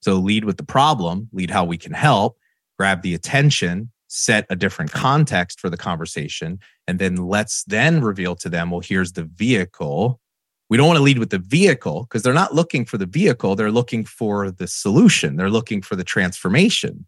So 0.05 0.17
lead 0.17 0.45
with 0.45 0.59
the 0.59 0.65
problem, 0.65 1.31
lead 1.33 1.51
how 1.51 1.65
we 1.65 1.79
can 1.79 1.95
help, 1.95 2.37
grab 2.79 3.01
the 3.01 3.15
attention, 3.15 3.91
set 4.09 4.45
a 4.51 4.55
different 4.55 4.93
context 4.93 5.59
for 5.59 5.71
the 5.71 5.79
conversation, 5.79 6.59
and 6.87 6.99
then 6.99 7.17
let's 7.17 7.65
then 7.65 8.03
reveal 8.03 8.37
to 8.37 8.51
them, 8.51 8.71
well, 8.71 8.81
here's 8.81 9.13
the 9.13 9.25
vehicle. 9.25 10.21
We 10.69 10.77
don't 10.77 10.89
want 10.89 10.99
to 10.99 11.03
lead 11.03 11.19
with 11.19 11.31
the 11.31 11.39
vehicle 11.39 12.03
because 12.03 12.23
they're 12.23 12.35
not 12.35 12.55
looking 12.55 12.85
for 12.85 12.99
the 12.99 13.07
vehicle. 13.07 13.57
They're 13.57 13.71
looking 13.71 14.05
for 14.05 14.51
the 14.51 14.67
solution. 14.67 15.37
They're 15.37 15.49
looking 15.49 15.81
for 15.81 15.97
the 15.97 16.05
transformation. 16.05 17.07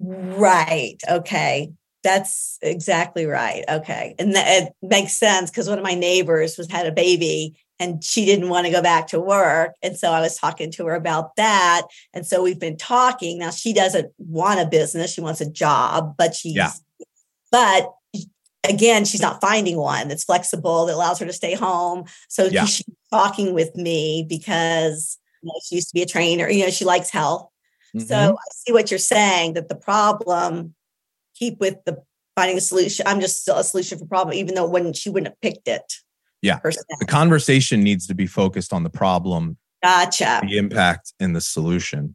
Right. 0.00 0.96
Okay. 1.08 1.70
That's 2.02 2.58
exactly 2.62 3.26
right. 3.26 3.62
Okay. 3.68 4.16
And 4.18 4.32
it 4.34 4.72
makes 4.82 5.12
sense 5.12 5.50
because 5.50 5.68
one 5.68 5.78
of 5.78 5.84
my 5.84 5.94
neighbors 5.94 6.58
was 6.58 6.68
had 6.68 6.86
a 6.86 6.92
baby 6.92 7.54
and 7.78 8.02
she 8.02 8.24
didn't 8.24 8.48
want 8.48 8.66
to 8.66 8.72
go 8.72 8.82
back 8.82 9.06
to 9.08 9.20
work. 9.20 9.74
And 9.82 9.96
so 9.96 10.10
I 10.10 10.20
was 10.20 10.36
talking 10.36 10.70
to 10.72 10.86
her 10.86 10.94
about 10.94 11.36
that. 11.36 11.82
And 12.12 12.26
so 12.26 12.42
we've 12.42 12.58
been 12.58 12.76
talking. 12.76 13.38
Now 13.38 13.50
she 13.50 13.72
doesn't 13.72 14.12
want 14.18 14.60
a 14.60 14.66
business, 14.66 15.12
she 15.12 15.20
wants 15.20 15.40
a 15.40 15.50
job, 15.50 16.14
but 16.18 16.34
she's, 16.34 16.56
Yeah. 16.56 16.72
but 17.52 17.92
again, 18.64 19.04
she's 19.04 19.20
not 19.22 19.40
finding 19.40 19.76
one 19.76 20.08
that's 20.08 20.24
flexible, 20.24 20.86
that 20.86 20.94
allows 20.94 21.18
her 21.20 21.26
to 21.26 21.32
stay 21.32 21.54
home. 21.54 22.04
So 22.28 22.44
Yeah. 22.46 22.64
she's 22.64 22.84
talking 23.10 23.54
with 23.54 23.74
me 23.76 24.26
because 24.28 25.18
you 25.42 25.46
know, 25.46 25.54
she 25.64 25.76
used 25.76 25.88
to 25.88 25.94
be 25.94 26.02
a 26.02 26.06
trainer, 26.06 26.50
you 26.50 26.64
know, 26.64 26.70
she 26.70 26.84
likes 26.84 27.10
health. 27.10 27.48
So 27.96 28.14
Mhm. 28.14 28.34
I 28.34 28.54
see 28.54 28.72
what 28.72 28.90
you're 28.90 28.98
saying 28.98 29.54
that 29.54 29.68
the 29.68 29.76
problem 29.76 30.74
keep 31.34 31.60
with 31.60 31.76
the 31.84 32.02
finding 32.34 32.58
a 32.58 32.60
solution. 32.60 33.06
I'm 33.06 33.20
just 33.20 33.40
still 33.40 33.56
a 33.56 33.64
solution 33.64 33.98
for 33.98 34.06
problem, 34.06 34.34
even 34.34 34.54
though 34.54 34.66
when 34.66 34.92
she 34.92 35.10
wouldn't 35.10 35.28
have 35.32 35.40
picked 35.40 35.66
it. 35.68 35.94
Yeah. 36.42 36.58
per 36.58 36.70
se. 36.70 36.80
the 37.00 37.06
conversation 37.06 37.82
needs 37.82 38.06
to 38.06 38.14
be 38.14 38.26
focused 38.26 38.72
on 38.72 38.82
the 38.84 38.90
problem 38.90 39.56
Gotcha. 39.82 40.40
the 40.42 40.56
impact 40.58 41.12
and 41.20 41.34
the 41.34 41.40
solution. 41.40 42.14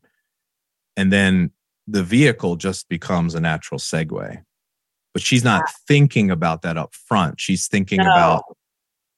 And 0.96 1.12
then 1.12 1.52
the 1.88 2.04
vehicle 2.04 2.56
just 2.56 2.88
becomes 2.90 3.36
a 3.36 3.40
natural 3.42 3.80
segue. 3.80 4.42
But 5.14 5.22
she's 5.22 5.44
not 5.44 5.64
thinking 5.88 6.32
about 6.32 6.62
that 6.64 6.78
up 6.78 6.94
front. 6.96 7.40
She's 7.40 7.68
thinking 7.68 7.98
No. 8.00 8.06
about, 8.06 8.44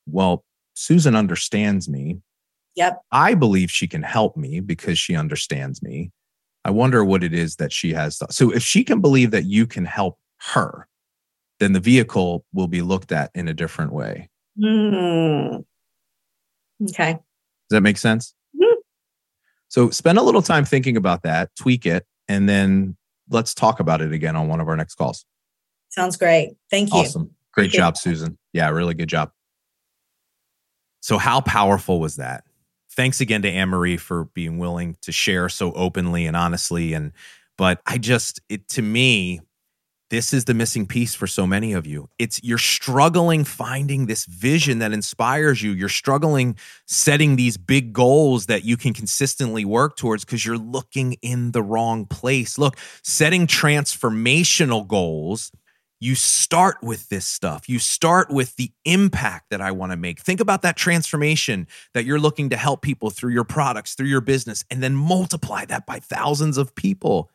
well, 0.07 0.43
Susan 0.73 1.15
understands 1.15 1.87
me. 1.87 2.19
Yep. 2.75 3.01
I 3.11 3.33
believe 3.35 3.71
she 3.71 3.87
can 3.87 4.03
help 4.03 4.35
me 4.35 4.59
because 4.59 4.99
she 4.99 5.15
understands 5.15 5.81
me. 5.81 6.11
I 6.65 6.71
wonder 6.71 7.05
what 7.05 7.23
it 7.23 7.33
is 7.33 7.55
that 7.57 7.71
she 7.71 7.93
has. 7.93 8.19
So 8.31 8.51
if 8.51 8.63
she 8.63 8.83
can 8.83 8.99
believe 8.99 9.31
that 9.31 9.45
you 9.45 9.65
can 9.67 9.85
help 9.85 10.17
her, 10.53 10.87
then 11.59 11.71
the 11.73 11.79
vehicle 11.79 12.43
will 12.53 12.67
be 12.67 12.81
looked 12.81 13.11
at 13.13 13.31
in 13.33 13.47
a 13.47 13.53
different 13.53 13.93
way. 13.93 14.29
Hmm. 14.57 15.57
Okay. 16.89 17.13
Does 17.13 17.21
that 17.69 17.81
make 17.81 17.97
sense? 17.97 18.33
Mhm. 18.55 18.75
So 19.69 19.89
spend 19.89 20.17
a 20.17 20.21
little 20.21 20.41
time 20.41 20.65
thinking 20.65 20.97
about 20.97 21.23
that, 21.23 21.55
tweak 21.55 21.85
it, 21.85 22.05
and 22.27 22.47
then 22.47 22.95
let's 23.29 23.53
talk 23.53 23.79
about 23.79 24.01
it 24.01 24.11
again 24.13 24.35
on 24.35 24.47
one 24.47 24.59
of 24.59 24.67
our 24.67 24.75
next 24.75 24.95
calls. 24.95 25.25
Sounds 25.89 26.17
great. 26.17 26.55
Thank 26.69 26.93
you. 26.93 26.99
Awesome. 26.99 27.31
Great 27.53 27.67
Appreciate 27.67 27.79
job, 27.79 27.97
Susan. 27.97 28.37
Yeah, 28.53 28.69
really 28.69 28.93
good 28.93 29.09
job. 29.09 29.31
So, 31.01 31.17
how 31.17 31.41
powerful 31.41 31.99
was 31.99 32.17
that? 32.17 32.43
Thanks 32.91 33.21
again 33.21 33.41
to 33.43 33.49
Anne 33.49 33.69
Marie 33.69 33.97
for 33.97 34.25
being 34.33 34.57
willing 34.57 34.97
to 35.01 35.11
share 35.11 35.49
so 35.49 35.71
openly 35.73 36.25
and 36.25 36.35
honestly. 36.35 36.93
And, 36.93 37.11
but 37.57 37.81
I 37.85 37.97
just, 37.97 38.41
it 38.49 38.67
to 38.69 38.81
me, 38.81 39.41
this 40.09 40.33
is 40.33 40.45
the 40.45 40.53
missing 40.53 40.85
piece 40.85 41.15
for 41.15 41.27
so 41.27 41.47
many 41.47 41.73
of 41.73 41.87
you. 41.87 42.09
It's 42.19 42.41
you're 42.43 42.57
struggling 42.57 43.43
finding 43.43 44.05
this 44.05 44.25
vision 44.25 44.79
that 44.79 44.93
inspires 44.93 45.61
you. 45.61 45.71
You're 45.71 45.89
struggling 45.89 46.57
setting 46.85 47.35
these 47.35 47.57
big 47.57 47.91
goals 47.91 48.45
that 48.45 48.63
you 48.63 48.77
can 48.77 48.93
consistently 48.93 49.65
work 49.65 49.97
towards 49.97 50.23
because 50.23 50.45
you're 50.45 50.57
looking 50.57 51.13
in 51.21 51.51
the 51.51 51.63
wrong 51.63 52.05
place. 52.05 52.57
Look, 52.57 52.77
setting 53.01 53.47
transformational 53.47 54.87
goals 54.87 55.51
you 55.99 56.13
start 56.13 56.77
with 56.83 57.09
this 57.09 57.25
stuff. 57.25 57.69
You 57.69 57.79
start 57.79 58.29
with 58.29 58.55
the 58.57 58.71
impact 58.83 59.49
that 59.49 59.61
I 59.61 59.71
want 59.71 59.91
to 59.91 59.97
make. 59.97 60.19
Think 60.19 60.39
about 60.39 60.61
that 60.63 60.75
transformation 60.75 61.67
that 61.93 62.05
you're 62.05 62.19
looking 62.19 62.49
to 62.49 62.57
help 62.57 62.81
people 62.81 63.09
through 63.09 63.31
your 63.31 63.45
products, 63.45 63.95
through 63.95 64.07
your 64.07 64.21
business, 64.21 64.65
and 64.69 64.83
then 64.83 64.93
multiply 64.93 65.65
that 65.65 65.85
by 65.85 65.99
thousands 65.99 66.57
of 66.57 66.75
people. 66.75 67.31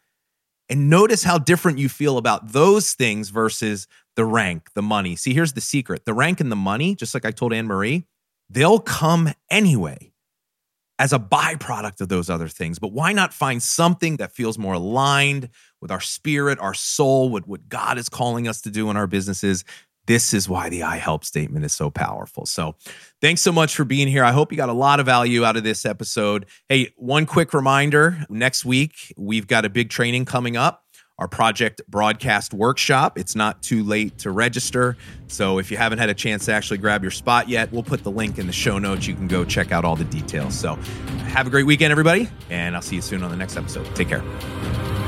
And 0.71 0.89
notice 0.89 1.25
how 1.25 1.37
different 1.37 1.79
you 1.79 1.89
feel 1.89 2.17
about 2.17 2.53
those 2.53 2.93
things 2.93 3.31
versus 3.31 3.89
the 4.15 4.25
rank, 4.25 4.71
the 4.75 4.83
money. 4.83 5.17
See, 5.17 5.35
here's 5.35 5.53
the 5.53 5.61
secret 5.61 6.05
the 6.05 6.15
rank 6.15 6.41
and 6.41 6.51
the 6.51 6.57
money, 6.57 6.95
just 6.95 7.13
like 7.13 7.27
I 7.27 7.33
told 7.33 7.53
Anne 7.53 7.67
Marie, 7.67 8.07
they'll 8.49 8.79
come 8.79 9.31
anyway 9.51 10.13
as 11.01 11.13
a 11.13 11.19
byproduct 11.19 12.01
of 12.01 12.09
those 12.09 12.31
other 12.31 12.47
things. 12.47 12.79
But 12.79 12.93
why 12.93 13.13
not 13.13 13.35
find 13.35 13.61
something 13.61 14.19
that 14.19 14.33
feels 14.33 14.59
more 14.59 14.75
aligned 14.75 15.49
with 15.81 15.91
our 15.91 16.01
spirit, 16.01 16.61
our 16.61 16.75
soul, 16.75 17.31
with 17.31 17.49
what 17.49 17.69
God 17.69 17.99
is 17.99 18.09
calling 18.09 18.47
us 18.47 18.61
to 18.61 18.71
do 18.71 18.91
in 18.91 18.97
our 18.97 19.09
businesses? 19.09 19.65
This 20.11 20.35
is 20.35 20.49
why 20.49 20.69
the 20.71 20.83
I 20.83 20.97
help 20.97 21.25
statement 21.25 21.65
is 21.65 21.73
so 21.73 21.89
powerful. 21.89 22.45
So, 22.45 22.75
thanks 23.21 23.43
so 23.43 23.53
much 23.53 23.77
for 23.77 23.85
being 23.85 24.09
here. 24.09 24.25
I 24.25 24.33
hope 24.33 24.51
you 24.51 24.57
got 24.57 24.69
a 24.69 24.73
lot 24.73 24.99
of 24.99 25.07
value 25.07 25.45
out 25.45 25.57
of 25.57 25.63
this 25.63 25.87
episode. 25.87 26.47
Hey, 26.69 26.93
one 26.97 27.27
quick 27.27 27.55
reminder 27.55 28.27
next 28.29 28.65
week, 28.65 29.15
we've 29.17 29.47
got 29.47 29.65
a 29.65 29.69
big 29.69 29.89
training 29.89 30.25
coming 30.25 30.57
up 30.57 30.83
our 31.17 31.29
project 31.29 31.83
broadcast 31.87 32.53
workshop. 32.53 33.19
It's 33.19 33.37
not 33.37 33.63
too 33.63 33.85
late 33.85 34.19
to 34.19 34.33
register. 34.33 34.97
So 35.29 35.59
if 35.59 35.71
you 35.71 35.77
haven't 35.77 35.99
had 35.99 36.09
a 36.09 36.15
chance 36.15 36.47
to 36.47 36.53
actually 36.55 36.79
grab 36.79 37.03
your 37.03 37.13
spot 37.13 37.49
yet, 37.49 37.71
we'll 37.71 37.85
put 37.85 38.03
the 38.03 38.11
link 38.11 38.39
in 38.39 38.49
the 38.49 38.53
show 38.53 38.79
notes. 38.79 39.07
You 39.07 39.15
can 39.15 39.29
go 39.29 39.45
check 39.45 39.71
out 39.71 39.85
all 39.85 39.95
the 39.95 40.05
details. 40.05 40.59
So 40.59 40.75
have 41.29 41.47
a 41.47 41.51
great 41.51 41.67
weekend, 41.67 41.93
everybody, 41.93 42.29
and 42.49 42.75
I'll 42.75 42.83
see 42.83 42.97
you 42.97 43.03
soon 43.03 43.23
on 43.23 43.31
the 43.31 43.37
next 43.37 43.57
episode. 43.57 43.95
Take 43.95 44.09
care. 44.09 45.00